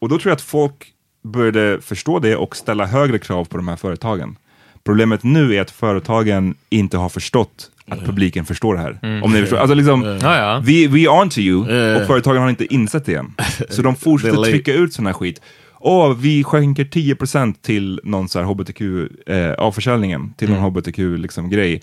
och 0.00 0.08
då 0.08 0.18
tror 0.18 0.30
jag 0.30 0.36
att 0.36 0.40
folk 0.42 0.88
började 1.24 1.80
förstå 1.82 2.18
det 2.18 2.36
och 2.36 2.56
ställa 2.56 2.86
högre 2.86 3.18
krav 3.18 3.44
på 3.44 3.56
de 3.56 3.68
här 3.68 3.76
företagen. 3.76 4.36
Problemet 4.84 5.22
nu 5.24 5.54
är 5.54 5.60
att 5.60 5.70
företagen 5.70 6.54
inte 6.70 6.96
har 6.98 7.08
förstått 7.08 7.70
att 7.86 8.04
publiken 8.04 8.44
förstår 8.44 8.74
det 8.74 8.80
här. 8.80 8.98
Mm. 9.02 9.22
Om 9.22 9.32
ni 9.32 9.40
förstår. 9.40 9.56
Alltså 9.56 9.74
liksom, 9.74 10.18
ja. 10.22 10.62
Vi, 10.64 10.86
we 10.86 11.08
on 11.08 11.28
to 11.30 11.38
you, 11.38 11.60
och 11.96 12.06
företagen 12.06 12.42
har 12.42 12.50
inte 12.50 12.74
insett 12.74 13.04
det 13.04 13.14
än. 13.14 13.34
Så 13.70 13.82
de 13.82 13.96
fortsätter 13.96 14.44
trycka 14.44 14.74
ut 14.74 14.92
sån 14.92 15.06
här 15.06 15.12
skit. 15.12 15.40
Åh, 15.84 16.16
vi 16.16 16.44
skänker 16.44 16.84
10% 16.84 17.54
till 17.62 18.00
någon 18.04 18.28
så 18.28 18.38
här 18.38 18.46
hbtq, 18.46 18.80
eh, 19.26 19.52
avförsäljningen, 19.52 20.34
till 20.36 20.48
någon 20.48 20.58
Mm. 20.58 20.70
hbtq-grej. 20.70 21.18
Liksom, 21.18 21.50
grej. 21.50 21.82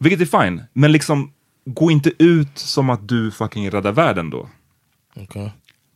Vilket 0.00 0.20
är 0.20 0.44
fine, 0.44 0.62
men 0.72 0.92
liksom 0.92 1.32
gå 1.66 1.90
inte 1.90 2.12
ut 2.18 2.58
som 2.58 2.90
att 2.90 3.08
du 3.08 3.30
fucking 3.30 3.70
räddar 3.70 3.92
världen 3.92 4.30
då. 4.30 4.48
Okay. 5.16 5.48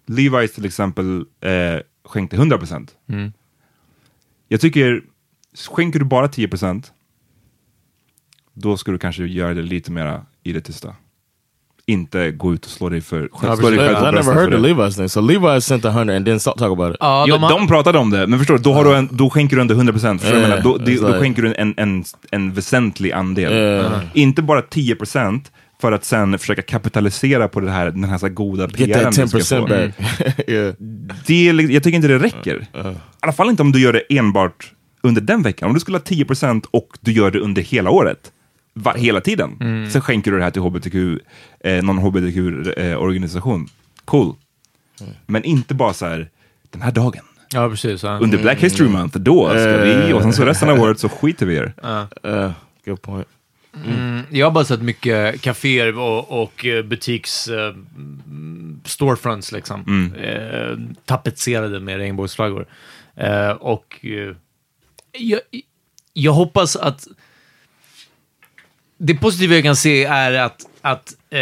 Levi's 0.06 0.48
till 0.54 0.64
exempel 0.64 1.24
eh, 1.40 1.80
skänkte 2.04 2.36
100%. 2.36 2.88
Mm. 3.08 3.32
Jag 4.48 4.60
tycker, 4.60 5.02
skänker 5.68 5.98
du 5.98 6.04
bara 6.04 6.26
10% 6.26 6.84
då 8.54 8.76
ska 8.76 8.92
du 8.92 8.98
kanske 8.98 9.24
göra 9.24 9.54
det 9.54 9.62
lite 9.62 9.92
mera 9.92 10.22
i 10.44 10.52
det 10.52 10.60
tysta. 10.60 10.94
Inte 11.86 12.30
gå 12.30 12.54
ut 12.54 12.64
och 12.64 12.70
slå 12.70 12.88
dig 12.88 13.00
för 13.00 13.28
slå 13.56 13.70
dig 13.70 13.78
själv 13.78 13.94
på 13.94 14.08
I 14.08 14.12
never 14.12 14.34
heard 14.34 14.50
det. 14.50 14.56
Levi's 14.58 14.96
thing. 14.96 15.08
So 15.08 15.20
Levi's 15.20 15.60
sent 15.60 15.84
a 15.84 15.90
hundred 15.90 16.16
and 16.16 16.26
then 16.26 16.38
talk 16.38 16.62
about 16.62 16.94
it. 16.94 17.00
jo, 17.26 17.36
de 17.48 17.66
pratade 17.68 17.98
om 17.98 18.10
det, 18.10 18.26
men 18.26 18.38
förstår 18.38 18.56
du, 18.56 18.62
då, 18.62 18.72
har 18.72 18.84
du 18.84 18.94
en, 18.94 19.08
då 19.12 19.30
skänker 19.30 19.56
du 19.56 19.62
ändå 19.62 19.74
100%. 19.74 20.18
Förstår 20.18 20.36
du 20.36 20.40
vad 20.40 20.50
jag 20.50 20.58
Yeah, 20.58 20.64
menar? 20.64 20.78
då, 20.78 20.84
it's 20.84 21.12
då 21.12 21.20
skänker 21.20 21.42
du 21.42 21.54
en, 21.54 21.74
en, 21.76 22.04
en 22.30 22.52
väsentlig 22.52 23.12
andel. 23.12 23.52
Yeah. 23.52 24.02
Inte 24.14 24.42
bara 24.42 24.60
10% 24.60 25.40
för 25.80 25.92
att 25.92 26.04
sen 26.04 26.38
försöka 26.38 26.62
kapitalisera 26.62 27.48
på 27.48 27.60
det 27.60 27.70
här, 27.70 27.90
den 27.90 28.04
här, 28.04 28.18
så 28.18 28.26
här 28.26 28.32
goda 28.34 28.68
Get 28.76 28.92
PRn 28.92 29.12
that 29.12 29.32
du 29.32 29.40
ska 29.40 29.56
10% 29.56 29.60
få. 29.60 29.66
back. 29.66 30.48
yeah. 30.48 30.74
det, 31.26 31.44
jag 31.72 31.82
tycker 31.82 31.96
inte 31.96 32.08
det 32.08 32.18
räcker. 32.18 32.66
I 32.74 32.96
alla 33.20 33.32
fall 33.32 33.50
inte 33.50 33.62
om 33.62 33.72
du 33.72 33.80
gör 33.80 33.92
det 33.92 34.02
enbart 34.18 34.72
under 35.02 35.20
den 35.20 35.42
veckan. 35.42 35.68
Om 35.68 35.74
du 35.74 35.80
skulle 35.80 35.96
ha 35.98 36.02
10% 36.04 36.64
och 36.70 36.88
du 37.00 37.12
gör 37.12 37.30
det 37.30 37.38
under 37.38 37.62
hela 37.62 37.90
året, 37.90 38.18
va, 38.74 38.92
hela 38.96 39.20
tiden, 39.20 39.56
Mm. 39.60 39.90
sen 39.90 40.00
skänker 40.02 40.30
du 40.30 40.38
det 40.38 40.44
här 40.44 40.50
till 40.50 40.62
HBTQ, 40.62 41.18
eh, 41.60 41.82
någon 41.82 41.98
HBTQ-organisation. 41.98 43.68
Cool. 44.04 44.34
Men 45.26 45.44
inte 45.44 45.74
bara 45.74 45.92
så 45.92 46.06
här, 46.06 46.30
den 46.70 46.82
här 46.82 46.92
dagen. 46.92 47.24
Ja, 47.52 47.68
precis. 47.70 48.02
Ja. 48.02 48.18
Under 48.18 48.38
Black 48.38 48.58
History 48.58 48.88
Month, 48.88 49.18
då 49.18 49.48
ska 49.48 49.76
vi, 49.84 50.12
och 50.12 50.22
sen 50.22 50.32
så 50.32 50.44
resten 50.44 50.70
av 50.70 50.80
året 50.80 50.98
så 51.00 51.08
skiter 51.08 51.46
vi 51.46 51.54
i 51.54 51.56
er. 51.56 51.72
Ja. 51.82 52.06
Uh, 52.26 52.50
good 52.84 53.02
point. 53.02 53.28
Mm, 53.86 54.22
jag 54.30 54.46
har 54.46 54.50
bara 54.50 54.64
sett 54.64 54.82
mycket 54.82 55.40
kaféer 55.40 55.98
och, 55.98 56.42
och 56.42 56.66
eh, 56.66 56.84
butiks 56.84 57.48
eh, 57.48 57.68
mm, 57.68 58.80
storefronts 58.84 59.52
liksom. 59.52 59.80
Mm. 59.86 60.14
Eh, 60.14 60.78
tapetserade 61.04 61.80
med 61.80 61.96
regnbågsflaggor. 61.96 62.66
Eh, 63.16 63.50
och 63.50 63.98
eh, 64.02 64.36
jag, 65.12 65.40
jag 66.12 66.32
hoppas 66.32 66.76
att 66.76 67.06
det 69.04 69.14
positiva 69.14 69.54
jag 69.54 69.62
kan 69.64 69.76
se 69.76 70.04
är 70.04 70.32
att, 70.32 70.66
att 70.80 71.14
eh, 71.30 71.38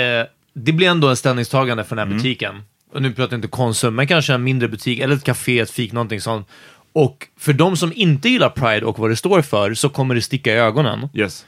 det 0.54 0.72
blir 0.72 0.88
ändå 0.88 1.08
en 1.08 1.16
ställningstagande 1.16 1.84
för 1.84 1.96
den 1.96 2.08
här 2.08 2.16
butiken. 2.16 2.62
Och 2.92 3.02
nu 3.02 3.12
pratar 3.12 3.32
jag 3.32 3.38
inte 3.38 3.48
Konsum, 3.48 3.94
men 3.94 4.06
kanske 4.06 4.34
en 4.34 4.42
mindre 4.44 4.68
butik 4.68 4.98
eller 4.98 5.16
ett 5.16 5.24
café, 5.24 5.58
ett 5.58 5.70
fik, 5.70 5.92
någonting 5.92 6.20
sånt. 6.20 6.48
Och 6.92 7.26
för 7.38 7.52
de 7.52 7.76
som 7.76 7.92
inte 7.96 8.28
gillar 8.28 8.48
Pride 8.50 8.86
och 8.86 8.98
vad 8.98 9.10
det 9.10 9.16
står 9.16 9.42
för 9.42 9.74
så 9.74 9.88
kommer 9.88 10.14
det 10.14 10.22
sticka 10.22 10.52
i 10.54 10.56
ögonen. 10.56 11.08
Yes. 11.14 11.46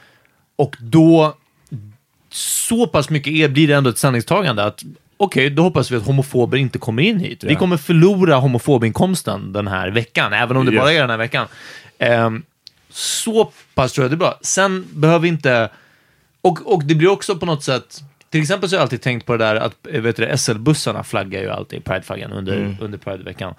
Och 0.55 0.75
då, 0.79 1.35
så 2.29 2.87
pass 2.87 3.09
mycket 3.09 3.33
är, 3.33 3.47
blir 3.49 3.67
det 3.67 3.73
ändå 3.73 3.89
ett 3.89 3.97
ställningstagande 3.97 4.63
att 4.63 4.83
okej, 5.17 5.49
då 5.49 5.63
hoppas 5.63 5.91
vi 5.91 5.95
att 5.95 6.03
homofober 6.05 6.57
inte 6.57 6.79
kommer 6.79 7.03
in 7.03 7.19
hit. 7.19 7.43
Vi 7.43 7.53
Ja. 7.53 7.59
kommer 7.59 7.77
förlora 7.77 8.35
homofobinkomsten 8.35 9.53
den 9.53 9.67
här 9.67 9.89
veckan, 9.89 10.33
även 10.33 10.57
om 10.57 10.65
det 10.65 10.71
Yes. 10.71 10.81
bara 10.81 10.93
är 10.93 11.01
den 11.01 11.09
här 11.09 11.17
veckan. 11.17 11.47
Ehm, 11.99 12.43
så 12.89 13.51
pass 13.75 13.93
tror 13.93 14.03
jag 14.03 14.11
det 14.11 14.15
är 14.15 14.17
bra. 14.17 14.39
Sen 14.41 14.85
behöver 14.93 15.27
inte... 15.27 15.69
Och, 16.43 16.73
och 16.73 16.83
det 16.83 16.95
blir 16.95 17.09
också 17.09 17.35
på 17.35 17.45
något 17.45 17.63
sätt... 17.63 18.01
Till 18.29 18.41
exempel 18.41 18.69
så 18.69 18.75
har 18.75 18.77
jag 18.79 18.83
alltid 18.83 19.01
tänkt 19.01 19.25
på 19.25 19.37
det 19.37 19.45
där 19.45 19.55
att 19.55 19.87
eh, 19.91 20.01
vet 20.01 20.15
du, 20.15 20.37
SL-bussarna 20.37 21.03
flaggar 21.03 21.41
ju 21.41 21.49
alltid 21.49 21.83
Pride-flaggan 21.83 22.31
under, 22.33 22.57
Mm. 22.57 22.75
under 22.81 22.97
Pride-veckan. 22.97 23.53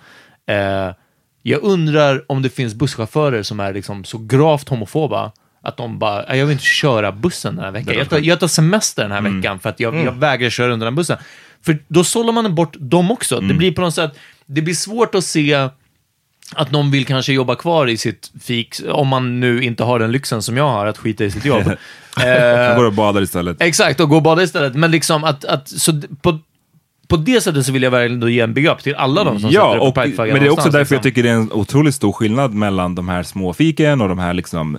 Eh, 0.47 0.95
jag 1.43 1.63
undrar 1.63 2.25
om 2.33 2.43
det 2.43 2.51
finns 2.51 2.75
busschaufförer 2.75 3.43
som 3.43 3.61
är 3.61 3.73
liksom 3.75 4.05
så 4.05 4.19
gravt 4.19 4.69
homofoba 4.69 5.33
att 5.63 5.77
de 5.77 5.99
bara, 5.99 6.25
"Nej, 6.29 6.39
jag 6.39 6.47
vill 6.47 6.53
inte 6.53 6.65
köra 6.65 7.13
bussen 7.13 7.57
den 7.57 7.65
här 7.65 7.73
veckan. 7.73 7.95
Jag 7.99 8.11
tar, 8.11 8.19
jag 8.19 8.41
tar 8.41 8.47
semester 8.49 9.03
den 9.03 9.13
här 9.13 9.19
Mm. 9.19 9.37
veckan 9.41 9.61
för 9.61 9.69
att 9.69 9.81
jag, 9.81 9.95
Mm. 9.95 10.07
jag 10.07 10.13
vägrar 10.13 10.51
köra 10.51 10.73
under 10.73 10.85
den 10.87 10.95
bussen. 10.95 11.19
För 11.65 11.79
då 11.89 12.05
sållar 12.05 12.33
man 12.33 12.55
bort 12.55 12.77
dem 12.81 13.11
också. 13.11 13.37
Mm. 13.37 13.49
Det 13.49 13.55
blir 13.55 13.73
på 13.73 13.81
något 13.81 13.95
sätt, 13.95 14.19
det 14.47 14.63
blir 14.63 14.75
svårt 14.75 15.15
att 15.15 15.25
se 15.25 15.69
att 16.53 16.71
någon 16.71 16.91
vill 16.91 17.07
kanske 17.07 17.33
jobba 17.33 17.55
kvar 17.55 17.87
i 17.87 17.97
sitt 17.97 18.33
fik, 18.43 18.77
om 18.93 19.09
man 19.09 19.41
nu 19.41 19.63
inte 19.63 19.85
har 19.85 19.99
den 19.99 20.13
lyxen 20.13 20.43
som 20.43 20.57
jag 20.57 20.69
har, 20.69 20.87
att 20.87 20.99
skita 20.99 21.25
i 21.25 21.31
sitt 21.31 21.45
jobb. 21.45 21.63
Jag 22.17 22.71
eh, 22.71 22.77
går 22.77 22.85
och 22.85 22.93
badar 22.93 23.23
istället. 23.23 23.57
Exakt, 23.63 24.01
och 24.01 24.09
gå 24.09 24.17
och 24.17 24.23
bada 24.23 24.43
istället. 24.43 24.75
Men 24.75 24.91
liksom 24.91 25.25
att, 25.25 25.45
att 25.45 25.69
så 25.69 26.01
på, 26.23 26.39
på 27.09 27.17
det 27.17 27.41
sättet 27.41 27.67
så 27.67 27.73
vill 27.73 27.83
jag 27.83 27.91
verkligen 27.91 28.29
ge 28.33 28.41
en 28.41 28.55
big 28.55 28.67
up 28.67 28.83
till 28.83 28.95
alla 28.95 29.25
de 29.25 29.41
som 29.41 29.51
Ja, 29.51 29.61
sätter 29.63 29.77
upp 29.77 29.83
och, 29.83 29.97
men 29.97 30.05
Pride-flaggan 30.05 30.39
det 30.41 30.47
är 30.47 30.51
också 30.51 30.71
därför 30.71 30.79
jag 30.79 30.83
liksom. 30.83 31.03
tycker 31.03 31.23
det 31.23 31.29
är 31.31 31.35
en 31.35 31.53
otroligt 31.53 31.95
stor 31.95 32.13
skillnad 32.13 32.55
mellan 32.55 32.95
de 32.95 33.09
här 33.09 33.23
små 33.23 33.53
fiken 33.53 34.01
och 34.01 34.09
de 34.09 34.19
här 34.19 34.35
liksom 34.35 34.79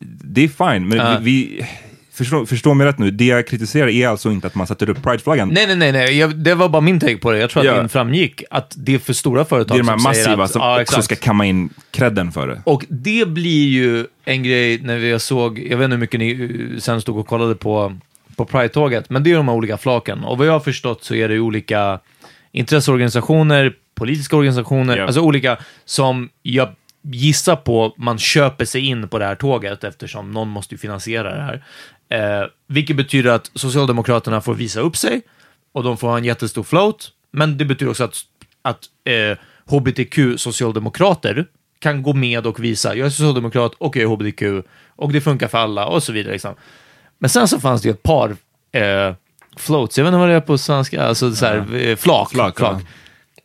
det 0.00 0.44
är 0.44 0.48
fine, 0.48 0.88
men 0.88 0.98
Ja. 0.98 1.18
vi, 1.20 1.24
vi 1.32 1.66
förstå, 2.24 2.46
förstå 2.46 2.74
mig 2.74 2.86
rätt 2.86 2.98
nu, 2.98 3.10
det 3.10 3.24
jag 3.24 3.46
kritiserar 3.46 3.88
är 3.88 4.08
alltså 4.08 4.30
inte 4.30 4.46
att 4.46 4.54
man 4.54 4.66
sätter 4.66 4.90
upp 4.90 5.02
prideflaggan. 5.02 5.48
Nej, 5.48 5.66
nej, 5.66 5.76
nej, 5.76 5.92
nej. 5.92 6.18
Jag, 6.18 6.36
det 6.36 6.54
var 6.54 6.68
bara 6.68 6.80
min 6.82 7.00
take 7.00 7.16
på 7.16 7.30
det. 7.32 7.38
Jag 7.38 7.50
tror 7.50 7.64
Ja. 7.64 7.74
att 7.74 7.82
det 7.82 7.88
framgick 7.88 8.42
att 8.50 8.74
det 8.76 8.94
är 8.94 8.98
för 8.98 9.12
stora 9.12 9.44
företag 9.44 9.76
Det 9.76 9.80
är 9.80 9.82
de 9.84 9.88
här 9.88 9.98
som 9.98 10.14
säger 10.14 10.26
massiva 10.28 10.44
att, 10.44 10.50
som 10.50 10.60
ja, 10.62 10.72
också 10.72 10.82
exakt. 10.82 11.04
ska 11.04 11.16
kamma 11.16 11.46
in 11.46 11.68
credden 11.90 12.32
för 12.32 12.46
det. 12.48 12.62
Och 12.64 12.84
det 12.88 13.28
blir 13.28 13.68
ju 13.68 14.06
en 14.24 14.42
grej 14.42 14.80
när 14.82 14.98
vi 14.98 15.18
såg, 15.18 15.58
jag 15.58 15.76
vet 15.76 15.84
inte 15.84 15.94
hur 15.94 16.00
mycket 16.00 16.20
ni 16.20 16.30
eh, 16.74 16.78
sen 16.80 17.00
stod 17.00 17.18
och 17.18 17.26
kollade 17.26 17.54
på, 17.54 17.96
på 18.36 18.44
Pride-tåget, 18.44 19.10
men 19.10 19.22
det 19.24 19.30
är 19.32 19.36
de 19.36 19.48
här 19.48 19.54
olika 19.54 19.76
flaken. 19.78 20.24
Och 20.24 20.38
vad 20.38 20.46
jag 20.46 20.52
har 20.52 20.60
förstått 20.60 21.04
så 21.04 21.14
är 21.14 21.28
det 21.28 21.38
olika 21.38 21.98
intresseorganisationer, 22.52 23.72
politiska 23.94 24.36
organisationer, 24.36 24.96
Ja. 24.96 25.04
alltså 25.04 25.20
olika 25.20 25.56
som 25.84 26.28
jag 26.42 26.68
gissar 27.04 27.56
på 27.56 27.94
man 27.96 28.18
köper 28.18 28.64
sig 28.64 28.80
in 28.86 29.08
på 29.08 29.18
det 29.18 29.24
här 29.24 29.34
tåget 29.34 29.84
eftersom 29.84 30.30
någon 30.30 30.48
måste 30.48 30.74
ju 30.74 30.78
finansiera 30.78 31.36
det 31.36 31.42
här. 31.42 31.64
Eh, 32.12 32.46
vilket 32.66 32.96
betyder 32.96 33.30
att 33.30 33.50
Socialdemokraterna 33.54 34.40
får 34.40 34.54
visa 34.54 34.80
upp 34.80 34.96
sig 34.96 35.22
och 35.72 35.82
de 35.82 35.96
får 35.96 36.08
ha 36.08 36.16
en 36.16 36.24
jättestor 36.24 36.62
float, 36.62 37.10
men 37.30 37.58
det 37.58 37.64
betyder 37.64 37.90
också 37.90 38.04
att, 38.04 38.20
att 38.62 38.84
eh, 39.04 39.38
hbtq-socialdemokrater 39.66 41.46
kan 41.78 42.02
gå 42.02 42.12
med 42.12 42.46
och 42.46 42.64
visa, 42.64 42.94
jag 42.94 43.06
är 43.06 43.10
socialdemokrat 43.10 43.74
och 43.78 43.96
jag 43.96 44.02
är 44.02 44.06
hbtq 44.06 44.66
och 44.96 45.12
det 45.12 45.20
funkar 45.20 45.48
för 45.48 45.58
alla 45.58 45.86
och 45.86 46.02
så 46.02 46.12
vidare. 46.12 46.32
Liksom. 46.32 46.54
Men 47.18 47.30
sen 47.30 47.48
så 47.48 47.60
fanns 47.60 47.82
det 47.82 47.88
ju 47.88 47.92
ett 47.92 48.02
par 48.02 48.36
eh, 48.72 49.14
floats, 49.56 49.98
jag 49.98 50.04
vet 50.04 50.08
inte 50.10 50.18
vad 50.18 50.28
det 50.28 50.34
är 50.34 50.40
på 50.40 50.58
svenska, 50.58 51.02
alltså 51.02 51.34
så 51.34 51.46
här, 51.46 51.74
eh, 51.74 51.96
flak. 51.96 52.30
Flak, 52.30 52.60
ja. 52.60 52.80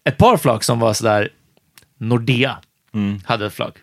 Ett 0.04 0.18
par 0.18 0.38
flak 0.38 0.64
som 0.64 0.80
var 0.80 0.94
sådär, 0.94 1.30
Nordea 1.98 2.58
hade 3.26 3.46
ett 3.46 3.54
flak. 3.54 3.76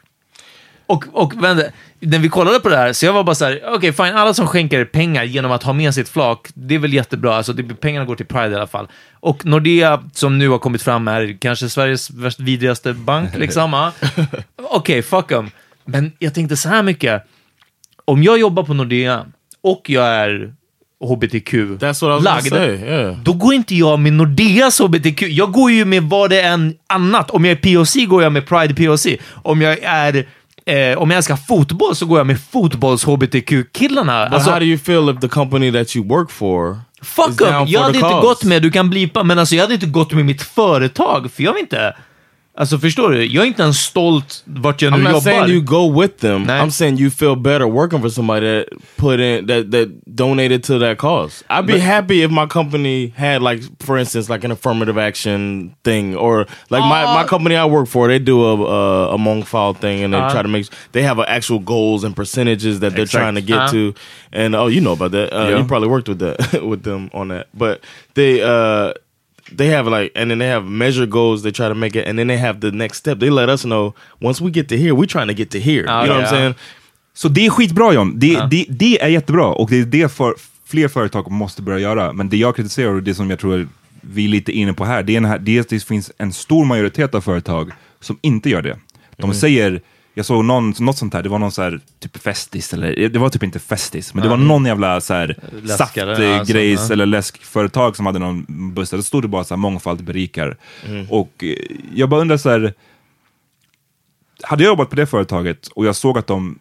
Och, 0.87 1.05
och 1.12 1.43
vänta, 1.43 1.62
när 2.01 2.18
vi 2.18 2.28
kollade 2.28 2.61
på 2.61 2.68
det 2.68 2.76
här, 2.76 2.93
så 2.93 3.07
jag 3.07 3.12
var 3.12 3.24
bara 3.24 3.35
så 3.35 3.45
här, 3.45 3.61
okej 3.66 3.93
fine, 3.93 4.07
alla 4.14 4.35
som 4.35 4.47
skänker 4.47 4.85
pengar 4.85 5.24
genom 5.24 5.53
att 5.53 5.62
ha 5.62 5.72
med 5.72 5.95
sitt 5.95 6.09
flak, 6.09 6.49
det 6.55 6.74
är 6.74 6.78
väl 6.78 6.93
jättebra, 6.93 7.37
alltså 7.37 7.53
det, 7.53 7.74
pengarna 7.74 8.07
går 8.07 8.16
till 8.16 8.26
Pride 8.26 8.51
i 8.51 8.55
alla 8.55 8.66
fall. 8.66 8.89
Och 9.20 9.47
Nordea, 9.47 10.03
som 10.12 10.39
nu 10.39 10.49
har 10.49 10.59
kommit 10.59 10.82
fram, 10.82 11.09
är 11.09 11.37
kanske 11.41 11.68
Sveriges 11.68 12.11
värst 12.11 12.41
vidrigaste 12.41 12.93
bank, 12.93 13.30
liksom. 13.37 13.91
Okej, 14.57 15.03
fuck 15.03 15.28
them. 15.28 15.51
Men 15.85 16.12
jag 16.18 16.35
tänkte 16.35 16.57
så 16.57 16.68
här 16.68 16.82
mycket, 16.82 17.22
om 18.05 18.22
jag 18.22 18.39
jobbar 18.39 18.62
på 18.62 18.74
Nordea 18.74 19.26
och 19.62 19.91
jag 19.91 20.07
är 20.07 20.55
hbtq-lagd, 21.05 22.55
yeah. 22.55 23.16
då 23.22 23.32
går 23.32 23.55
inte 23.55 23.74
jag 23.74 23.99
med 23.99 24.12
Nordeas 24.12 24.80
hbtq. 24.80 25.22
Jag 25.22 25.53
går 25.53 25.70
ju 25.70 25.85
med 25.85 26.03
vad 26.03 26.30
det 26.30 26.43
än 26.43 26.74
annat. 26.87 27.30
Om 27.30 27.45
jag 27.45 27.53
är 27.53 27.76
POC 27.76 28.07
går 28.09 28.22
jag 28.22 28.32
med 28.32 28.47
Pride 28.47 28.74
POC. 28.74 29.07
Om 29.30 29.62
jag 29.62 29.78
är 29.82 30.26
Eh, 30.67 30.99
om 30.99 31.11
jag 31.11 31.17
älskar 31.17 31.37
fotboll 31.37 31.97
så 31.97 32.07
går 32.07 32.19
jag 32.19 32.27
med 32.27 32.41
fotbolls 32.41 33.05
hbtq-killarna. 33.05 34.25
But 34.25 34.35
Alltså, 34.35 34.51
how 34.51 34.59
do 34.59 34.65
you 34.65 34.79
feel 34.79 35.09
if 35.11 35.21
the 35.21 35.29
company 35.29 35.73
that 35.73 35.97
you 35.97 36.09
work 36.09 36.31
for 36.31 36.79
fuck 37.03 37.41
up! 37.41 37.69
Jag 37.69 37.81
hade 37.81 37.99
inte 37.99 38.09
cause? 38.09 38.27
gått 38.27 38.45
med, 38.45 38.62
du 38.62 38.71
kan 38.71 38.91
blipa, 38.91 39.23
men 39.23 39.39
alltså 39.39 39.55
jag 39.55 39.62
hade 39.62 39.75
inte 39.75 39.87
gått 39.87 40.12
med 40.12 40.25
mitt 40.25 40.43
företag, 40.43 41.33
för 41.33 41.43
jag 41.43 41.53
vill 41.53 41.62
inte... 41.62 41.97
Alltså 42.57 42.79
förstår 42.79 43.11
du? 43.11 43.25
Jag 43.27 43.43
är 43.45 43.49
inte 43.49 43.63
en 43.65 43.75
stolt 43.75 44.43
vart 44.45 44.83
jag 44.83 44.93
nu 44.93 44.99
I'm 44.99 45.03
not 45.03 45.11
jobbar. 45.13 45.21
saying 45.21 45.49
you 45.49 45.61
go 45.61 46.01
with 46.01 46.17
them. 46.21 46.43
Nej. 46.43 46.61
I'm 46.63 46.71
saying 46.71 46.97
you 47.01 47.11
feel 47.11 47.37
better 47.37 47.65
working 47.67 48.01
for 48.01 48.09
somebody 48.09 48.47
that 48.47 48.67
put 48.97 49.21
in 49.21 49.47
that 49.47 49.71
that 49.71 49.89
donated 50.07 50.63
to 50.65 50.79
that 50.79 50.99
cause. 50.99 51.45
I'd 51.51 51.67
be 51.67 51.73
But- 51.73 51.83
happy 51.83 52.23
if 52.23 52.31
my 52.31 52.47
company 52.47 53.13
had 53.17 53.43
like, 53.43 53.63
for 53.85 53.99
instance, 53.99 54.33
like 54.33 54.45
an 54.47 54.53
affirmative 54.53 54.97
action 54.99 55.71
thing, 55.83 56.17
or 56.17 56.47
like 56.71 56.83
my, 56.85 57.05
my 57.23 57.25
company 57.29 57.57
I 57.57 57.65
work 57.65 57.89
for, 57.89 58.07
they 58.09 58.21
do 58.21 58.45
a 58.45 58.55
a, 58.55 59.15
a 59.15 59.19
Mongfile 59.19 59.75
thing, 59.81 60.05
and 60.05 60.15
they 60.15 60.21
Uh. 60.21 60.31
try 60.31 60.43
to 60.43 60.49
make 60.49 60.67
they 60.93 61.03
have 61.03 61.19
a 61.19 61.29
actual 61.29 61.59
goals 61.59 62.05
and 62.05 62.15
percentages 62.15 62.79
that 62.81 62.93
they're 62.95 63.03
Exact. 63.05 63.23
trying 63.23 63.35
to 63.35 63.43
get 63.43 63.59
Uh. 63.59 63.69
to. 63.71 63.95
And 64.33 64.55
oh, 64.55 64.69
you 64.69 64.81
know 64.81 64.93
about 64.93 65.11
that. 65.11 65.33
Uh, 65.33 65.49
Yeah. 65.51 65.59
You 65.59 65.65
probably 65.65 65.89
worked 65.89 66.09
with 66.09 66.19
that 66.21 66.63
with 66.71 66.83
them 66.85 67.11
on 67.13 67.29
that, 67.29 67.47
but 67.55 67.81
they. 68.15 68.43
uh 68.43 68.93
they 69.57 69.68
have 69.68 69.86
like 69.86 70.12
and 70.14 70.30
then 70.30 70.38
they 70.38 70.49
have 70.49 70.64
measure 70.64 71.07
goals 71.07 71.42
they 71.42 71.53
try 71.53 71.68
to 71.68 71.74
make 71.74 71.99
it 72.01 72.07
and 72.09 72.18
then 72.18 72.28
they 72.28 72.38
have 72.38 72.61
the 72.61 72.70
next 72.70 72.99
step 72.99 73.18
they 73.18 73.30
let 73.30 73.49
us 73.49 73.62
know 73.62 73.95
once 74.20 74.45
we 74.45 74.51
get 74.51 74.68
to 74.68 74.76
here 74.76 74.92
we're 74.92 75.07
trying 75.07 75.28
to 75.28 75.34
get 75.34 75.51
to 75.51 75.59
here 75.59 75.84
Ah, 75.88 76.03
you 76.03 76.09
know 76.09 76.20
what 76.20 76.32
yeah. 76.32 76.32
i'm 76.32 76.36
saying 76.36 76.55
Så 77.16 77.28
det 77.28 77.47
är 77.47 77.51
skitbra 77.51 77.92
John, 77.92 78.18
det, 78.18 78.47
det, 78.51 78.66
det 78.68 79.03
är 79.03 79.09
jättebra 79.09 79.47
och 79.47 79.70
det 79.70 79.80
är 79.80 79.84
det 79.84 80.12
för 80.12 80.34
fler 80.66 80.88
företag 80.88 81.30
måste 81.30 81.62
börja 81.62 81.78
göra. 81.78 82.12
Men 82.12 82.28
det 82.28 82.36
jag 82.36 82.57
kritiserar 82.57 82.95
och 82.95 83.03
det 83.03 83.14
som 83.14 83.30
jag 83.30 83.38
tror 83.38 83.68
vi 84.01 84.24
är 84.24 84.28
lite 84.28 84.53
inne 84.53 84.72
på 84.72 84.84
här, 84.84 85.03
det 85.03 85.16
är, 85.16 85.20
här, 85.20 85.38
det, 85.38 85.59
är 85.59 85.64
det 85.68 85.84
finns 85.84 86.12
en 86.18 86.32
stor 86.32 86.64
majoritet 86.64 87.14
av 87.14 87.20
företag 87.20 87.70
som 88.01 88.18
inte 88.20 88.51
gör 88.51 88.62
det. 88.62 88.78
De 89.16 89.34
säger, 89.34 89.80
jag 90.15 90.27
såg 90.27 90.45
någon, 90.45 90.75
något 90.81 90.99
sånt 90.99 91.15
här, 91.15 91.23
det 91.23 91.29
var 91.29 91.39
någon 91.39 91.53
så 91.53 91.62
här, 91.62 91.81
typ 92.01 92.23
festis, 92.23 92.73
eller 92.73 93.09
det 93.09 93.19
var 93.19 93.29
typ 93.29 93.43
inte 93.43 93.59
festis, 93.59 94.15
men 94.15 94.23
det 94.23 94.29
var 94.29 94.37
någon 94.37 94.65
jävla 94.67 95.01
så 95.01 95.15
här 95.15 95.37
saftgrejs 95.77 96.79
alltså, 96.79 96.93
eller 96.93 97.07
läskföretag 97.07 97.97
som 97.97 98.07
hade 98.07 98.19
någon 98.19 98.75
buss, 98.75 98.91
där 98.91 99.03
stod 99.03 99.23
det 99.25 99.29
bara 99.29 99.45
så 99.45 99.55
här 99.55 99.59
mångfald 99.59 100.05
berikar. 100.05 100.57
Och 101.11 101.45
eh, 101.45 101.57
jag 101.95 102.09
bara 102.09 102.21
undrar 102.21 102.37
så 102.37 102.51
här, 102.51 102.75
hade 104.43 104.62
jag 104.62 104.71
jobbat 104.71 104.91
på 104.91 104.97
det 104.97 105.07
företaget 105.07 105.67
och 105.67 105.87
jag 105.87 105.97
såg 105.97 106.19
att 106.19 106.27
de 106.27 106.59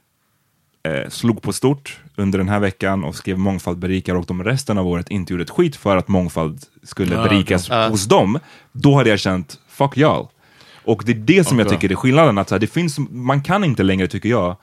eh, 0.83 1.09
slog 1.09 1.41
på 1.41 1.53
stort 1.53 1.99
under 2.15 2.39
den 2.39 2.49
här 2.49 2.59
veckan 2.59 3.03
och 3.03 3.15
skrev 3.15 3.37
mångfald 3.37 3.77
berikar 3.77 4.15
och 4.15 4.25
de 4.25 4.43
resten 4.43 4.77
av 4.77 4.87
året 4.87 5.09
inte 5.09 5.33
gjorde 5.33 5.43
ett 5.43 5.49
skit 5.49 5.75
för 5.75 5.97
att 5.97 6.07
mångfald 6.07 6.59
skulle 6.83 7.15
berikas. 7.15 7.69
Ja. 7.69 7.87
hos 7.87 8.05
dem, 8.05 8.39
då 8.71 8.95
hade 8.95 9.09
jag 9.09 9.19
känt 9.19 9.59
fuck 9.67 9.97
y'all. 9.97 10.27
Och 10.85 11.03
det 11.05 11.11
är 11.11 11.15
det 11.15 11.43
som 11.47 11.59
jag 11.59 11.65
Okej. 11.67 11.77
tycker 11.79 11.91
är 11.93 11.95
skillnaden, 11.95 12.37
att 12.37 12.49
så 12.49 12.55
här, 12.55 12.59
det 12.59 12.67
finns, 12.67 12.99
man 13.09 13.41
kan 13.41 13.63
inte 13.63 13.83
längre, 13.83 14.07
tycker 14.07 14.29
jag, 14.29 14.57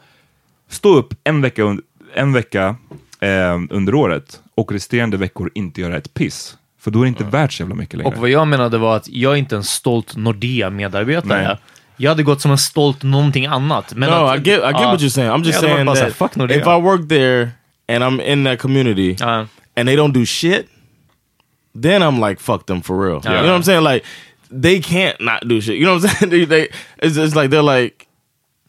stå 0.68 0.94
upp 0.96 1.14
en 1.24 1.40
vecka, 1.42 1.62
un- 1.62 1.80
en 2.14 2.32
vecka 2.32 2.76
eh, 3.20 3.58
under 3.70 3.94
året 3.94 4.40
och 4.54 4.72
resterande 4.72 5.16
veckor 5.16 5.50
inte 5.54 5.80
göra 5.80 5.96
ett 5.96 6.14
piss. 6.14 6.56
För 6.80 6.90
då 6.90 6.98
är 6.98 7.02
det 7.02 7.08
inte 7.08 7.24
värt 7.24 7.52
så 7.52 7.62
jävla 7.62 7.74
mycket 7.74 7.94
längre. 7.98 8.12
Och 8.14 8.20
vad 8.20 8.30
jag 8.30 8.48
menade 8.48 8.78
var 8.78 8.96
att 8.96 9.08
jag 9.08 9.32
är 9.32 9.36
inte 9.36 9.56
en 9.56 9.64
stolt 9.64 10.16
Nordea-medarbetare. 10.16 11.42
Nej. 11.48 11.56
Jag 11.96 12.10
hade 12.10 12.22
gått 12.22 12.40
som 12.40 12.50
en 12.50 12.58
stolt 12.58 13.02
någonting 13.02 13.46
annat. 13.46 13.94
Men 13.94 14.10
no 14.10 14.14
att, 14.14 14.46
i 14.46 14.50
get 14.50 14.58
i 14.60 14.62
get 14.62 14.70
ja, 14.72 14.90
what 14.90 15.00
you're 15.00 15.08
saying 15.08 15.30
i'm 15.30 15.44
just 15.44 15.62
jag 15.62 15.70
saying 15.70 15.86
that 15.86 16.12
fuck 16.14 16.36
Nordea. 16.36 16.56
if 16.56 16.66
i 16.66 16.80
work 16.82 17.08
there 17.08 17.50
and 17.88 18.04
i'm 18.04 18.32
in 18.32 18.44
that 18.44 18.58
community 18.58 19.16
Ja. 19.20 19.46
and 19.76 19.88
they 19.88 19.96
don't 19.96 20.12
do 20.12 20.24
shit 20.24 20.66
then 21.82 22.02
i'm 22.02 22.28
like 22.28 22.40
fuck 22.42 22.66
them 22.66 22.82
for 22.82 22.98
real 23.06 23.14
you 23.14 23.20
know 23.22 23.42
what 23.42 23.60
i'm 23.60 23.62
saying 23.62 23.84
like 23.84 24.06
they 24.50 24.80
can't 24.80 25.20
not 25.20 25.46
do 25.46 25.60
shit 25.60 25.76
you 25.76 25.84
know 25.84 25.94
what 25.94 26.04
i'm 26.04 26.10
saying 26.16 26.30
they, 26.30 26.44
they 26.44 26.68
it's, 27.02 27.16
it's 27.16 27.34
like 27.34 27.50
they're 27.50 27.62
like 27.62 28.06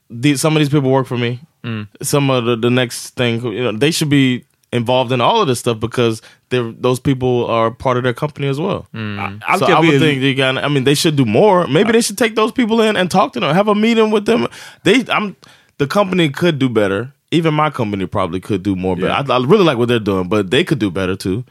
these, 0.09 0.41
some 0.41 0.55
of 0.55 0.59
these 0.59 0.69
people 0.69 0.91
work 0.91 1.07
for 1.07 1.17
me 1.17 1.39
Mm. 1.63 1.87
some 2.01 2.31
of 2.31 2.45
the, 2.45 2.55
the 2.55 2.71
next 2.71 3.11
thing 3.11 3.39
you 3.45 3.61
know 3.63 3.71
they 3.71 3.91
should 3.91 4.09
be 4.09 4.43
involved 4.73 5.11
in 5.11 5.21
all 5.21 5.41
of 5.41 5.47
this 5.47 5.59
stuff 5.59 5.79
because 5.79 6.21
they're 6.49 6.71
those 6.71 6.99
people 6.99 7.45
are 7.45 7.69
part 7.69 7.97
of 7.97 8.03
their 8.03 8.13
company 8.13 8.47
as 8.47 8.59
well. 8.59 8.87
Mm. 8.95 9.41
I, 9.47 9.57
so 9.59 9.65
I 9.67 9.79
would 9.79 9.99
think 9.99 10.21
they 10.21 10.33
got. 10.33 10.57
I 10.57 10.67
mean, 10.69 10.85
they 10.85 10.95
should 10.95 11.15
do 11.15 11.25
more. 11.25 11.67
Maybe 11.67 11.91
they 11.91 12.01
should 12.01 12.17
take 12.17 12.35
those 12.35 12.51
people 12.51 12.81
in 12.81 12.95
and 12.95 13.11
talk 13.11 13.33
to 13.33 13.39
them, 13.39 13.53
have 13.53 13.67
a 13.67 13.75
meeting 13.75 14.11
with 14.11 14.25
them. 14.25 14.47
They, 14.83 15.05
I'm, 15.09 15.35
the 15.77 15.87
company 15.87 16.29
could 16.29 16.57
do 16.57 16.69
better. 16.69 17.13
Even 17.31 17.53
my 17.53 17.69
company 17.69 18.05
probably 18.05 18.39
could 18.39 18.63
do 18.63 18.75
more. 18.75 18.95
Better. 18.95 19.11
I, 19.11 19.35
I 19.35 19.45
really 19.45 19.63
like 19.63 19.77
what 19.77 19.87
they're 19.87 19.99
doing, 19.99 20.27
but 20.29 20.51
they 20.51 20.63
could 20.63 20.79
do 20.79 20.89
better 20.89 21.15
too. 21.15 21.45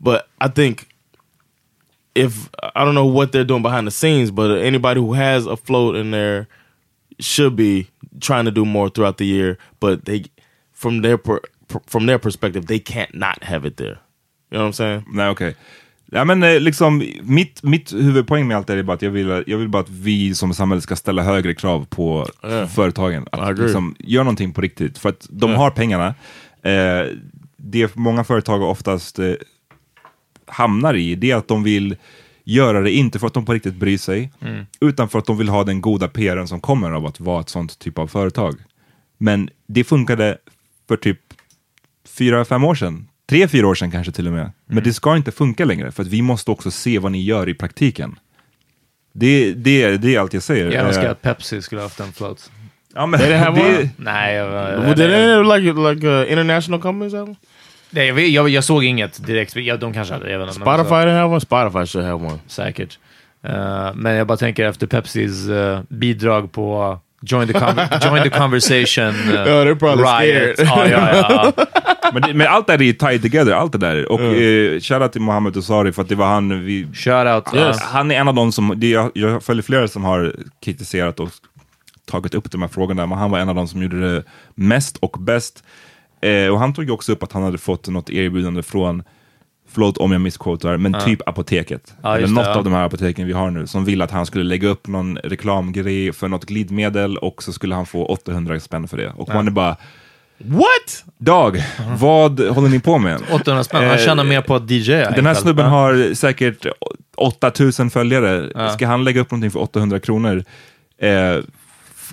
But 0.00 0.28
I 0.40 0.48
think 0.48 0.88
if 2.14 2.48
I 2.76 2.84
don't 2.84 2.94
know 2.94 3.12
what 3.14 3.32
they're 3.32 3.44
doing 3.48 3.62
behind 3.62 3.86
the 3.86 3.90
scenes, 3.90 4.30
but 4.30 4.50
anybody 4.62 5.00
who 5.00 5.14
has 5.14 5.46
a 5.46 5.56
float 5.56 5.96
in 5.96 6.10
there 6.10 6.46
should 7.18 7.56
be 7.56 7.86
trying 8.20 8.44
to 8.44 8.50
do 8.50 8.64
more 8.64 8.88
throughout 8.90 9.16
the 9.16 9.24
year. 9.26 9.56
But 9.80 10.04
they, 10.04 10.24
from 10.72 11.02
their 11.02 11.16
per, 11.18 11.40
from 11.86 12.06
their 12.06 12.18
perspective, 12.18 12.66
they 12.66 12.78
can't 12.78 13.14
not 13.14 13.42
have 13.44 13.64
it 13.68 13.76
there. 13.76 13.98
You 14.50 14.58
know 14.58 14.64
what 14.66 14.68
I'm 14.68 14.72
saying? 14.72 15.04
Nej, 15.12 15.28
okej. 15.30 15.54
Ja, 16.12 16.24
men 16.24 16.42
eh, 16.42 16.60
liksom, 16.60 17.02
mitt, 17.22 17.62
mitt 17.62 17.92
huvudpoäng 17.92 18.46
med 18.48 18.56
allt 18.56 18.66
det 18.66 18.72
här 18.72 18.78
är 18.78 18.82
bara 18.82 18.92
att 18.92 19.02
jag 19.02 19.10
vill, 19.10 19.42
jag 19.46 19.58
vill 19.58 19.68
bara 19.68 19.82
att 19.82 19.90
vi 19.90 20.34
som 20.34 20.54
samhälle 20.54 20.80
ska 20.82 20.96
ställa 20.96 21.22
högre 21.22 21.54
krav 21.54 21.86
på 21.90 22.26
Ja. 22.42 22.66
företagen. 22.66 23.26
Att 23.32 23.58
liksom, 23.58 23.94
gör 23.98 24.24
någonting 24.24 24.52
på 24.52 24.60
riktigt, 24.60 24.98
för 24.98 25.08
att 25.08 25.26
de 25.30 25.50
Ja. 25.50 25.56
har 25.56 25.70
pengarna. 25.70 26.14
Eh, 26.62 27.06
det 27.56 27.96
många 27.96 28.24
företag 28.24 28.62
oftast 28.62 29.18
eh, 29.18 29.32
hamnar 30.46 30.94
i, 30.94 31.14
det 31.14 31.30
är 31.30 31.36
att 31.36 31.48
de 31.48 31.62
vill 31.62 31.96
göra 32.44 32.80
det 32.80 32.90
inte 32.90 33.18
för 33.18 33.26
att 33.26 33.34
de 33.34 33.44
på 33.44 33.52
riktigt 33.52 33.74
bryr 33.74 33.98
sig, 33.98 34.32
Mm. 34.40 34.66
utan 34.80 35.08
för 35.08 35.18
att 35.18 35.26
de 35.26 35.38
vill 35.38 35.48
ha 35.48 35.64
den 35.64 35.80
goda 35.80 36.08
PRen 36.08 36.48
som 36.48 36.60
kommer 36.60 36.90
av 36.90 37.06
att 37.06 37.20
vara 37.20 37.40
ett 37.40 37.48
sånt 37.48 37.78
typ 37.78 37.98
av 37.98 38.06
företag. 38.06 38.54
Men 39.18 39.48
det 39.66 39.84
funkade 39.84 40.38
för 40.88 40.96
typ 40.96 41.18
fyra, 42.08 42.44
fem 42.44 42.64
år 42.64 42.74
sedan. 42.74 43.08
Tre, 43.28 43.48
fyra 43.48 43.68
år 43.68 43.74
sedan 43.74 43.90
kanske 43.90 44.12
till 44.12 44.26
och 44.26 44.32
med. 44.32 44.52
Men 44.66 44.84
det 44.84 44.92
ska 44.92 45.16
inte 45.16 45.32
funka 45.32 45.64
längre, 45.64 45.92
för 45.92 46.02
att 46.02 46.08
vi 46.08 46.22
måste 46.22 46.50
också 46.50 46.70
se 46.70 46.98
vad 46.98 47.12
ni 47.12 47.22
gör 47.22 47.48
i 47.48 47.54
praktiken. 47.54 48.18
Det, 49.12 49.52
det, 49.52 49.96
det 49.96 50.14
är 50.14 50.20
allt 50.20 50.32
jag 50.34 50.42
säger. 50.42 50.72
Jag 50.72 50.86
önskar 50.86 51.04
Eh, 51.04 51.10
att 51.10 51.22
Pepsi 51.22 51.62
skulle 51.62 51.80
haft 51.82 52.00
en 52.00 52.12
float. 52.12 52.50
Ja, 52.94 53.06
men 53.06 53.20
They 53.20 53.28
didn't 53.32 53.38
have 53.44 53.60
det- 53.62 53.78
one. 53.78 53.90
Nej, 53.96 54.34
jag, 54.34 54.50
Well, 54.80 54.96
did 54.96 55.10
any 55.14 55.60
like 55.60 55.72
like 55.94 56.06
uh, 56.06 56.32
international 56.32 56.80
companies 56.82 57.14
one? 57.14 57.34
Nej 57.94 58.06
jag, 58.06 58.20
jag, 58.20 58.48
jag 58.48 58.64
såg 58.64 58.84
inget 58.84 59.26
direkt. 59.26 59.56
Ja, 59.56 59.76
de 59.76 59.92
kanske 59.92 60.14
hade 60.14 60.38
men 60.38 60.52
Spotify 60.52 60.88
så- 60.88 60.94
didn't 60.94 61.16
have 61.16 61.32
one. 61.32 61.40
Spotify 61.40 61.86
should 61.86 62.06
have 62.06 62.26
one. 62.26 62.38
Säkert. 62.46 62.98
Eh, 63.42 63.94
men 63.94 64.14
jag 64.14 64.26
bara 64.26 64.38
tänker 64.38 64.64
efter 64.64 64.86
Pepsis 64.86 65.48
eh, 65.48 65.80
bidrag 65.88 66.52
på 66.52 66.98
Join 67.26 67.48
the, 67.48 67.52
join 68.02 68.22
the 68.22 68.30
conversation. 68.30 69.14
Uh, 69.14 69.74
probably 69.74 70.04
riot. 70.04 70.56
scared. 70.56 70.90
Ja, 70.90 71.14
ja. 71.14 71.52
Men, 72.12 72.36
men 72.36 72.46
allt 72.46 72.66
det 72.66 72.72
här 72.72 72.82
är 72.82 72.92
tied 72.92 73.22
together, 73.22 73.52
allt 73.52 73.72
det 73.72 73.78
där. 73.78 74.12
Och 74.12 74.20
mm. 74.20 74.80
shoutout 74.80 75.12
till 75.12 75.20
Mohammed 75.20 75.56
Osari 75.56 75.92
för 75.92 76.02
att 76.02 76.08
det 76.08 76.14
var 76.14 76.26
han 76.26 76.64
vi... 76.64 76.86
Shoutout. 76.92 77.54
Yes. 77.54 77.82
Han 77.82 78.10
är 78.10 78.14
en 78.14 78.28
av 78.28 78.34
de 78.34 78.52
som, 78.52 78.74
det, 78.76 78.90
jag, 78.90 79.10
jag 79.14 79.42
följer 79.42 79.62
flera 79.62 79.88
som 79.88 80.04
har 80.04 80.34
kritiserat 80.64 81.20
och 81.20 81.28
tagit 82.10 82.34
upp 82.34 82.50
de 82.50 82.62
här 82.62 82.68
frågorna, 82.68 83.06
men 83.06 83.18
han 83.18 83.30
var 83.30 83.38
en 83.38 83.48
av 83.48 83.54
de 83.54 83.68
som 83.68 83.82
gjorde 83.82 84.14
det 84.14 84.22
mest 84.54 84.96
och 84.96 85.16
bäst. 85.20 85.64
Eh, 86.24 86.48
och 86.52 86.58
han 86.58 86.74
tog 86.74 86.84
ju 86.84 86.90
också 86.90 87.12
upp 87.12 87.22
att 87.22 87.32
han 87.32 87.42
hade 87.42 87.58
fått 87.58 87.88
något 87.88 88.10
erbjudande 88.10 88.62
från, 88.62 89.02
förlåt 89.68 89.98
om 89.98 90.12
jag 90.12 90.20
missquotar, 90.20 90.76
men 90.76 90.92
Ja. 90.92 91.00
typ 91.00 91.28
apoteket. 91.28 91.94
Ja, 92.02 92.08
eller 92.10 92.20
just 92.20 92.30
det, 92.30 92.34
något 92.34 92.46
ja. 92.46 92.54
av 92.58 92.64
de 92.64 92.72
här 92.72 92.84
apoteken 92.84 93.26
vi 93.26 93.32
har 93.32 93.50
nu, 93.50 93.66
som 93.66 93.84
ville 93.84 94.04
att 94.04 94.10
han 94.10 94.26
skulle 94.26 94.44
lägga 94.44 94.68
upp 94.68 94.86
någon 94.86 95.16
reklamgrej 95.18 96.12
för 96.12 96.28
något 96.28 96.44
glidmedel 96.44 97.16
och 97.16 97.42
så 97.42 97.52
skulle 97.52 97.74
han 97.74 97.86
få 97.86 98.06
800 98.06 98.60
spänn 98.60 98.88
för 98.88 98.96
det. 98.96 99.08
Och 99.16 99.28
Ja. 99.28 99.34
man 99.34 99.46
är 99.46 99.50
bara, 99.50 99.76
What? 100.38 101.04
Dag, 101.18 101.62
vad 101.98 102.40
håller 102.40 102.68
ni 102.68 102.80
på 102.80 102.98
med? 102.98 103.20
800 103.32 103.64
spänn. 103.64 103.84
Han 103.84 103.98
Eh, 103.98 104.04
tjänar 104.04 104.24
mer 104.24 104.40
på 104.40 104.54
att 104.54 104.70
DJa. 104.70 105.10
Den 105.10 105.26
här 105.26 105.34
snubben 105.34 105.66
har 105.66 106.14
säkert 106.14 106.66
8000 107.16 107.90
följare. 107.90 108.52
Ja. 108.54 108.68
Ska 108.68 108.86
han 108.86 109.04
lägga 109.04 109.20
upp 109.20 109.30
någonting 109.30 109.50
för 109.50 109.60
800 109.60 110.00
kronor? 110.00 110.44
Eh, 110.98 111.10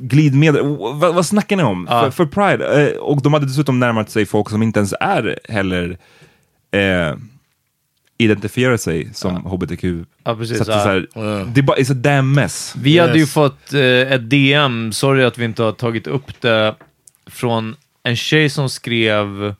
glidmedel, 0.01 0.61
vad, 0.77 1.15
vad 1.15 1.25
snackar 1.25 1.57
ni 1.57 1.63
om? 1.63 1.87
Ja. 1.89 2.01
För, 2.01 2.11
för 2.11 2.25
Pride? 2.25 2.91
Eh, 2.91 2.97
och 2.97 3.21
de 3.21 3.33
hade 3.33 3.45
dessutom 3.45 3.79
närmat 3.79 4.09
sig 4.09 4.25
folk 4.25 4.49
som 4.49 4.63
inte 4.63 4.79
ens 4.79 4.93
är 4.99 5.39
heller 5.49 5.97
eh, 6.71 7.15
identifierar 8.17 8.77
sig 8.77 9.13
som 9.13 9.35
hbtq. 9.35 9.83
Ja, 10.23 10.35
precis, 10.35 10.57
Så 10.57 10.63
det, 10.63 10.73
är 10.73 10.77
ja. 10.77 10.83
så 10.83 10.89
här, 10.89 11.45
det 11.53 11.59
är 11.59 11.63
bara, 11.63 11.77
it's 11.77 11.91
a 11.91 11.95
damn 11.95 12.33
mess. 12.33 12.75
Vi 12.77 12.99
hade 12.99 13.19
ju 13.19 13.25
fått 13.25 13.73
eh, 13.73 13.81
ett 13.81 14.29
DM, 14.29 14.93
sorry 14.93 15.23
att 15.23 15.37
vi 15.37 15.45
inte 15.45 15.63
har 15.63 15.71
tagit 15.71 16.07
upp 16.07 16.41
det, 16.41 16.75
från 17.25 17.75
en 18.03 18.15
tjej 18.15 18.49
som 18.49 18.69
skrev... 18.69 19.55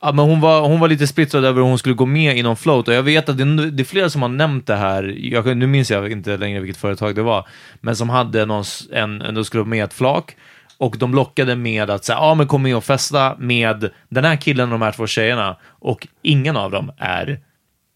Ja, 0.00 0.12
men 0.12 0.24
hon, 0.24 0.40
var, 0.40 0.60
hon 0.68 0.80
var 0.80 0.88
lite 0.88 1.06
splittrad 1.06 1.44
över 1.44 1.60
hur 1.62 1.68
hon 1.68 1.78
skulle 1.78 1.94
gå 1.94 2.06
med 2.06 2.38
i 2.38 2.42
någon 2.42 2.56
float. 2.56 2.88
Och 2.88 2.94
jag 2.94 3.02
vet 3.02 3.28
att 3.28 3.36
det, 3.38 3.42
är- 3.42 3.70
det 3.70 3.82
är 3.82 3.84
flera 3.84 4.10
som 4.10 4.22
har 4.22 4.28
nämnt 4.28 4.66
det 4.66 4.76
här, 4.76 5.14
jag, 5.18 5.56
nu 5.56 5.66
minns 5.66 5.90
jag 5.90 6.12
inte 6.12 6.36
längre 6.36 6.60
vilket 6.60 6.76
företag 6.80 7.14
det 7.14 7.22
var, 7.22 7.48
men 7.80 7.96
som 7.96 8.08
hade 8.08 8.46
någon, 8.46 8.64
en, 8.92 9.22
en, 9.22 9.34
de 9.34 9.44
skulle 9.44 9.60
vara 9.62 9.68
med 9.70 9.84
ett 9.84 9.94
flak. 9.94 10.36
Och 10.78 10.96
de 10.98 11.14
lockade 11.14 11.56
med 11.56 11.90
att 11.90 12.04
säga, 12.04 12.16
ja 12.18 12.34
men 12.34 12.46
kom 12.46 12.62
med 12.62 12.76
och 12.76 12.84
festa 12.84 13.36
med 13.38 13.90
den 14.08 14.24
här 14.24 14.36
killen 14.36 14.72
och 14.72 14.78
de 14.78 14.84
här 14.84 14.92
två 14.92 15.06
tjejerna. 15.06 15.56
Och 15.64 16.08
ingen 16.22 16.56
av 16.56 16.70
dem 16.70 16.90
är 16.98 17.40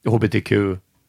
hbtq 0.07 0.53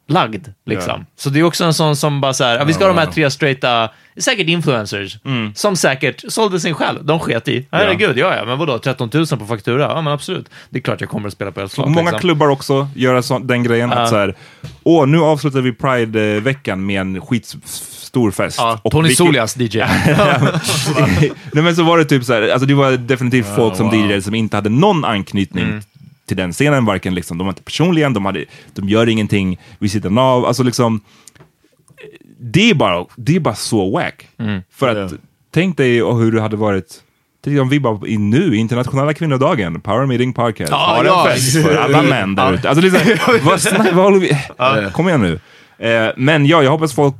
hbtq-lagd. 0.10 0.48
Liksom. 0.66 0.94
Ja. 1.00 1.06
Så 1.16 1.30
det 1.30 1.40
är 1.40 1.44
också 1.44 1.64
en 1.64 1.74
sån 1.74 1.96
som 1.96 2.22
bara 2.22 2.34
så 2.34 2.44
här, 2.44 2.58
ja, 2.58 2.64
vi 2.64 2.74
ska 2.74 2.84
ha 2.84 2.94
de 2.94 2.98
här 3.00 3.06
tre 3.12 3.32
straighta, 3.32 3.90
säkert 4.18 4.48
influencers, 4.48 5.18
Mm. 5.26 5.56
som 5.56 5.76
säkert 5.76 6.24
sålde 6.28 6.60
sin 6.60 6.74
själ. 6.74 7.00
De 7.06 7.20
sket 7.20 7.48
i. 7.48 7.68
Herregud, 7.72 8.18
ja. 8.18 8.36
ja, 8.36 8.46
men 8.46 8.58
vadå, 8.58 8.78
13 8.80 9.10
000 9.14 9.26
på 9.28 9.46
faktura? 9.46 9.82
Ja, 9.84 10.02
men 10.02 10.14
absolut. 10.14 10.50
Det 10.70 10.78
är 10.80 10.82
klart 10.82 11.02
jag 11.02 11.10
kommer 11.10 11.28
att 11.28 11.34
spela 11.34 11.52
på 11.52 11.62
ett 11.62 11.72
slag. 11.72 11.90
Många 11.90 12.02
liksom. 12.02 12.20
klubbar 12.20 12.48
också 12.48 12.88
göra 12.96 13.22
så, 13.22 13.40
den 13.40 13.64
grejen 13.64 13.90
Ja. 13.90 13.96
att 14.00 14.10
så 14.10 14.16
här, 14.16 14.36
åh 14.84 15.08
nu 15.08 15.20
avslutar 15.20 15.62
vi 15.62 15.72
Pride-veckan 15.74 16.86
med 16.86 17.02
en 17.02 17.22
skitstor 17.22 18.32
fest. 18.32 18.58
Ja, 18.60 18.80
Och 18.84 18.92
Tony 18.92 19.08
vilket- 19.08 19.18
Solias 19.26 19.58
DJ. 19.58 19.78
Nej 21.54 21.64
men 21.64 21.76
så 21.76 21.84
var 21.84 21.98
det 21.98 22.06
typ 22.06 22.24
så 22.24 22.34
här, 22.34 22.42
alltså 22.50 22.66
det 22.66 22.74
var 22.74 22.92
definitivt 22.92 23.56
folk 23.56 23.76
som 23.76 23.86
wow. 23.90 23.96
DJade 23.96 24.22
som 24.22 24.36
inte 24.36 24.58
hade 24.58 24.70
någon 24.70 25.06
anknytning 25.06 25.64
Mm. 25.64 25.82
Till 26.28 26.38
den 26.38 26.52
scenen, 26.52 26.86
varken 26.86 27.16
liksom, 27.16 27.38
de 27.38 27.48
var 27.48 27.52
inte 27.52 27.64
personliga, 27.64 28.10
de, 28.10 28.26
hade, 28.26 28.46
de 28.74 28.90
gör 28.90 29.10
ingenting 29.10 29.60
vid 29.80 29.92
sidan 29.92 30.18
av, 30.18 30.46
alltså 30.46 30.64
liksom 30.64 31.02
det 32.40 32.70
är 32.70 32.76
bara, 32.76 33.06
det 33.16 33.36
är 33.36 33.40
bara 33.40 33.56
så 33.56 33.92
wack. 33.92 34.28
Mm. 34.38 34.62
För 34.72 34.88
att, 34.88 35.14
tänk 35.52 35.78
dig 35.78 36.04
och 36.04 36.20
hur 36.20 36.32
det 36.32 36.42
hade 36.42 36.58
varit 36.58 37.04
Tänk 37.44 37.60
om 37.60 37.70
vi 37.70 37.80
bara 37.80 38.08
i 38.08 38.18
nu, 38.18 38.56
internationella 38.56 39.14
kvinnodagen, 39.14 39.82
Power 39.82 40.06
Meeting 40.06 40.34
Podcast, 40.34 40.72
Ja, 40.72 40.78
har 40.78 41.06
ja. 41.06 41.28
en 41.28 41.34
fest 41.36 41.64
för 41.64 41.76
alla 41.76 42.02
män 42.02 42.36
där 42.36 42.54
ute. 42.54 42.70
Alltså 42.70 42.84
liksom, 42.84 43.02
vad, 43.44 43.94
vad 43.94 44.06
håller 44.06 44.20
vi... 44.20 44.92
Kom 44.92 45.08
igen 45.08 45.22
nu. 45.22 45.40
Eh, 45.88 46.12
men 46.18 46.46
ja, 46.46 46.64
jag 46.64 46.72
hoppas 46.72 46.94
folk 46.94 47.16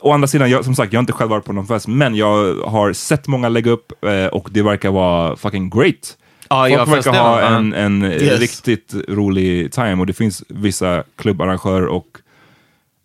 Å 0.00 0.12
andra 0.12 0.28
sidan, 0.28 0.50
jag, 0.50 0.64
som 0.64 0.74
sagt, 0.74 0.92
jag 0.92 0.98
har 0.98 1.02
inte 1.02 1.12
själv 1.12 1.30
varit 1.30 1.44
på 1.44 1.52
någon 1.52 1.66
fest, 1.66 1.88
men 1.88 2.14
jag 2.14 2.54
har 2.54 2.92
sett 2.92 3.26
många 3.26 3.48
lägga 3.48 3.70
upp 3.70 4.04
eh, 4.04 4.26
och 4.26 4.48
det 4.50 4.62
verkar 4.62 4.90
vara 4.90 5.36
fucking 5.36 5.70
great. 5.70 6.16
Ja, 6.52 6.62
Folk 6.68 6.72
ja, 6.72 6.84
verkar 6.84 7.12
ha 7.12 7.40
en, 7.40 7.72
en 7.72 8.02
eh, 8.02 8.10
Yes. 8.22 8.40
riktigt 8.40 8.94
rolig 9.08 9.72
time 9.72 9.94
och 10.00 10.06
det 10.06 10.12
finns 10.12 10.44
vissa 10.48 11.04
klubbarrangörer 11.16 11.86
och 11.86 12.18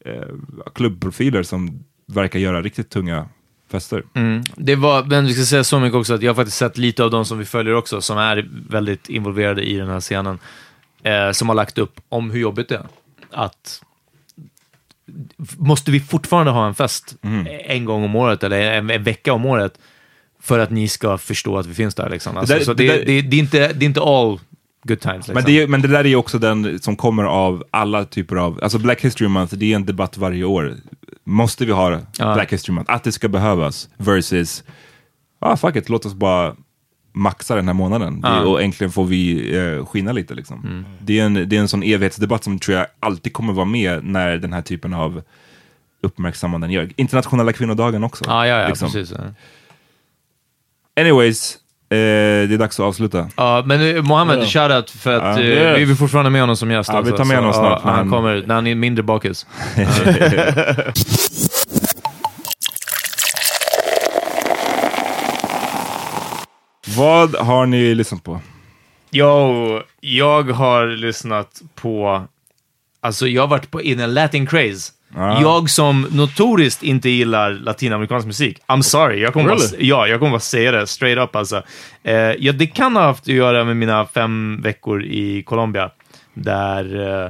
eh, 0.05 0.13
klubbprofiler 0.75 1.43
som 1.43 1.83
verkar 2.05 2.39
göra 2.39 2.61
riktigt 2.61 2.89
tunga 2.89 3.27
fester. 3.71 4.03
Mm. 4.13 4.43
Det 4.55 4.75
var, 4.75 5.03
men 5.03 5.25
vi 5.25 5.33
ska 5.33 5.45
säga 5.45 5.63
så 5.63 5.79
mycket 5.79 5.95
också 5.97 6.13
att 6.13 6.21
jag 6.21 6.29
har 6.29 6.35
faktiskt 6.35 6.57
sett 6.57 6.77
lite 6.77 7.03
av 7.03 7.11
de 7.11 7.25
som 7.25 7.37
vi 7.39 7.45
följer 7.45 7.75
också, 7.75 8.01
som 8.01 8.17
är 8.17 8.49
väldigt 8.69 9.09
involverade 9.09 9.63
i 9.63 9.77
den 9.77 9.89
här 9.89 9.99
scenen, 9.99 10.39
eh, 11.03 11.31
som 11.31 11.49
har 11.49 11.55
lagt 11.55 11.77
upp 11.77 11.99
om 12.09 12.31
hur 12.31 12.39
jobbigt 12.39 12.69
det 12.69 12.75
är. 12.75 12.85
Att 13.31 13.81
måste 15.57 15.91
vi 15.91 15.99
fortfarande 15.99 16.51
ha 16.51 16.67
en 16.67 16.75
fest 16.75 17.15
en 17.65 17.85
gång 17.85 18.03
om 18.03 18.15
året 18.15 18.43
eller 18.43 18.61
en, 18.71 18.89
en 18.89 19.03
vecka 19.03 19.33
om 19.33 19.45
året 19.45 19.77
för 20.45 20.59
att 20.59 20.69
ni 20.71 20.87
ska 20.87 21.17
förstå 21.17 21.57
att 21.57 21.65
vi 21.65 21.73
finns 21.73 21.95
där? 21.95 22.09
Liksom. 22.09 22.37
Alltså, 22.37 22.53
Det 22.53 22.59
där- 22.59 22.65
så 22.65 22.73
det 22.73 22.87
det, 22.87 22.97
där- 22.97 23.05
det, 23.05 23.21
det, 23.21 23.35
är 23.35 23.39
inte, 23.39 23.73
det 23.73 23.85
är 23.85 23.87
inte 23.87 24.01
all 24.01 24.39
good 24.83 24.99
times. 24.99 25.15
Liksom. 25.27 25.33
Men, 25.33 25.43
det, 25.43 25.61
är- 25.61 25.67
men 25.67 25.81
det 25.81 25.87
där 25.87 26.05
är 26.05 26.15
också 26.15 26.39
den 26.39 26.79
som 26.79 26.95
kommer 26.95 27.23
av 27.23 27.63
alla 27.71 28.05
typer 28.05 28.35
av, 28.35 28.59
alltså 28.63 28.77
Black 28.79 29.01
History 29.01 29.27
Month, 29.27 29.55
det 29.55 29.71
är 29.71 29.75
en 29.75 29.85
debatt 29.85 30.17
varje 30.17 30.43
år. 30.43 30.73
Måste 31.23 31.65
vi 31.65 31.71
ha 31.71 31.99
Ja. 32.17 32.33
Black 32.33 32.53
History 32.53 32.75
Month? 32.75 32.93
Att 32.93 33.03
det 33.03 33.11
ska 33.11 33.27
behövas 33.27 33.89
versus, 33.97 34.63
ah 35.39 35.57
fuck 35.57 35.75
it, 35.75 35.89
låt 35.89 36.05
oss 36.05 36.13
bara 36.13 36.55
maxa 37.13 37.55
den 37.55 37.67
här 37.67 37.73
månaden 37.73 38.21
det, 38.21 38.27
och 38.39 38.61
äntligen 38.63 38.91
får 38.91 39.05
vi 39.05 39.55
eh, 39.57 39.85
skina 39.85 40.11
lite 40.11 40.33
liksom. 40.33 40.59
Mm. 40.63 40.85
Det, 40.99 41.19
är 41.19 41.25
en, 41.25 41.33
det 41.33 41.55
är 41.55 41.59
en 41.59 41.67
sån 41.67 41.83
evighetsdebatt 41.83 42.43
som 42.43 42.59
tror 42.59 42.77
jag 42.77 42.87
alltid 42.99 43.33
kommer 43.33 43.53
vara 43.53 43.65
med 43.65 44.03
när 44.05 44.37
den 44.37 44.53
här 44.53 44.61
typen 44.61 44.93
av 44.93 45.21
uppmärksammanden 46.03 46.71
gör. 46.71 46.89
Internationella 46.95 47.53
kvinnodagen 47.53 48.03
också. 48.03 48.23
Ja, 48.27 48.47
ja, 48.47 48.61
ja 48.61 48.67
liksom. 48.67 48.91
precis. 48.91 49.15
Ja. 49.17 49.23
Anyways, 50.99 51.55
eh, 51.89 51.95
det 51.97 52.53
är 52.53 52.57
dags 52.57 52.79
att 52.79 52.85
avsluta. 52.85 53.29
Ja, 53.37 53.63
men 53.65 54.05
Mohammed, 54.05 54.39
Ja. 54.39 54.45
shoutout 54.45 54.89
för 54.89 55.13
att 55.13 55.37
eh, 55.37 55.43
Yes. 55.45 55.77
vi 55.79 55.85
vill 55.85 55.95
fortfarande 55.95 56.29
med 56.31 56.41
honom 56.41 56.57
som 56.57 56.71
gäst. 56.71 56.89
Ja, 56.89 56.93
vi 56.93 56.97
alltså. 57.11 57.17
tar 57.17 57.25
med 57.25 57.35
Så, 57.37 57.41
honom 57.41 57.53
snart, 57.53 57.79
ja, 57.83 57.85
när 57.85 57.91
han 57.91 57.99
han- 57.99 58.09
kommer 58.09 58.43
när 58.47 58.55
han 58.55 58.67
är 58.67 58.75
mindre 58.75 59.03
bakis. 59.03 59.45
Vad 66.97 67.35
har 67.35 67.65
ni 67.65 67.95
lyssnat 67.95 68.23
på? 68.23 68.39
Jo, 69.11 69.81
jag 69.99 70.43
har 70.51 70.87
lyssnat 70.87 71.61
på... 71.75 72.23
Alltså, 73.01 73.27
jag 73.27 73.41
har 73.41 73.47
varit 73.47 73.71
på 73.71 73.81
in 73.81 73.99
en 73.99 74.13
latin 74.13 74.47
craze. 74.47 74.91
Ah. 75.17 75.41
Jag 75.41 75.69
som 75.69 76.07
notoriskt 76.11 76.83
inte 76.83 77.09
gillar 77.09 77.51
latinamerikansk 77.51 78.27
musik. 78.27 78.59
I'm 78.67 78.81
sorry, 78.81 79.21
jag 79.21 79.33
kommer, 79.33 79.49
Really? 79.49 79.67
bara, 79.71 79.81
ja, 79.81 80.07
jag 80.07 80.19
kommer 80.19 80.31
bara 80.31 80.39
säga 80.39 80.71
det 80.71 80.87
straight 80.87 81.17
up 81.17 81.35
alltså. 81.35 81.63
Eh, 82.03 82.13
ja, 82.15 82.51
det 82.51 82.67
kan 82.67 82.95
ha 82.95 83.03
haft 83.03 83.23
att 83.23 83.27
göra 83.27 83.63
med 83.63 83.77
mina 83.77 84.05
fem 84.05 84.61
veckor 84.61 85.03
i 85.03 85.43
Colombia. 85.43 85.91
Där... 86.33 86.95
Eh, 86.95 87.29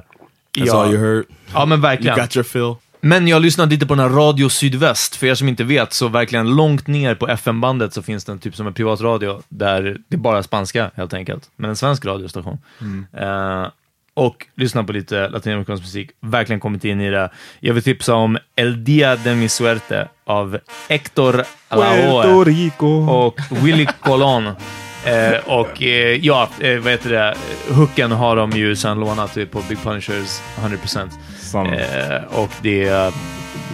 That's 0.57 0.65
ja, 0.65 0.83
all 0.83 0.93
you 0.93 1.03
heard? 1.03 1.25
Ja, 1.53 1.65
men 1.65 1.81
verkligen. 1.81 2.17
You 2.17 2.25
got 2.25 2.35
your 2.35 2.43
fill? 2.43 2.75
Men 3.01 3.27
jag 3.27 3.41
lyssnade 3.41 3.71
lite 3.71 3.85
på 3.85 3.95
den 3.95 4.09
här 4.09 4.17
Radio 4.17 4.49
Sydväst. 4.49 5.15
För 5.15 5.27
er 5.27 5.35
som 5.35 5.47
inte 5.49 5.63
vet, 5.63 5.93
så 5.93 6.07
verkligen 6.07 6.55
långt 6.55 6.87
ner 6.87 7.15
på 7.15 7.27
FM-bandet 7.27 7.93
så 7.93 8.01
finns 8.01 8.25
det 8.25 8.31
en 8.31 8.39
typ 8.39 8.55
som 8.55 8.67
en 8.67 8.73
privatradio 8.73 9.41
där 9.49 9.97
det 10.07 10.15
är 10.15 10.17
bara 10.17 10.43
spanska 10.43 10.91
helt 10.95 11.13
enkelt. 11.13 11.49
Men 11.55 11.69
en 11.69 11.75
svensk 11.75 12.05
radiostation. 12.05 12.57
Mm. 12.81 13.05
Eh, 13.13 13.67
och 14.15 14.45
lyssna 14.55 14.83
på 14.83 14.93
lite 14.93 15.29
latinamerikansk 15.29 15.83
musik. 15.83 16.09
Verkligen 16.21 16.59
kommit 16.59 16.85
in 16.85 17.01
i 17.01 17.09
det. 17.09 17.29
Jag 17.59 17.73
vill 17.73 17.83
tipsa 17.83 18.15
om 18.15 18.37
El 18.55 18.83
Dia 18.83 19.15
de 19.15 19.35
mi 19.35 19.49
Suerte 19.49 20.07
av 20.25 20.59
Lavoe 21.69 22.43
Rico. 22.43 22.87
och 23.11 23.39
Willy 23.49 23.87
Colon. 23.99 24.49
Eh, 25.05 25.37
och 25.45 25.83
eh, 25.83 26.25
ja, 26.25 26.49
eh, 26.59 26.79
vad 26.79 26.91
heter 26.91 27.09
det? 27.09 27.35
Hooken 27.69 28.11
har 28.11 28.35
de 28.35 28.51
ju 28.51 28.75
sen 28.75 28.99
lånat 28.99 29.33
typ 29.33 29.51
på 29.51 29.61
Big 29.69 29.77
Punishers 29.83 30.41
100%. 30.59 31.09
Samma. 31.39 31.75
Eh, 31.75 32.23
och 32.31 32.49
det 32.61 32.83
är... 32.87 33.13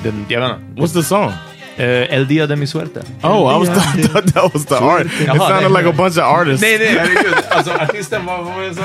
Den, 0.03 0.25
jag 0.29 0.41
vet 0.41 0.51
inte. 0.59 0.81
What's 0.81 0.93
the 0.93 1.03
song? 1.03 1.31
Eh, 1.78 2.07
El 2.09 2.28
Dia 2.28 2.47
de 2.47 2.55
mi 2.55 2.67
Suerte. 2.67 2.99
Oh, 3.24 3.47
I 3.49 3.57
was 3.57 3.69
thought 3.69 4.34
that 4.34 4.53
was 4.53 4.65
the 4.65 4.76
art. 4.76 5.05
It 5.05 5.11
Jaha, 5.28 5.38
sounded 5.38 5.72
nej. 5.72 5.78
like 5.82 5.89
a 5.89 5.91
bunch 5.91 6.17
of 6.17 6.24
artists. 6.24 6.61
Nej, 6.61 6.78
nej, 6.78 6.88
herregud. 6.88 7.36
Alltså 7.49 7.72
artisten, 7.72 8.26
vad 8.26 8.43
vad 8.43 8.53
var 8.55 8.61
det 8.61 8.76
så? 8.76 8.82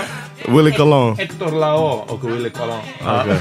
Willie 0.52 0.72
Colon. 0.76 1.16
Héctor 1.16 1.50
Lavoe 1.50 2.04
och 2.08 2.24
Willy 2.30 2.50
Colon. 2.50 2.80
Ja. 3.04 3.22
Okay. 3.22 3.36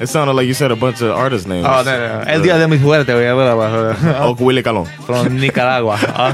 It 0.00 0.08
sounded 0.10 0.34
like 0.36 0.46
you 0.46 0.54
said 0.54 0.70
a 0.72 0.76
bunch 0.76 1.02
of 1.02 1.10
artist 1.18 1.46
names. 1.46 1.64
Ja, 1.64 1.82
nej, 1.84 1.98
nej. 1.98 2.34
El 2.34 2.42
Dia 2.42 2.58
de 2.58 2.66
mi 2.68 2.78
Suerte. 2.78 3.14
och 3.14 4.30
Och 4.30 4.40
Willie 4.48 4.62
Colon. 4.62 4.86
Från 5.06 5.36
Nicaragua. 5.36 5.98
Ja. 6.16 6.32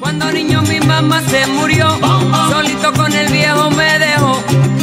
Cuando 0.00 0.26
niño 0.26 0.62
mi 0.62 0.80
mamá 0.80 1.20
se 1.20 1.46
murió, 1.46 1.88
solito 2.50 2.92
con 2.92 3.12
el 3.12 3.32
viejo 3.32 3.70
me 3.70 3.98
dejó. 3.98 4.36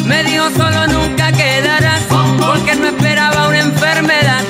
Me 0.08 0.24
dijo 0.24 0.50
solo 0.50 0.88
nunca 0.88 1.32
quedarás, 1.32 2.04
porque 2.40 2.76
no 2.76 2.88
esperaba 2.88 3.48
una 3.48 3.60
enfermedad. 3.60 4.42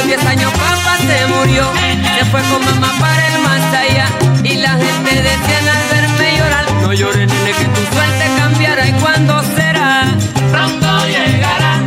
A 0.00 0.02
los 0.02 0.06
10 0.06 0.26
años 0.26 0.52
papá 0.52 0.96
se 0.96 1.26
murió, 1.26 1.70
se 2.18 2.24
fue 2.26 2.40
con 2.50 2.64
mamá 2.64 2.90
para 2.98 3.26
el 3.28 3.42
más 3.42 3.74
allá. 3.74 4.06
Y 4.42 4.56
la 4.56 4.70
gente 4.70 5.14
decían 5.14 5.68
al 5.68 5.88
verme 5.90 6.38
llorar, 6.38 6.64
no 6.80 6.92
llores 6.94 7.28
nene 7.28 7.52
que 7.52 7.64
tu 7.66 7.94
suerte 7.94 8.24
cambiará. 8.38 8.88
¿Y 8.88 8.92
cuándo 8.94 9.42
será? 9.56 10.04
Pronto 10.52 11.06
llegará 11.06 11.82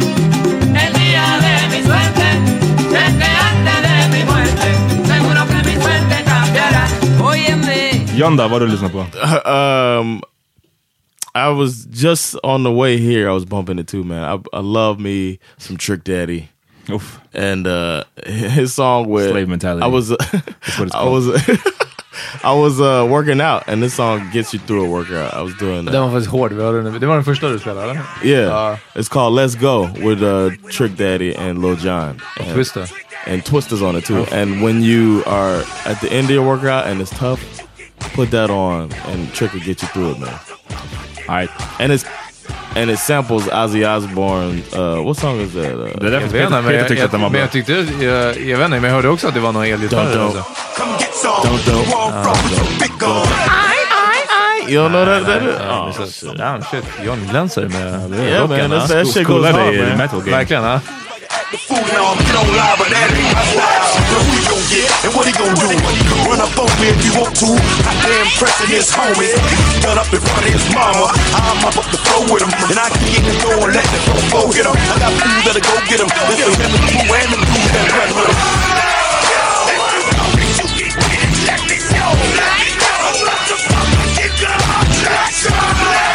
el 0.86 0.94
día 0.94 1.26
de 1.42 1.76
mi 1.76 1.84
suerte. 1.84 2.28
Sé 2.92 3.18
que 3.18 3.30
antes 3.50 3.82
de 3.82 4.18
mi 4.18 4.24
muerte, 4.32 4.68
seguro 5.08 5.48
que 5.48 5.70
mi 5.70 5.82
suerte 5.82 6.24
cambiará. 6.24 6.88
Óyeme. 7.20 8.06
John 8.16 8.38
då, 8.38 8.44
vad 8.44 8.52
har 8.52 8.60
du 8.60 8.68
lyssnat 8.68 8.92
på? 8.92 9.00
um, 9.50 10.22
I 11.34 11.50
was 11.50 11.88
just 11.92 12.36
on 12.44 12.64
the 12.64 12.72
way 12.72 12.98
here. 13.00 13.28
I 13.28 13.34
was 13.34 13.46
bumping 13.46 13.80
it 13.80 13.88
too, 13.88 14.04
man. 14.04 14.24
I, 14.24 14.58
I 14.58 14.62
love 14.62 15.00
me 15.00 15.40
some 15.58 15.78
Trick 15.78 16.04
Daddy. 16.04 16.53
Oof. 16.90 17.20
And 17.34 17.66
uh, 17.68 18.04
his 18.26 18.74
song 18.74 19.08
with 19.10 19.30
Slave 19.32 19.48
mentality. 19.48 19.84
I 19.84 19.88
was, 19.88 20.10
That's 20.32 20.80
what 20.80 20.88
it's 20.88 20.96
I 20.96 21.04
was, 21.10 21.28
I 22.44 22.54
was 22.54 22.80
uh, 22.82 23.08
working 23.10 23.42
out, 23.42 23.64
and 23.68 23.82
this 23.82 23.94
song 23.96 24.30
gets 24.34 24.54
you 24.54 24.60
through 24.60 24.86
a 24.86 24.90
workout. 24.90 25.34
I 25.34 25.42
was 25.42 25.56
doing 25.56 25.86
that. 25.86 25.92
Den 25.92 26.02
var 26.02 26.12
faktiskt 26.12 26.32
hård. 26.32 26.54
Vi 26.54 26.62
hörde 26.64 26.82
den. 26.84 27.00
Det 27.00 27.08
var 27.08 27.16
den 27.16 27.24
första 27.24 27.50
du 27.50 27.60
spelade, 27.60 27.84
eller? 27.92 28.02
Yeah, 28.24 28.44
Ja. 28.48 28.78
it's 28.96 29.10
called 29.10 29.34
"Let's 29.40 29.56
Go" 29.60 29.88
with 30.08 30.22
uh, 30.24 30.52
Trick 30.72 30.98
Daddy 30.98 31.34
and 31.36 31.62
Lil 31.62 31.76
Jon. 31.76 32.22
And, 32.40 32.50
Twista. 32.56 32.88
and 33.28 33.44
Twista's 33.44 33.82
on 33.82 33.96
it 33.96 34.06
too. 34.06 34.26
And 34.32 34.62
when 34.64 34.84
you 34.84 35.24
are 35.26 35.64
at 35.86 36.02
the 36.02 36.10
end 36.12 36.26
of 36.26 36.32
your 36.36 36.46
workout 36.46 36.86
and 36.88 37.02
it's 37.02 37.18
tough, 37.18 37.40
put 38.16 38.30
that 38.32 38.50
on, 38.50 38.92
and 39.08 39.34
Trick 39.34 39.54
will 39.54 39.66
get 39.66 39.82
you 39.82 39.88
through 39.88 40.12
it, 40.12 40.20
man. 40.20 40.40
All 41.30 41.36
right. 41.36 41.50
And 41.80 41.92
it's 41.94 42.06
and 42.76 42.90
it 42.90 43.00
samples 43.00 43.48
Ozzy 43.48 43.86
Osbourne. 43.86 44.62
Uh, 44.76 45.02
what 45.04 45.18
song 45.18 45.40
is 45.42 45.54
that? 45.54 45.66
Uh, 45.66 45.88
Det 46.00 46.08
är 46.08 46.12
därför 46.12 46.38
Jag 46.38 46.50
vet 46.50 46.60
inte, 46.60 46.74
jag, 46.74 46.88
tyckte 46.88 47.06
att 47.06 47.12
den 47.12 47.22
var 47.22 47.26
jag, 47.26 47.32
men 47.32 47.32
bra. 47.32 47.42
jag 47.42 47.52
tyckte, 47.52 47.74
jag, 48.06 48.42
jag 48.42 48.58
vet 48.58 48.66
inte, 48.66 48.80
men 48.80 48.84
jag 48.84 48.92
hörde 48.92 49.10
också 49.10 49.28
att 49.28 49.34
det 49.34 49.40
var 49.40 49.52
någon 49.52 49.66
elgitarr. 49.66 50.06
Don't, 50.06 50.14
don't. 50.14 50.26
alltså. 50.26 50.44
Don't 51.44 51.60
don't. 53.00 53.28
You 54.70 54.80
don't 54.80 54.92
know 54.92 55.06
that? 55.06 55.26
that 55.26 55.44
oh, 55.44 55.92
shit. 56.06 56.38
Damn 56.38 56.62
shit, 56.62 56.86
John 57.04 57.28
glänser 57.30 57.68
med 57.68 58.12
Yeah, 58.30 58.48
man, 58.48 58.72
ha? 58.72 58.78
that's, 58.78 58.88
that 58.88 59.08
shit 59.08 59.28
goes 59.28 59.44
Coolare 61.54 62.02
hard, 62.02 62.18
i 62.18 62.90
man. 62.90 63.14
metal 64.34 64.58
game. 64.74 64.90
Verkligen, 64.90 64.90
ha? 64.90 65.06
And 65.06 65.14
what 65.14 65.30
he 65.30 65.34
gonna 65.38 65.54
do? 65.54 65.70
Run 66.26 66.42
up 66.42 66.50
on 66.58 66.66
me 66.82 66.90
if 66.90 66.98
you 67.06 67.14
want 67.14 67.38
to. 67.46 67.54
I 67.86 67.94
damn 68.02 68.26
pressing 68.42 68.74
his 68.74 68.90
homie. 68.90 69.38
Gun 69.86 70.02
up 70.02 70.10
in 70.10 70.18
front 70.18 70.50
of 70.50 70.54
his 70.54 70.66
mama. 70.74 71.14
I'm 71.14 71.62
up 71.62 71.78
up 71.78 71.86
the 71.94 72.02
floor 72.10 72.26
with 72.34 72.42
him. 72.42 72.50
And 72.74 72.80
I 72.82 72.90
can 72.90 73.06
get 73.06 73.22
in 73.22 73.30
the 73.30 73.38
door 73.46 73.70
and 73.70 73.76
let 73.78 73.86
the 73.86 74.02
flow 74.34 74.50
get 74.50 74.66
him. 74.66 74.74
I 74.74 74.98
got 74.98 75.14
food 75.14 75.46
that'll 75.46 75.62
go 75.62 75.78
get 75.86 76.02
him. 76.02 76.10
This 76.34 76.42
is 76.42 76.58
him 76.58 76.74
and 76.74 76.74
the 76.74 76.82
crew 76.90 77.06
and 77.22 77.30
the 77.30 77.38
crew 77.38 77.70
that 77.70 77.86
run 78.02 78.10
with 78.18 78.34
him. 78.34 78.94
All 85.54 86.13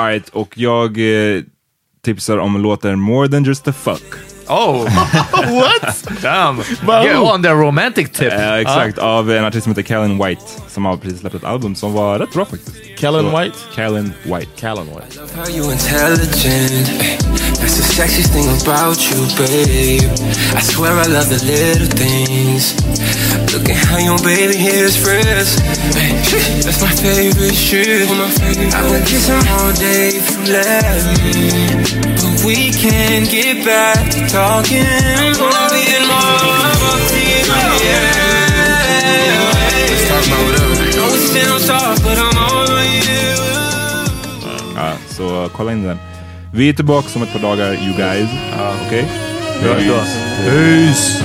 Alright, 0.00 0.28
och 0.28 0.58
jag 0.58 0.98
eh, 0.98 1.42
tipsar 2.02 2.38
om 2.38 2.62
låten 2.62 3.00
More 3.00 3.28
than 3.28 3.44
just 3.44 3.68
a 3.68 3.72
fuck. 3.72 4.29
Oh! 4.52 4.84
What? 5.50 6.04
Damn! 6.22 6.56
Wow. 6.86 7.02
Get 7.04 7.16
on 7.16 7.42
the 7.42 7.54
romantic 7.54 8.12
tip. 8.12 8.32
Eh, 8.32 8.54
exakt, 8.60 8.98
av 8.98 9.30
en 9.30 9.44
artist 9.44 9.62
som 9.64 9.70
heter 9.70 9.82
Callan 9.82 10.18
White 10.18 10.42
som 10.68 10.84
har 10.84 10.96
precis 10.96 11.20
släppt 11.20 11.34
ett 11.34 11.44
album 11.44 11.74
som 11.74 11.92
var 11.92 12.18
rätt 12.18 12.32
bra 12.32 12.44
faktiskt. 12.44 12.76
Callan 12.98 13.30
Så- 13.30 13.38
White? 13.38 13.56
Callan 13.74 14.12
White. 14.24 14.46
Callan 14.60 14.86
White. 14.86 15.20
How 15.36 15.48
you 15.56 15.72
intelligent? 15.72 16.88
That's 17.60 17.76
the 17.76 17.82
sexiest 17.82 18.32
thing 18.32 18.48
about 18.48 18.98
you, 19.10 19.20
babe. 19.38 20.10
I 20.58 20.60
swear 20.62 20.92
I 20.92 21.06
love 21.08 21.28
the 21.38 21.44
little 21.44 21.86
things. 21.86 22.74
Look 23.52 23.68
at 23.70 23.76
how 23.76 23.98
your 23.98 24.18
baby 24.18 24.56
is 24.66 24.96
friends. 24.96 25.58
eh, 25.96 26.62
That's 26.64 26.80
my 26.82 26.88
favorite 26.90 27.54
shit. 27.54 28.08
I 28.74 28.82
would 28.90 29.04
kiss 29.06 29.26
him 29.28 29.42
all 29.58 29.72
day 29.72 30.08
if 30.08 30.30
you 30.30 30.52
let 30.52 31.04
me. 31.24 32.19
We 32.44 32.70
can't 32.70 33.30
get 33.30 33.64
back 33.64 34.10
to 34.10 34.20
talking. 34.28 34.84
Wanna 35.40 35.68
be 35.74 35.82
in 35.96 36.04
more 36.08 36.70
of 36.70 36.80
Let's 39.90 40.08
talk 40.08 40.24
about 40.26 40.44
whatever. 40.46 40.74
Know 40.96 41.08
it 41.14 41.20
sounds 41.34 41.64
soft, 41.66 42.02
but 42.02 42.18
I'm 42.18 42.38
all 42.38 42.70
on 42.70 42.86
you. 42.86 43.36
Ja, 44.76 44.96
så 45.08 45.48
kolla 45.56 45.72
in 45.72 45.82
den. 45.82 45.98
Vi 46.52 46.68
är 46.68 46.72
tillbaka 46.72 47.08
om 47.16 47.22
ett 47.22 47.32
par 47.32 47.40
dagar, 47.40 47.72
you 47.72 47.92
guys. 47.96 48.28
Okej? 48.86 49.04
Bra, 49.62 49.74
bra. 49.74 50.04
Peace! 50.44 51.24